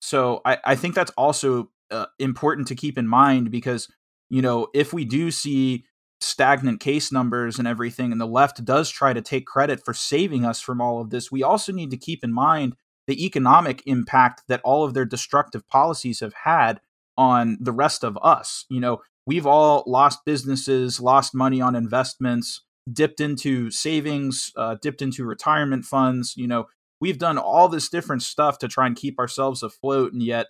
So 0.00 0.40
I, 0.44 0.58
I 0.64 0.74
think 0.76 0.94
that's 0.94 1.12
also 1.12 1.70
uh, 1.90 2.06
important 2.18 2.68
to 2.68 2.74
keep 2.74 2.98
in 2.98 3.06
mind 3.06 3.50
because, 3.50 3.88
you 4.30 4.42
know, 4.42 4.68
if 4.74 4.92
we 4.92 5.04
do 5.04 5.30
see 5.30 5.84
stagnant 6.20 6.80
case 6.80 7.12
numbers 7.12 7.58
and 7.58 7.68
everything, 7.68 8.12
and 8.12 8.20
the 8.20 8.26
left 8.26 8.64
does 8.64 8.90
try 8.90 9.12
to 9.12 9.20
take 9.20 9.46
credit 9.46 9.84
for 9.84 9.94
saving 9.94 10.44
us 10.44 10.60
from 10.60 10.80
all 10.80 11.00
of 11.00 11.10
this, 11.10 11.30
we 11.30 11.42
also 11.42 11.72
need 11.72 11.90
to 11.90 11.96
keep 11.96 12.24
in 12.24 12.32
mind 12.32 12.74
the 13.06 13.24
economic 13.24 13.82
impact 13.86 14.42
that 14.48 14.60
all 14.64 14.84
of 14.84 14.94
their 14.94 15.04
destructive 15.04 15.66
policies 15.68 16.20
have 16.20 16.34
had 16.44 16.80
on 17.16 17.56
the 17.60 17.72
rest 17.72 18.04
of 18.04 18.18
us. 18.22 18.64
You 18.68 18.80
know, 18.80 19.02
we've 19.26 19.46
all 19.46 19.84
lost 19.86 20.24
businesses, 20.24 21.00
lost 21.00 21.34
money 21.34 21.60
on 21.60 21.74
investments, 21.74 22.62
dipped 22.92 23.20
into 23.20 23.70
savings, 23.70 24.52
uh, 24.56 24.76
dipped 24.80 25.02
into 25.02 25.24
retirement 25.24 25.84
funds. 25.84 26.34
You 26.36 26.46
know, 26.48 26.66
we've 27.06 27.18
done 27.18 27.38
all 27.38 27.68
this 27.68 27.88
different 27.88 28.20
stuff 28.20 28.58
to 28.58 28.66
try 28.66 28.84
and 28.84 28.96
keep 28.96 29.16
ourselves 29.20 29.62
afloat 29.62 30.12
and 30.12 30.24
yet 30.24 30.48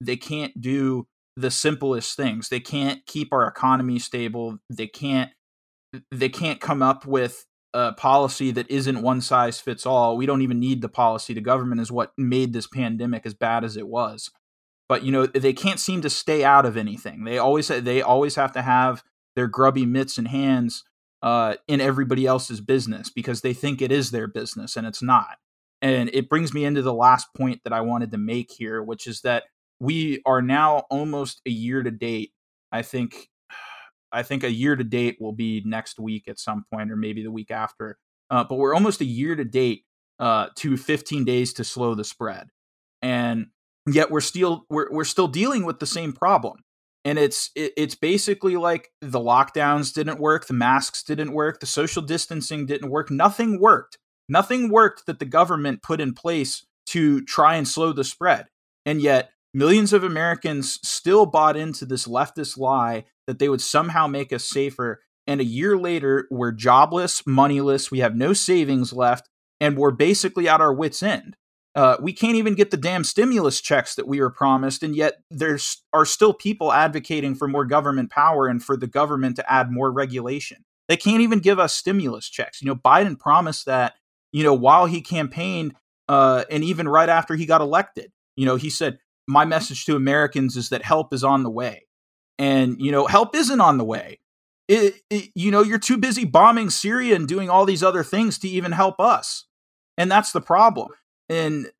they 0.00 0.16
can't 0.16 0.60
do 0.60 1.06
the 1.36 1.52
simplest 1.52 2.16
things. 2.16 2.48
They 2.48 2.58
can't 2.58 3.06
keep 3.06 3.32
our 3.32 3.46
economy 3.46 4.00
stable. 4.00 4.58
They 4.68 4.88
can't 4.88 5.30
they 6.10 6.28
can't 6.28 6.60
come 6.60 6.82
up 6.82 7.06
with 7.06 7.46
a 7.72 7.92
policy 7.92 8.50
that 8.50 8.68
isn't 8.68 9.02
one 9.02 9.20
size 9.20 9.60
fits 9.60 9.86
all. 9.86 10.16
We 10.16 10.26
don't 10.26 10.42
even 10.42 10.58
need 10.58 10.82
the 10.82 10.88
policy. 10.88 11.32
The 11.32 11.40
government 11.40 11.80
is 11.80 11.92
what 11.92 12.12
made 12.18 12.52
this 12.52 12.66
pandemic 12.66 13.24
as 13.24 13.34
bad 13.34 13.62
as 13.62 13.76
it 13.76 13.86
was. 13.86 14.32
But 14.88 15.04
you 15.04 15.12
know 15.12 15.26
they 15.26 15.52
can't 15.52 15.78
seem 15.78 16.02
to 16.02 16.10
stay 16.10 16.42
out 16.42 16.66
of 16.66 16.76
anything. 16.76 17.22
They 17.22 17.38
always 17.38 17.68
they 17.68 18.02
always 18.02 18.34
have 18.34 18.50
to 18.54 18.62
have 18.62 19.04
their 19.36 19.46
grubby 19.46 19.86
mitts 19.86 20.18
and 20.18 20.26
hands 20.26 20.82
uh, 21.22 21.54
in 21.68 21.80
everybody 21.80 22.26
else's 22.26 22.60
business 22.60 23.10
because 23.10 23.42
they 23.42 23.54
think 23.54 23.80
it 23.80 23.92
is 23.92 24.10
their 24.10 24.26
business 24.26 24.76
and 24.76 24.88
it's 24.88 25.02
not 25.02 25.36
and 25.84 26.08
it 26.14 26.30
brings 26.30 26.54
me 26.54 26.64
into 26.64 26.80
the 26.80 26.94
last 26.94 27.28
point 27.34 27.60
that 27.64 27.72
I 27.74 27.82
wanted 27.82 28.10
to 28.12 28.18
make 28.18 28.50
here, 28.50 28.82
which 28.82 29.06
is 29.06 29.20
that 29.20 29.44
we 29.78 30.22
are 30.24 30.40
now 30.40 30.84
almost 30.90 31.42
a 31.46 31.50
year 31.50 31.82
to 31.82 31.90
date. 31.90 32.32
I 32.72 32.80
think 32.80 33.28
I 34.10 34.22
think 34.22 34.44
a 34.44 34.50
year 34.50 34.76
to 34.76 34.84
date 34.84 35.18
will 35.20 35.34
be 35.34 35.62
next 35.66 35.98
week 35.98 36.26
at 36.26 36.38
some 36.38 36.64
point, 36.72 36.90
or 36.90 36.96
maybe 36.96 37.22
the 37.22 37.30
week 37.30 37.50
after. 37.50 37.98
Uh, 38.30 38.44
but 38.44 38.56
we're 38.56 38.74
almost 38.74 39.02
a 39.02 39.04
year 39.04 39.36
to 39.36 39.44
date 39.44 39.84
uh, 40.18 40.46
to 40.56 40.78
15 40.78 41.26
days 41.26 41.52
to 41.54 41.64
slow 41.64 41.94
the 41.94 42.04
spread, 42.04 42.48
and 43.02 43.48
yet 43.86 44.10
we're 44.10 44.22
still 44.22 44.64
we're 44.70 44.90
we're 44.90 45.04
still 45.04 45.28
dealing 45.28 45.66
with 45.66 45.80
the 45.80 45.86
same 45.86 46.14
problem. 46.14 46.60
And 47.04 47.18
it's 47.18 47.50
it, 47.54 47.74
it's 47.76 47.94
basically 47.94 48.56
like 48.56 48.88
the 49.02 49.20
lockdowns 49.20 49.92
didn't 49.92 50.18
work, 50.18 50.46
the 50.46 50.54
masks 50.54 51.02
didn't 51.02 51.32
work, 51.32 51.60
the 51.60 51.66
social 51.66 52.00
distancing 52.00 52.64
didn't 52.64 52.88
work, 52.88 53.10
nothing 53.10 53.60
worked. 53.60 53.98
Nothing 54.28 54.70
worked 54.70 55.06
that 55.06 55.18
the 55.18 55.24
government 55.24 55.82
put 55.82 56.00
in 56.00 56.14
place 56.14 56.66
to 56.86 57.22
try 57.22 57.56
and 57.56 57.66
slow 57.66 57.92
the 57.92 58.04
spread. 58.04 58.46
And 58.86 59.00
yet, 59.00 59.30
millions 59.52 59.92
of 59.92 60.04
Americans 60.04 60.78
still 60.82 61.26
bought 61.26 61.56
into 61.56 61.86
this 61.86 62.06
leftist 62.06 62.58
lie 62.58 63.04
that 63.26 63.38
they 63.38 63.48
would 63.48 63.60
somehow 63.60 64.06
make 64.06 64.32
us 64.32 64.44
safer. 64.44 65.02
And 65.26 65.40
a 65.40 65.44
year 65.44 65.78
later, 65.78 66.26
we're 66.30 66.52
jobless, 66.52 67.26
moneyless, 67.26 67.90
we 67.90 68.00
have 68.00 68.14
no 68.14 68.32
savings 68.32 68.92
left, 68.92 69.28
and 69.60 69.76
we're 69.76 69.90
basically 69.90 70.48
at 70.48 70.60
our 70.60 70.72
wits' 70.72 71.02
end. 71.02 71.36
Uh, 71.74 71.96
we 72.00 72.12
can't 72.12 72.36
even 72.36 72.54
get 72.54 72.70
the 72.70 72.76
damn 72.76 73.02
stimulus 73.02 73.60
checks 73.60 73.96
that 73.96 74.06
we 74.06 74.20
were 74.20 74.30
promised, 74.30 74.82
and 74.82 74.94
yet 74.94 75.14
there 75.30 75.58
are 75.92 76.04
still 76.04 76.32
people 76.32 76.72
advocating 76.72 77.34
for 77.34 77.48
more 77.48 77.64
government 77.64 78.10
power 78.10 78.46
and 78.46 78.62
for 78.62 78.76
the 78.76 78.86
government 78.86 79.34
to 79.36 79.52
add 79.52 79.72
more 79.72 79.90
regulation. 79.90 80.64
They 80.88 80.96
can't 80.96 81.22
even 81.22 81.40
give 81.40 81.58
us 81.58 81.72
stimulus 81.72 82.28
checks. 82.28 82.62
You 82.62 82.68
know, 82.68 82.76
Biden 82.76 83.18
promised 83.18 83.66
that 83.66 83.94
you 84.34 84.42
know, 84.42 84.52
while 84.52 84.86
he 84.86 85.00
campaigned 85.00 85.76
uh, 86.08 86.44
and 86.50 86.64
even 86.64 86.88
right 86.88 87.08
after 87.08 87.36
he 87.36 87.46
got 87.46 87.60
elected. 87.60 88.10
You 88.36 88.46
know, 88.46 88.56
he 88.56 88.68
said, 88.68 88.98
My 89.28 89.44
message 89.44 89.84
to 89.86 89.94
Americans 89.96 90.56
is 90.56 90.70
that 90.70 90.82
help 90.82 91.14
is 91.14 91.22
on 91.22 91.44
the 91.44 91.50
way. 91.50 91.86
And, 92.36 92.76
you 92.80 92.90
know, 92.90 93.06
help 93.06 93.36
isn't 93.36 93.60
on 93.60 93.78
the 93.78 93.84
way. 93.84 94.18
it, 94.66 94.96
it, 95.08 95.30
you 95.36 95.52
know, 95.52 95.62
you're 95.62 95.78
too 95.78 95.96
busy 95.96 96.24
bombing 96.24 96.68
Syria 96.68 97.14
and 97.14 97.28
doing 97.28 97.48
all 97.48 97.64
these 97.64 97.84
other 97.84 98.02
things 98.02 98.36
to 98.40 98.48
even 98.48 98.72
help 98.72 98.98
us. 98.98 99.44
And 99.96 100.10
that's 100.10 100.32
the 100.32 100.40
problem. 100.40 100.88
And 101.28 101.70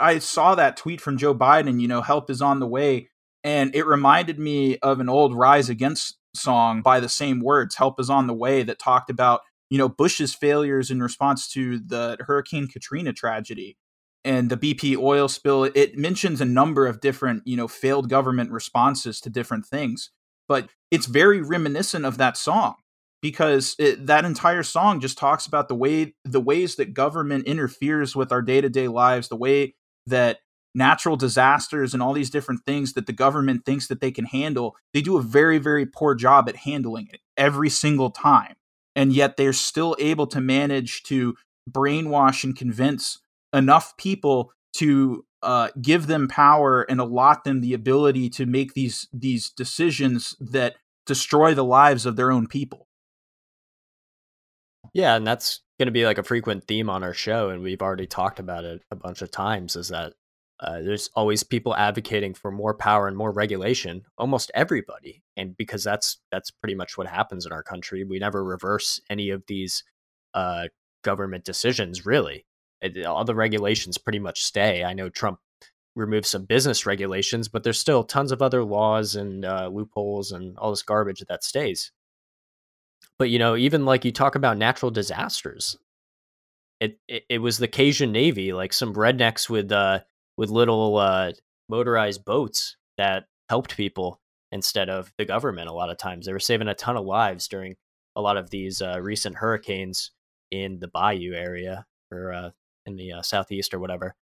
I 0.00 0.18
saw 0.18 0.56
that 0.56 0.76
tweet 0.76 1.00
from 1.00 1.16
Joe 1.16 1.34
Biden, 1.34 1.80
you 1.80 1.86
know, 1.86 2.02
help 2.02 2.28
is 2.28 2.42
on 2.42 2.58
the 2.58 2.66
way. 2.66 3.08
And 3.44 3.72
it 3.74 3.86
reminded 3.86 4.38
me 4.38 4.78
of 4.78 4.98
an 4.98 5.08
old 5.08 5.34
Rise 5.34 5.68
Against 5.68 6.18
song 6.34 6.82
by 6.82 6.98
the 6.98 7.08
same 7.08 7.40
words, 7.40 7.76
Help 7.76 8.00
is 8.00 8.10
on 8.10 8.26
the 8.26 8.34
way, 8.34 8.64
that 8.64 8.80
talked 8.80 9.10
about, 9.10 9.42
you 9.70 9.78
know, 9.78 9.88
Bush's 9.88 10.34
failures 10.34 10.90
in 10.90 11.00
response 11.02 11.48
to 11.52 11.78
the 11.78 12.18
Hurricane 12.20 12.66
Katrina 12.66 13.12
tragedy 13.12 13.76
and 14.24 14.50
the 14.50 14.56
BP 14.56 14.98
oil 14.98 15.28
spill. 15.28 15.64
It 15.64 15.96
mentions 15.96 16.40
a 16.40 16.44
number 16.44 16.86
of 16.86 17.00
different, 17.00 17.44
you 17.46 17.56
know, 17.56 17.68
failed 17.68 18.10
government 18.10 18.50
responses 18.50 19.20
to 19.22 19.30
different 19.30 19.64
things. 19.64 20.10
But 20.48 20.68
it's 20.90 21.06
very 21.06 21.40
reminiscent 21.40 22.04
of 22.04 22.18
that 22.18 22.36
song 22.36 22.74
because 23.22 23.76
it, 23.78 24.06
that 24.06 24.24
entire 24.24 24.62
song 24.62 25.00
just 25.00 25.18
talks 25.18 25.46
about 25.46 25.68
the 25.68 25.74
way 25.74 26.14
the 26.24 26.40
ways 26.40 26.76
that 26.76 26.94
government 26.94 27.46
interferes 27.46 28.16
with 28.16 28.32
our 28.32 28.42
day-to-day 28.42 28.88
lives 28.88 29.28
the 29.28 29.36
way 29.36 29.74
that 30.06 30.38
natural 30.74 31.16
disasters 31.16 31.92
and 31.92 32.02
all 32.02 32.12
these 32.12 32.30
different 32.30 32.60
things 32.64 32.92
that 32.94 33.06
the 33.06 33.12
government 33.12 33.64
thinks 33.64 33.88
that 33.88 34.00
they 34.00 34.10
can 34.10 34.24
handle 34.24 34.76
they 34.94 35.02
do 35.02 35.18
a 35.18 35.22
very 35.22 35.58
very 35.58 35.84
poor 35.84 36.14
job 36.14 36.48
at 36.48 36.56
handling 36.56 37.08
it 37.12 37.20
every 37.36 37.68
single 37.68 38.10
time 38.10 38.54
and 39.00 39.14
yet 39.14 39.38
they're 39.38 39.54
still 39.54 39.96
able 39.98 40.26
to 40.26 40.42
manage 40.42 41.02
to 41.04 41.34
brainwash 41.70 42.44
and 42.44 42.54
convince 42.54 43.18
enough 43.50 43.96
people 43.96 44.52
to 44.74 45.24
uh, 45.42 45.68
give 45.80 46.06
them 46.06 46.28
power 46.28 46.82
and 46.82 47.00
allot 47.00 47.44
them 47.44 47.62
the 47.62 47.72
ability 47.72 48.28
to 48.28 48.44
make 48.44 48.74
these 48.74 49.08
these 49.10 49.48
decisions 49.48 50.36
that 50.38 50.76
destroy 51.06 51.54
the 51.54 51.64
lives 51.64 52.04
of 52.04 52.16
their 52.16 52.30
own 52.30 52.46
people. 52.46 52.88
Yeah, 54.92 55.16
and 55.16 55.26
that's 55.26 55.62
going 55.78 55.86
to 55.86 55.92
be 55.92 56.04
like 56.04 56.18
a 56.18 56.22
frequent 56.22 56.66
theme 56.66 56.90
on 56.90 57.02
our 57.02 57.14
show, 57.14 57.48
and 57.48 57.62
we've 57.62 57.80
already 57.80 58.06
talked 58.06 58.38
about 58.38 58.64
it 58.64 58.82
a 58.90 58.96
bunch 58.96 59.22
of 59.22 59.30
times. 59.30 59.76
Is 59.76 59.88
that 59.88 60.12
uh, 60.60 60.82
there's 60.82 61.08
always 61.14 61.42
people 61.42 61.74
advocating 61.74 62.34
for 62.34 62.50
more 62.50 62.74
power 62.74 63.08
and 63.08 63.16
more 63.16 63.32
regulation, 63.32 64.02
almost 64.18 64.50
everybody, 64.54 65.22
and 65.36 65.56
because 65.56 65.82
that's 65.82 66.18
that's 66.30 66.50
pretty 66.50 66.74
much 66.74 66.98
what 66.98 67.06
happens 67.06 67.46
in 67.46 67.52
our 67.52 67.62
country. 67.62 68.04
We 68.04 68.18
never 68.18 68.44
reverse 68.44 69.00
any 69.08 69.30
of 69.30 69.42
these 69.46 69.84
uh, 70.34 70.68
government 71.02 71.44
decisions, 71.44 72.04
really 72.04 72.44
it, 72.80 73.04
all 73.06 73.24
the 73.24 73.34
regulations 73.34 73.98
pretty 73.98 74.18
much 74.18 74.42
stay. 74.42 74.84
I 74.84 74.92
know 74.92 75.08
Trump 75.08 75.38
removed 75.94 76.26
some 76.26 76.44
business 76.44 76.86
regulations, 76.86 77.48
but 77.48 77.62
there's 77.62 77.78
still 77.78 78.04
tons 78.04 78.32
of 78.32 78.42
other 78.42 78.64
laws 78.64 79.16
and 79.16 79.44
uh, 79.44 79.68
loopholes 79.72 80.32
and 80.32 80.56
all 80.58 80.70
this 80.70 80.82
garbage 80.82 81.22
that 81.28 81.44
stays. 81.44 81.92
But 83.18 83.30
you 83.30 83.38
know, 83.38 83.56
even 83.56 83.84
like 83.84 84.04
you 84.04 84.12
talk 84.12 84.34
about 84.34 84.56
natural 84.56 84.90
disasters, 84.90 85.76
it 86.80 86.98
it, 87.06 87.24
it 87.28 87.38
was 87.38 87.58
the 87.58 87.68
Cajun 87.68 88.12
Navy, 88.12 88.52
like 88.52 88.72
some 88.72 88.94
rednecks 88.94 89.50
with 89.50 89.72
uh 89.72 90.00
with 90.40 90.48
little 90.48 90.96
uh, 90.96 91.32
motorized 91.68 92.24
boats 92.24 92.78
that 92.96 93.26
helped 93.50 93.76
people 93.76 94.22
instead 94.50 94.88
of 94.88 95.12
the 95.18 95.24
government. 95.26 95.68
A 95.68 95.72
lot 95.72 95.90
of 95.90 95.98
times, 95.98 96.24
they 96.24 96.32
were 96.32 96.38
saving 96.38 96.66
a 96.66 96.74
ton 96.74 96.96
of 96.96 97.04
lives 97.04 97.46
during 97.46 97.76
a 98.16 98.22
lot 98.22 98.38
of 98.38 98.48
these 98.48 98.80
uh, 98.80 98.98
recent 99.02 99.36
hurricanes 99.36 100.12
in 100.50 100.80
the 100.80 100.88
Bayou 100.88 101.34
area 101.34 101.84
or 102.10 102.32
uh, 102.32 102.50
in 102.86 102.96
the 102.96 103.12
uh, 103.12 103.22
southeast 103.22 103.74
or 103.74 103.80
whatever, 103.80 104.16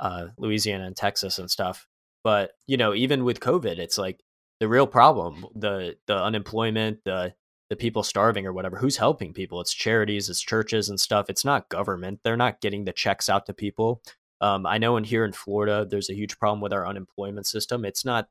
uh, 0.00 0.26
Louisiana 0.36 0.84
and 0.84 0.94
Texas 0.94 1.38
and 1.38 1.50
stuff. 1.50 1.86
But 2.22 2.52
you 2.66 2.76
know, 2.76 2.92
even 2.94 3.24
with 3.24 3.40
COVID, 3.40 3.78
it's 3.78 3.96
like 3.96 4.20
the 4.60 4.68
real 4.68 4.86
problem 4.86 5.46
the 5.54 5.96
the 6.06 6.22
unemployment, 6.22 7.04
the 7.04 7.32
the 7.70 7.76
people 7.76 8.02
starving 8.02 8.46
or 8.46 8.52
whatever. 8.52 8.76
Who's 8.76 8.98
helping 8.98 9.32
people? 9.32 9.62
It's 9.62 9.72
charities, 9.72 10.28
it's 10.28 10.42
churches 10.42 10.90
and 10.90 11.00
stuff. 11.00 11.30
It's 11.30 11.44
not 11.44 11.70
government. 11.70 12.20
They're 12.22 12.36
not 12.36 12.60
getting 12.60 12.84
the 12.84 12.92
checks 12.92 13.30
out 13.30 13.46
to 13.46 13.54
people. 13.54 14.02
Um, 14.44 14.66
I 14.66 14.78
know 14.78 14.96
in 14.96 15.04
here 15.04 15.24
in 15.24 15.32
Florida, 15.32 15.86
there's 15.88 16.10
a 16.10 16.14
huge 16.14 16.38
problem 16.38 16.60
with 16.60 16.72
our 16.72 16.86
unemployment 16.86 17.46
system. 17.46 17.84
It's 17.84 18.04
not 18.04 18.28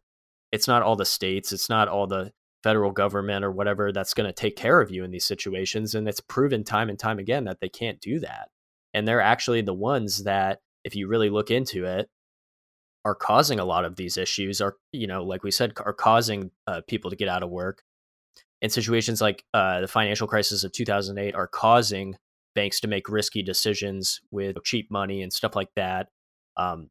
it's 0.52 0.68
not 0.68 0.84
all 0.84 0.96
the 0.96 1.06
states. 1.06 1.52
It's 1.52 1.70
not 1.70 1.88
all 1.88 2.08
the 2.08 2.32
federal 2.64 2.92
government 2.92 3.44
or 3.44 3.52
whatever 3.52 3.92
that's 3.92 4.14
going 4.14 4.28
to 4.28 4.34
take 4.34 4.56
care 4.56 4.80
of 4.80 4.92
you 4.92 5.04
in 5.04 5.12
these 5.12 5.26
situations. 5.26 5.96
And 5.96 6.08
it's 6.08 6.22
proven 6.22 6.64
time 6.64 6.90
and 6.90 7.00
time 7.00 7.20
again 7.20 7.46
that 7.46 7.60
they 7.60 7.70
can't 7.70 8.00
do 8.00 8.20
that 8.20 8.50
and 8.94 9.08
they're 9.08 9.22
actually 9.22 9.62
the 9.62 9.74
ones 9.74 10.24
that 10.24 10.60
if 10.84 10.96
you 10.96 11.08
really 11.08 11.30
look 11.30 11.52
into 11.52 11.86
it 11.86 12.10
are 13.06 13.16
causing 13.16 13.60
a 13.60 13.66
lot 13.66 13.86
of 13.86 13.96
these 13.96 14.18
issues 14.18 14.62
are 14.62 14.76
you 14.92 15.08
know 15.08 15.24
like 15.24 15.44
we 15.44 15.52
said 15.52 15.74
are 15.78 15.94
causing 15.94 16.52
uh, 16.68 16.82
people 16.88 17.10
to 17.10 17.18
get 17.18 17.28
out 17.28 17.44
of 17.44 17.50
work 17.50 17.84
and 18.62 18.72
situations 18.72 19.20
like 19.20 19.44
uh, 19.54 19.82
the 19.82 19.88
financial 19.88 20.28
crisis 20.28 20.64
of 20.64 20.72
2008 20.72 21.36
are 21.36 21.48
causing 21.48 22.16
banks 22.56 22.80
to 22.80 22.88
make 22.88 23.10
risky 23.10 23.42
decisions 23.42 24.22
with 24.32 24.58
cheap 24.64 24.90
money 24.92 25.22
and 25.22 25.34
stuff 25.34 25.56
like 25.56 25.70
that 25.76 26.10
um, 26.58 26.90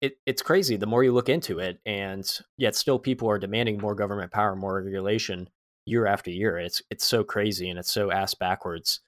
it, 0.00 0.18
it's 0.26 0.42
crazy 0.42 0.76
the 0.76 0.86
more 0.86 1.04
you 1.04 1.12
look 1.12 1.28
into 1.28 1.58
it 1.58 1.78
and 1.86 2.38
yet 2.58 2.74
still 2.74 2.98
people 2.98 3.28
are 3.28 3.38
demanding 3.38 3.78
more 3.78 3.94
government 3.94 4.32
power 4.32 4.54
more 4.54 4.82
regulation 4.82 5.48
year 5.86 6.06
after 6.06 6.30
year 6.30 6.58
it's 6.58 6.82
it's 6.90 7.06
so 7.06 7.22
crazy 7.22 7.70
and 7.70 7.78
it's 7.78 7.92
so 7.92 8.10
ass 8.10 8.34
backwards 8.34 9.00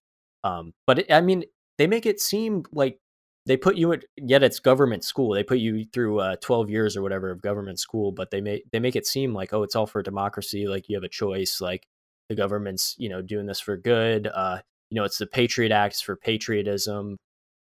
um, 0.44 0.72
but 0.86 1.00
it, 1.00 1.12
I 1.12 1.20
mean, 1.20 1.44
they 1.78 1.86
make 1.86 2.06
it 2.06 2.20
seem 2.20 2.64
like 2.72 2.98
they 3.46 3.56
put 3.56 3.76
you 3.76 3.92
at 3.92 4.04
yet 4.16 4.42
it's 4.42 4.60
government 4.60 5.04
school. 5.04 5.32
They 5.32 5.42
put 5.42 5.58
you 5.58 5.84
through 5.92 6.20
uh, 6.20 6.36
12 6.40 6.70
years 6.70 6.96
or 6.96 7.02
whatever 7.02 7.30
of 7.30 7.42
government 7.42 7.78
school, 7.80 8.12
but 8.12 8.30
they 8.30 8.40
make 8.40 8.64
they 8.72 8.80
make 8.80 8.96
it 8.96 9.06
seem 9.06 9.34
like 9.34 9.52
oh, 9.52 9.62
it's 9.62 9.76
all 9.76 9.86
for 9.86 10.02
democracy. 10.02 10.66
Like 10.66 10.88
you 10.88 10.96
have 10.96 11.04
a 11.04 11.08
choice. 11.08 11.60
Like 11.60 11.86
the 12.28 12.34
government's 12.34 12.94
you 12.98 13.08
know 13.08 13.22
doing 13.22 13.46
this 13.46 13.60
for 13.60 13.76
good. 13.76 14.26
Uh, 14.26 14.58
you 14.90 14.96
know, 14.96 15.04
it's 15.04 15.18
the 15.18 15.26
Patriot 15.26 15.72
Acts 15.72 16.00
for 16.00 16.16
patriotism. 16.16 17.16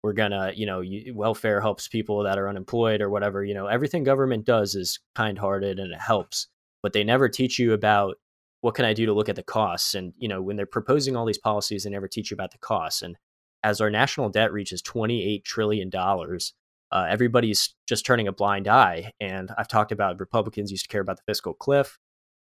We're 0.03 0.13
gonna, 0.13 0.53
you 0.55 0.67
know, 0.67 0.83
welfare 1.15 1.61
helps 1.61 1.87
people 1.89 2.25
that 2.25 2.39
are 2.39 2.49
unemployed 2.49 3.01
or 3.01 3.11
whatever. 3.11 3.45
You 3.45 3.55
know, 3.55 3.67
everything 3.67 4.03
government 4.03 4.45
does 4.45 4.75
is 4.75 4.99
kind-hearted 5.15 5.79
and 5.79 5.93
it 5.93 6.01
helps, 6.01 6.49
but 6.83 6.93
they 6.93 7.05
never 7.05 7.29
teach 7.29 7.59
you 7.59 7.73
about 7.73 8.17
what 8.63 8.75
can 8.75 8.85
I 8.85 8.95
do 8.95 9.07
to 9.07 9.13
look 9.13 9.29
at 9.29 9.37
the 9.37 9.43
costs? 9.43 9.95
And 9.95 10.13
you 10.19 10.29
know, 10.29 10.43
when 10.43 10.57
they're 10.57 10.67
proposing 10.67 11.17
all 11.17 11.27
these 11.27 11.39
policies, 11.39 11.85
they 11.85 11.91
never 11.91 12.09
teach 12.09 12.31
you 12.31 12.35
about 12.35 12.51
the 12.53 12.59
costs. 12.59 13.03
And 13.03 13.17
as 13.63 13.81
our 13.81 13.91
national 13.91 14.31
debt 14.31 14.53
reaches 14.53 14.83
28 14.83 15.45
trillion 15.45 15.91
dollars, 15.91 16.55
uh, 16.91 17.07
everybody's 17.09 17.75
just 17.89 18.05
turning 18.05 18.29
a 18.29 18.33
blind 18.33 18.69
eye. 18.69 19.13
And 19.21 19.51
I've 19.57 19.69
talked 19.69 19.93
about 19.93 20.21
Republicans 20.21 20.71
used 20.71 20.85
to 20.85 20.89
care 20.89 21.01
about 21.01 21.17
the 21.17 21.23
fiscal 21.27 21.55
cliff. 21.55 21.99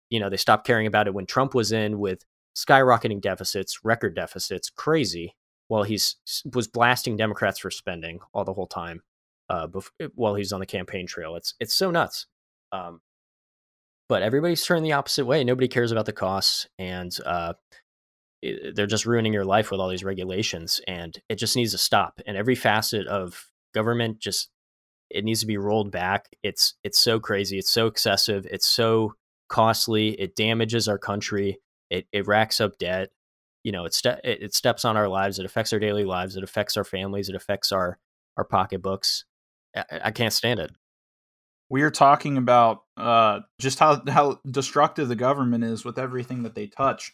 You 0.10 0.20
know, 0.20 0.30
they 0.30 0.38
stopped 0.38 0.68
caring 0.68 0.88
about 0.88 1.08
it 1.08 1.14
when 1.14 1.26
Trump 1.26 1.54
was 1.54 1.72
in 1.72 1.98
with 2.00 2.24
skyrocketing 2.56 3.22
deficits, 3.22 3.84
record 3.84 4.16
deficits, 4.16 4.70
crazy. 4.70 5.36
While 5.70 5.84
he's 5.84 6.18
was 6.54 6.68
blasting 6.68 7.18
Democrats 7.18 7.60
for 7.60 7.72
spending 7.72 8.20
all 8.34 8.43
the 8.43 8.54
whole 8.54 8.68
time, 8.68 9.01
uh, 9.49 9.68
bef- 9.68 9.91
while 10.14 10.36
he's 10.36 10.51
on 10.51 10.60
the 10.60 10.66
campaign 10.66 11.08
trail. 11.08 11.36
It's 11.36 11.56
it's 11.60 11.74
so 11.74 11.89
nuts. 11.89 12.28
Um, 12.72 13.01
but 14.10 14.22
everybody's 14.22 14.66
turned 14.66 14.86
the 14.86 14.93
opposite 14.93 15.26
way. 15.26 15.43
Nobody 15.43 15.68
cares 15.68 15.91
about 15.91 16.06
the 16.06 16.14
costs, 16.14 16.68
and 16.78 17.16
uh, 17.26 17.54
they're 18.74 18.88
just 18.88 19.06
ruining 19.06 19.34
your 19.34 19.45
life 19.45 19.72
with 19.72 19.80
all 19.80 19.89
these 19.89 20.04
regulations. 20.04 20.82
And 20.88 21.18
it 21.30 21.36
just 21.36 21.56
needs 21.56 21.72
to 21.72 21.78
stop. 21.78 22.20
And 22.28 22.36
every 22.36 22.56
facet 22.56 23.08
of 23.08 23.47
government 23.74 24.20
just 24.20 24.49
it 25.10 25.24
needs 25.24 25.41
to 25.41 25.45
be 25.45 25.58
rolled 25.58 25.91
back. 25.91 26.30
It's 26.43 26.74
it's 26.84 26.99
so 26.99 27.20
crazy. 27.20 27.58
It's 27.58 27.72
so 27.72 27.88
excessive. 27.88 28.45
It's 28.49 28.68
so 28.68 29.14
costly. 29.47 30.10
It 30.20 30.36
damages 30.36 30.88
our 30.88 30.97
country. 30.97 31.60
It 31.94 32.08
it 32.12 32.28
racks 32.28 32.60
up 32.60 32.78
debt. 32.78 33.10
You 33.64 33.72
know, 33.72 33.86
it, 33.86 33.94
ste- 33.94 34.20
it, 34.24 34.44
it 34.44 34.54
steps 34.54 34.84
on 34.84 34.98
our 34.98 35.08
lives. 35.08 35.39
It 35.39 35.46
affects 35.46 35.72
our 35.72 35.80
daily 35.80 36.04
lives. 36.04 36.36
It 36.36 36.44
affects 36.44 36.76
our 36.76 36.84
families. 36.84 37.30
It 37.30 37.36
affects 37.36 37.72
our 37.72 37.98
our 38.38 38.44
pocketbooks. 38.44 39.26
I, 39.76 39.86
I 40.06 40.12
can't 40.12 40.34
stand 40.34 40.60
it 40.60 40.72
we 41.74 41.82
are 41.82 41.89
talking 41.89 42.38
about 42.38 42.84
uh, 42.98 43.39
just 43.60 43.80
how 43.80 44.00
how 44.08 44.39
destructive 44.50 45.08
the 45.08 45.16
government 45.16 45.64
is 45.64 45.84
with 45.84 45.98
everything 45.98 46.44
that 46.44 46.54
they 46.54 46.68
touch. 46.68 47.14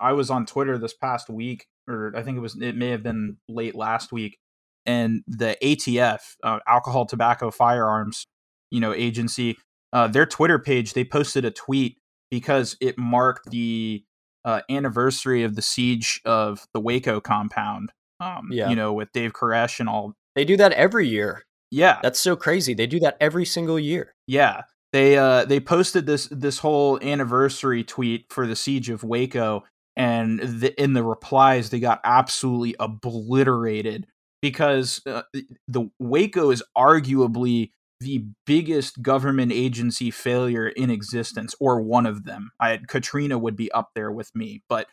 I 0.00 0.14
was 0.14 0.30
on 0.30 0.46
Twitter 0.46 0.78
this 0.78 0.94
past 0.94 1.30
week, 1.30 1.66
or 1.88 2.12
I 2.16 2.24
think 2.24 2.36
it 2.36 2.40
was 2.40 2.60
it 2.60 2.76
may 2.76 2.88
have 2.88 3.04
been 3.04 3.36
late 3.48 3.76
last 3.76 4.10
week, 4.10 4.38
and 4.84 5.22
the 5.28 5.56
ATF, 5.62 6.18
uh, 6.42 6.58
Alcohol, 6.66 7.06
Tobacco, 7.06 7.52
Firearms, 7.52 8.26
you 8.72 8.80
know, 8.80 8.92
agency, 8.92 9.56
uh, 9.92 10.08
their 10.08 10.26
Twitter 10.26 10.58
page, 10.58 10.94
they 10.94 11.04
posted 11.04 11.44
a 11.44 11.52
tweet 11.52 11.98
because 12.34 12.76
it 12.80 12.98
marked 12.98 13.48
the 13.48 14.02
uh, 14.44 14.60
anniversary 14.68 15.44
of 15.44 15.54
the 15.54 15.62
siege 15.62 16.20
of 16.24 16.66
the 16.74 16.80
Waco 16.80 17.20
compound. 17.20 17.92
Um, 18.18 18.48
yeah. 18.50 18.68
you 18.68 18.74
know, 18.74 18.92
with 18.92 19.12
Dave 19.12 19.32
Koresh 19.32 19.78
and 19.78 19.88
all. 19.88 20.14
They 20.34 20.44
do 20.44 20.56
that 20.56 20.72
every 20.72 21.06
year. 21.06 21.44
Yeah. 21.70 22.00
That's 22.02 22.18
so 22.18 22.34
crazy. 22.34 22.74
They 22.74 22.88
do 22.88 22.98
that 23.00 23.16
every 23.20 23.44
single 23.44 23.78
year. 23.78 24.14
Yeah. 24.26 24.62
They 24.92 25.16
uh 25.16 25.44
they 25.44 25.60
posted 25.60 26.06
this 26.06 26.26
this 26.30 26.58
whole 26.58 27.00
anniversary 27.02 27.84
tweet 27.84 28.26
for 28.30 28.48
the 28.48 28.56
siege 28.56 28.90
of 28.90 29.04
Waco 29.04 29.62
and 29.96 30.40
the, 30.40 30.82
in 30.82 30.94
the 30.94 31.04
replies 31.04 31.70
they 31.70 31.80
got 31.80 32.00
absolutely 32.02 32.74
obliterated 32.80 34.06
because 34.42 35.00
uh, 35.06 35.22
the 35.68 35.88
Waco 36.00 36.50
is 36.50 36.64
arguably 36.76 37.70
the 38.04 38.24
biggest 38.46 39.02
government 39.02 39.52
agency 39.52 40.10
failure 40.10 40.68
in 40.68 40.90
existence, 40.90 41.54
or 41.60 41.80
one 41.80 42.06
of 42.06 42.24
them. 42.24 42.50
I 42.60 42.78
Katrina 42.86 43.38
would 43.38 43.56
be 43.56 43.70
up 43.72 43.90
there 43.94 44.12
with 44.12 44.30
me, 44.34 44.62
but 44.68 44.86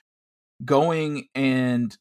going 0.64 1.28
and 1.36 1.98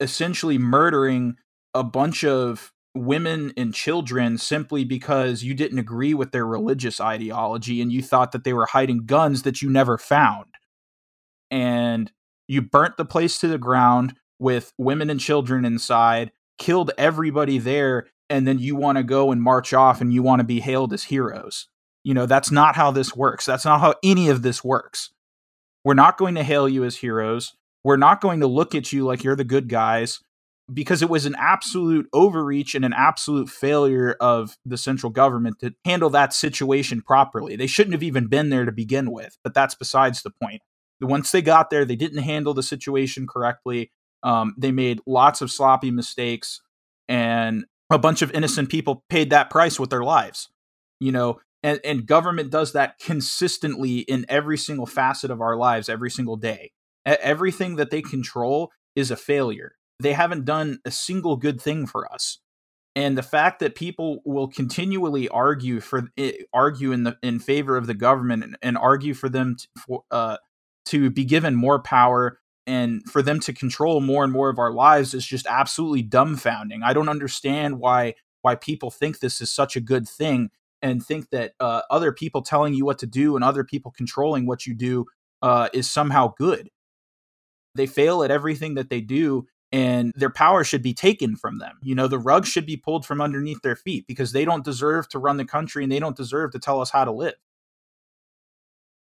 essentially 0.00 0.58
murdering 0.58 1.36
a 1.74 1.84
bunch 1.84 2.24
of 2.24 2.72
women 2.94 3.52
and 3.56 3.72
children 3.72 4.36
simply 4.36 4.84
because 4.84 5.42
you 5.42 5.54
didn't 5.54 5.78
agree 5.78 6.12
with 6.12 6.32
their 6.32 6.46
religious 6.46 7.00
ideology 7.00 7.80
and 7.80 7.90
you 7.90 8.02
thought 8.02 8.32
that 8.32 8.44
they 8.44 8.52
were 8.52 8.66
hiding 8.66 9.06
guns 9.06 9.42
that 9.42 9.62
you 9.62 9.70
never 9.70 9.96
found. 9.96 10.46
And 11.50 12.12
you 12.48 12.60
burnt 12.60 12.96
the 12.96 13.04
place 13.04 13.38
to 13.38 13.48
the 13.48 13.58
ground 13.58 14.14
with 14.38 14.72
women 14.76 15.08
and 15.08 15.20
children 15.20 15.64
inside, 15.64 16.32
killed 16.58 16.90
everybody 16.98 17.58
there, 17.58 18.08
and 18.32 18.48
then 18.48 18.58
you 18.58 18.74
want 18.74 18.96
to 18.96 19.04
go 19.04 19.30
and 19.30 19.42
march 19.42 19.74
off 19.74 20.00
and 20.00 20.12
you 20.12 20.22
want 20.22 20.40
to 20.40 20.44
be 20.44 20.60
hailed 20.60 20.92
as 20.94 21.04
heroes. 21.04 21.68
You 22.02 22.14
know, 22.14 22.24
that's 22.24 22.50
not 22.50 22.74
how 22.74 22.90
this 22.90 23.14
works. 23.14 23.44
That's 23.44 23.66
not 23.66 23.80
how 23.80 23.94
any 24.02 24.30
of 24.30 24.42
this 24.42 24.64
works. 24.64 25.10
We're 25.84 25.94
not 25.94 26.16
going 26.16 26.34
to 26.36 26.42
hail 26.42 26.66
you 26.68 26.82
as 26.82 26.96
heroes. 26.96 27.54
We're 27.84 27.98
not 27.98 28.22
going 28.22 28.40
to 28.40 28.46
look 28.46 28.74
at 28.74 28.90
you 28.90 29.04
like 29.04 29.22
you're 29.22 29.36
the 29.36 29.44
good 29.44 29.68
guys 29.68 30.20
because 30.72 31.02
it 31.02 31.10
was 31.10 31.26
an 31.26 31.36
absolute 31.38 32.08
overreach 32.14 32.74
and 32.74 32.86
an 32.86 32.94
absolute 32.94 33.50
failure 33.50 34.16
of 34.18 34.56
the 34.64 34.78
central 34.78 35.10
government 35.10 35.58
to 35.60 35.74
handle 35.84 36.08
that 36.10 36.32
situation 36.32 37.02
properly. 37.02 37.54
They 37.56 37.66
shouldn't 37.66 37.92
have 37.92 38.02
even 38.02 38.28
been 38.28 38.48
there 38.48 38.64
to 38.64 38.72
begin 38.72 39.10
with, 39.10 39.36
but 39.44 39.52
that's 39.52 39.74
besides 39.74 40.22
the 40.22 40.30
point. 40.42 40.62
Once 41.02 41.32
they 41.32 41.42
got 41.42 41.68
there, 41.68 41.84
they 41.84 41.96
didn't 41.96 42.22
handle 42.22 42.54
the 42.54 42.62
situation 42.62 43.26
correctly. 43.26 43.90
Um, 44.22 44.54
they 44.56 44.72
made 44.72 45.00
lots 45.04 45.42
of 45.42 45.50
sloppy 45.50 45.90
mistakes, 45.90 46.62
and 47.08 47.66
a 47.92 47.98
bunch 47.98 48.22
of 48.22 48.30
innocent 48.32 48.68
people 48.68 49.04
paid 49.08 49.30
that 49.30 49.50
price 49.50 49.78
with 49.78 49.90
their 49.90 50.04
lives. 50.04 50.48
You 51.00 51.12
know, 51.12 51.40
and, 51.62 51.80
and 51.84 52.06
government 52.06 52.50
does 52.50 52.72
that 52.72 52.98
consistently 52.98 53.98
in 53.98 54.24
every 54.28 54.58
single 54.58 54.86
facet 54.86 55.30
of 55.30 55.40
our 55.40 55.56
lives 55.56 55.88
every 55.88 56.10
single 56.10 56.36
day. 56.36 56.72
Everything 57.04 57.76
that 57.76 57.90
they 57.90 58.02
control 58.02 58.70
is 58.94 59.10
a 59.10 59.16
failure 59.16 59.76
they 60.02 60.12
haven't 60.12 60.44
done 60.44 60.80
a 60.84 60.90
single 60.90 61.36
good 61.36 61.60
thing 61.60 61.86
for 61.86 62.12
us 62.12 62.38
and 62.94 63.16
the 63.16 63.22
fact 63.22 63.60
that 63.60 63.74
people 63.74 64.20
will 64.24 64.48
continually 64.48 65.28
argue 65.28 65.80
for 65.80 66.08
eh, 66.18 66.32
argue 66.52 66.92
in 66.92 67.04
the 67.04 67.16
in 67.22 67.38
favor 67.38 67.76
of 67.76 67.86
the 67.86 67.94
government 67.94 68.44
and, 68.44 68.58
and 68.62 68.76
argue 68.76 69.14
for 69.14 69.28
them 69.28 69.56
to, 69.56 69.68
for, 69.86 70.04
uh, 70.10 70.36
to 70.84 71.10
be 71.10 71.24
given 71.24 71.54
more 71.54 71.80
power 71.80 72.38
and 72.66 73.02
for 73.10 73.22
them 73.22 73.40
to 73.40 73.52
control 73.52 74.00
more 74.00 74.24
and 74.24 74.32
more 74.32 74.48
of 74.48 74.58
our 74.58 74.72
lives 74.72 75.14
is 75.14 75.26
just 75.26 75.46
absolutely 75.46 76.02
dumbfounding. 76.02 76.82
I 76.84 76.92
don't 76.92 77.08
understand 77.08 77.78
why 77.78 78.14
why 78.42 78.56
people 78.56 78.90
think 78.90 79.20
this 79.20 79.40
is 79.40 79.50
such 79.50 79.76
a 79.76 79.80
good 79.80 80.08
thing 80.08 80.50
and 80.82 81.04
think 81.04 81.30
that 81.30 81.52
uh, 81.60 81.82
other 81.90 82.12
people 82.12 82.42
telling 82.42 82.74
you 82.74 82.84
what 82.84 82.98
to 82.98 83.06
do 83.06 83.36
and 83.36 83.44
other 83.44 83.62
people 83.62 83.92
controlling 83.92 84.46
what 84.46 84.66
you 84.66 84.74
do 84.74 85.06
uh, 85.40 85.68
is 85.72 85.90
somehow 85.90 86.34
good. 86.36 86.68
They 87.74 87.86
fail 87.86 88.22
at 88.22 88.30
everything 88.30 88.74
that 88.74 88.90
they 88.90 89.00
do, 89.00 89.46
and 89.70 90.12
their 90.16 90.30
power 90.30 90.64
should 90.64 90.82
be 90.82 90.92
taken 90.92 91.36
from 91.36 91.58
them. 91.58 91.78
You 91.82 91.94
know, 91.94 92.08
the 92.08 92.18
rug 92.18 92.46
should 92.46 92.66
be 92.66 92.76
pulled 92.76 93.06
from 93.06 93.20
underneath 93.20 93.62
their 93.62 93.76
feet 93.76 94.06
because 94.06 94.32
they 94.32 94.44
don't 94.44 94.64
deserve 94.64 95.08
to 95.10 95.18
run 95.18 95.36
the 95.36 95.44
country 95.44 95.84
and 95.84 95.90
they 95.90 96.00
don't 96.00 96.16
deserve 96.16 96.50
to 96.52 96.58
tell 96.58 96.80
us 96.80 96.90
how 96.90 97.04
to 97.04 97.12
live. 97.12 97.34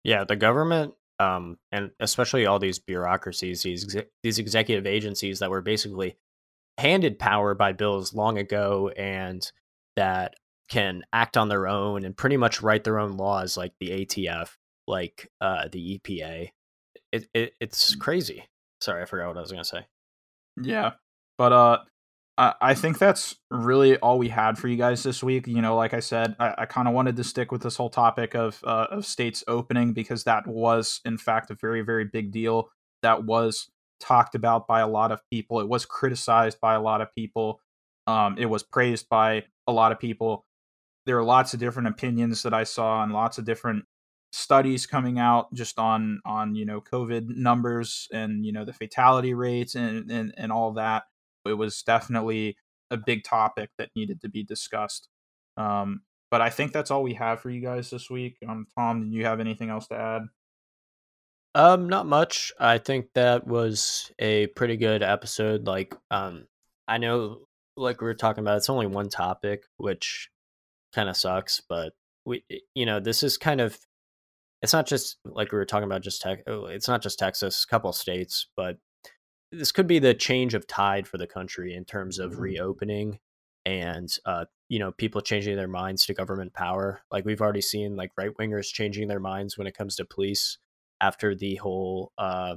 Yeah, 0.04 0.24
the 0.24 0.36
government 0.36 0.94
um, 1.18 1.58
and 1.72 1.90
especially 2.00 2.46
all 2.46 2.58
these 2.58 2.78
bureaucracies, 2.78 3.62
these 3.62 3.96
these 4.22 4.38
executive 4.38 4.86
agencies 4.86 5.38
that 5.38 5.50
were 5.50 5.62
basically 5.62 6.16
handed 6.78 7.18
power 7.18 7.54
by 7.54 7.72
bills 7.72 8.14
long 8.14 8.38
ago 8.38 8.90
and 8.96 9.50
that 9.96 10.34
can 10.68 11.02
act 11.12 11.36
on 11.36 11.48
their 11.48 11.66
own 11.66 12.04
and 12.04 12.16
pretty 12.16 12.36
much 12.36 12.60
write 12.60 12.84
their 12.84 12.98
own 12.98 13.16
laws 13.16 13.56
like 13.56 13.72
the 13.80 14.04
ATF, 14.04 14.50
like 14.86 15.30
uh, 15.40 15.68
the 15.70 15.98
EPA. 15.98 16.50
It, 17.12 17.28
it, 17.32 17.54
it's 17.60 17.94
mm. 17.94 18.00
crazy. 18.00 18.44
Sorry, 18.80 19.02
I 19.02 19.06
forgot 19.06 19.28
what 19.28 19.38
I 19.38 19.40
was 19.40 19.52
going 19.52 19.62
to 19.62 19.68
say. 19.68 19.86
Yeah. 20.60 20.92
But 21.38 21.52
uh 21.52 21.78
I, 22.38 22.74
think 22.74 22.98
that's 22.98 23.36
really 23.50 23.96
all 23.98 24.18
we 24.18 24.28
had 24.28 24.58
for 24.58 24.68
you 24.68 24.76
guys 24.76 25.02
this 25.02 25.22
week. 25.22 25.46
You 25.46 25.62
know, 25.62 25.74
like 25.74 25.94
I 25.94 26.00
said, 26.00 26.36
I, 26.38 26.54
I 26.58 26.66
kind 26.66 26.86
of 26.86 26.92
wanted 26.92 27.16
to 27.16 27.24
stick 27.24 27.50
with 27.50 27.62
this 27.62 27.76
whole 27.76 27.88
topic 27.88 28.34
of 28.34 28.60
uh, 28.64 28.88
of 28.90 29.06
states 29.06 29.42
opening 29.48 29.94
because 29.94 30.24
that 30.24 30.46
was, 30.46 31.00
in 31.04 31.16
fact, 31.16 31.50
a 31.50 31.54
very 31.54 31.80
very 31.80 32.04
big 32.04 32.32
deal. 32.32 32.68
That 33.02 33.24
was 33.24 33.70
talked 34.00 34.34
about 34.34 34.66
by 34.66 34.80
a 34.80 34.86
lot 34.86 35.12
of 35.12 35.20
people. 35.30 35.60
It 35.60 35.68
was 35.68 35.86
criticized 35.86 36.60
by 36.60 36.74
a 36.74 36.80
lot 36.80 37.00
of 37.00 37.14
people. 37.14 37.60
Um, 38.06 38.36
it 38.38 38.46
was 38.46 38.62
praised 38.62 39.08
by 39.08 39.44
a 39.66 39.72
lot 39.72 39.92
of 39.92 39.98
people. 39.98 40.44
There 41.06 41.18
are 41.18 41.24
lots 41.24 41.54
of 41.54 41.60
different 41.60 41.88
opinions 41.88 42.42
that 42.42 42.52
I 42.52 42.64
saw 42.64 43.02
and 43.02 43.12
lots 43.12 43.38
of 43.38 43.46
different 43.46 43.84
studies 44.32 44.86
coming 44.86 45.18
out 45.18 45.52
just 45.54 45.78
on 45.78 46.20
on 46.26 46.54
you 46.54 46.66
know 46.66 46.80
covid 46.80 47.28
numbers 47.28 48.06
and 48.12 48.44
you 48.44 48.52
know 48.52 48.66
the 48.66 48.72
fatality 48.72 49.32
rates 49.32 49.74
and 49.74 50.10
and, 50.10 50.34
and 50.36 50.52
all 50.52 50.72
that 50.72 51.04
it 51.46 51.54
was 51.54 51.82
definitely 51.82 52.56
a 52.90 52.96
big 52.96 53.24
topic 53.24 53.70
that 53.78 53.90
needed 53.96 54.20
to 54.20 54.28
be 54.28 54.42
discussed 54.42 55.08
um 55.56 56.02
but 56.30 56.40
i 56.40 56.50
think 56.50 56.72
that's 56.72 56.90
all 56.90 57.02
we 57.02 57.14
have 57.14 57.40
for 57.40 57.50
you 57.50 57.60
guys 57.60 57.90
this 57.90 58.10
week 58.10 58.36
um 58.48 58.66
tom 58.76 59.10
do 59.10 59.16
you 59.16 59.24
have 59.24 59.40
anything 59.40 59.70
else 59.70 59.86
to 59.88 59.94
add? 59.94 60.22
Um 61.54 61.88
not 61.88 62.06
much 62.06 62.52
i 62.60 62.78
think 62.78 63.06
that 63.14 63.46
was 63.46 64.12
a 64.18 64.46
pretty 64.48 64.76
good 64.76 65.02
episode 65.02 65.66
like 65.66 65.94
um 66.10 66.46
i 66.86 66.98
know 66.98 67.46
like 67.76 68.00
we 68.00 68.06
were 68.06 68.14
talking 68.14 68.42
about 68.42 68.56
it's 68.56 68.70
only 68.70 68.86
one 68.86 69.08
topic 69.08 69.64
which 69.76 70.30
kind 70.94 71.08
of 71.08 71.16
sucks 71.16 71.60
but 71.68 71.92
we 72.24 72.44
you 72.74 72.86
know 72.86 73.00
this 73.00 73.22
is 73.22 73.38
kind 73.38 73.60
of 73.60 73.78
it's 74.62 74.72
not 74.72 74.86
just 74.86 75.18
like 75.24 75.52
we 75.52 75.58
were 75.58 75.64
talking 75.64 75.84
about 75.84 76.02
just 76.02 76.20
tech 76.20 76.42
oh, 76.46 76.66
it's 76.66 76.88
not 76.88 77.02
just 77.02 77.18
texas 77.18 77.64
a 77.64 77.66
couple 77.66 77.92
states 77.92 78.46
but 78.56 78.78
this 79.52 79.72
could 79.72 79.86
be 79.86 79.98
the 79.98 80.14
change 80.14 80.54
of 80.54 80.66
tide 80.66 81.06
for 81.06 81.18
the 81.18 81.26
country 81.26 81.74
in 81.74 81.84
terms 81.84 82.18
of 82.18 82.32
mm-hmm. 82.32 82.42
reopening 82.42 83.18
and 83.64 84.16
uh, 84.24 84.44
you 84.68 84.78
know 84.78 84.92
people 84.92 85.20
changing 85.20 85.56
their 85.56 85.68
minds 85.68 86.06
to 86.06 86.14
government 86.14 86.52
power 86.52 87.00
like 87.10 87.24
we've 87.24 87.40
already 87.40 87.60
seen 87.60 87.96
like 87.96 88.10
right 88.16 88.36
wingers 88.38 88.72
changing 88.72 89.08
their 89.08 89.20
minds 89.20 89.56
when 89.56 89.66
it 89.66 89.76
comes 89.76 89.96
to 89.96 90.04
police 90.04 90.58
after 91.00 91.34
the 91.34 91.56
whole 91.56 92.12
uh, 92.18 92.56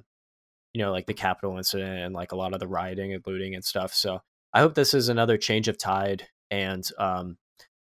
you 0.74 0.82
know 0.82 0.92
like 0.92 1.08
the 1.08 1.14
capitol 1.14 1.58
incident 1.58 2.00
and 2.00 2.14
like 2.14 2.32
a 2.32 2.36
lot 2.36 2.54
of 2.54 2.60
the 2.60 2.68
rioting 2.68 3.14
and 3.14 3.24
looting 3.26 3.56
and 3.56 3.66
stuff 3.66 3.94
so 3.94 4.22
i 4.54 4.60
hope 4.60 4.76
this 4.76 4.94
is 4.94 5.10
another 5.10 5.38
change 5.38 5.68
of 5.68 5.78
tide 5.78 6.28
and 6.52 6.90
um 6.98 7.38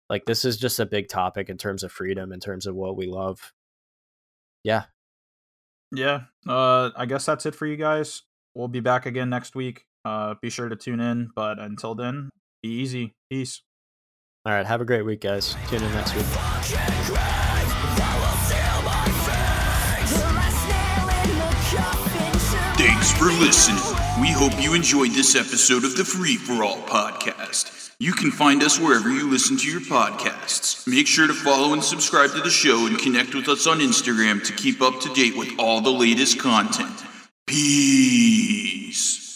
like 0.08 0.24
this 0.24 0.44
is 0.44 0.56
just 0.56 0.80
a 0.80 0.86
big 0.86 1.08
topic 1.08 1.50
in 1.50 1.58
terms 1.58 1.82
of 1.82 1.92
freedom 1.92 2.32
in 2.32 2.40
terms 2.40 2.66
of 2.66 2.74
what 2.74 2.96
we 2.96 3.06
love 3.06 3.52
yeah. 4.64 4.84
Yeah. 5.94 6.22
Uh, 6.46 6.90
I 6.96 7.06
guess 7.06 7.24
that's 7.24 7.46
it 7.46 7.54
for 7.54 7.66
you 7.66 7.76
guys. 7.76 8.22
We'll 8.58 8.66
be 8.66 8.80
back 8.80 9.06
again 9.06 9.30
next 9.30 9.54
week. 9.54 9.84
Uh, 10.04 10.34
be 10.42 10.50
sure 10.50 10.68
to 10.68 10.74
tune 10.74 10.98
in. 10.98 11.30
But 11.36 11.60
until 11.60 11.94
then, 11.94 12.30
be 12.60 12.68
easy. 12.68 13.14
Peace. 13.30 13.62
All 14.44 14.52
right. 14.52 14.66
Have 14.66 14.80
a 14.80 14.84
great 14.84 15.02
week, 15.02 15.20
guys. 15.20 15.54
Tune 15.68 15.80
in 15.80 15.92
next 15.92 16.16
week. 16.16 16.24
Thanks 22.76 23.12
for 23.12 23.26
listening. 23.26 23.78
We 24.20 24.32
hope 24.32 24.60
you 24.60 24.74
enjoyed 24.74 25.12
this 25.12 25.36
episode 25.36 25.84
of 25.84 25.96
the 25.96 26.04
Free 26.04 26.34
for 26.34 26.64
All 26.64 26.78
podcast. 26.78 27.92
You 28.00 28.12
can 28.12 28.32
find 28.32 28.64
us 28.64 28.80
wherever 28.80 29.08
you 29.08 29.30
listen 29.30 29.56
to 29.58 29.70
your 29.70 29.82
podcasts. 29.82 30.84
Make 30.88 31.06
sure 31.06 31.28
to 31.28 31.34
follow 31.34 31.74
and 31.74 31.84
subscribe 31.84 32.30
to 32.30 32.40
the 32.40 32.50
show 32.50 32.88
and 32.88 32.98
connect 32.98 33.36
with 33.36 33.48
us 33.48 33.68
on 33.68 33.78
Instagram 33.78 34.44
to 34.44 34.52
keep 34.52 34.82
up 34.82 35.00
to 35.02 35.14
date 35.14 35.36
with 35.36 35.50
all 35.60 35.80
the 35.80 35.92
latest 35.92 36.40
content. 36.40 37.04
Peace. 37.48 39.27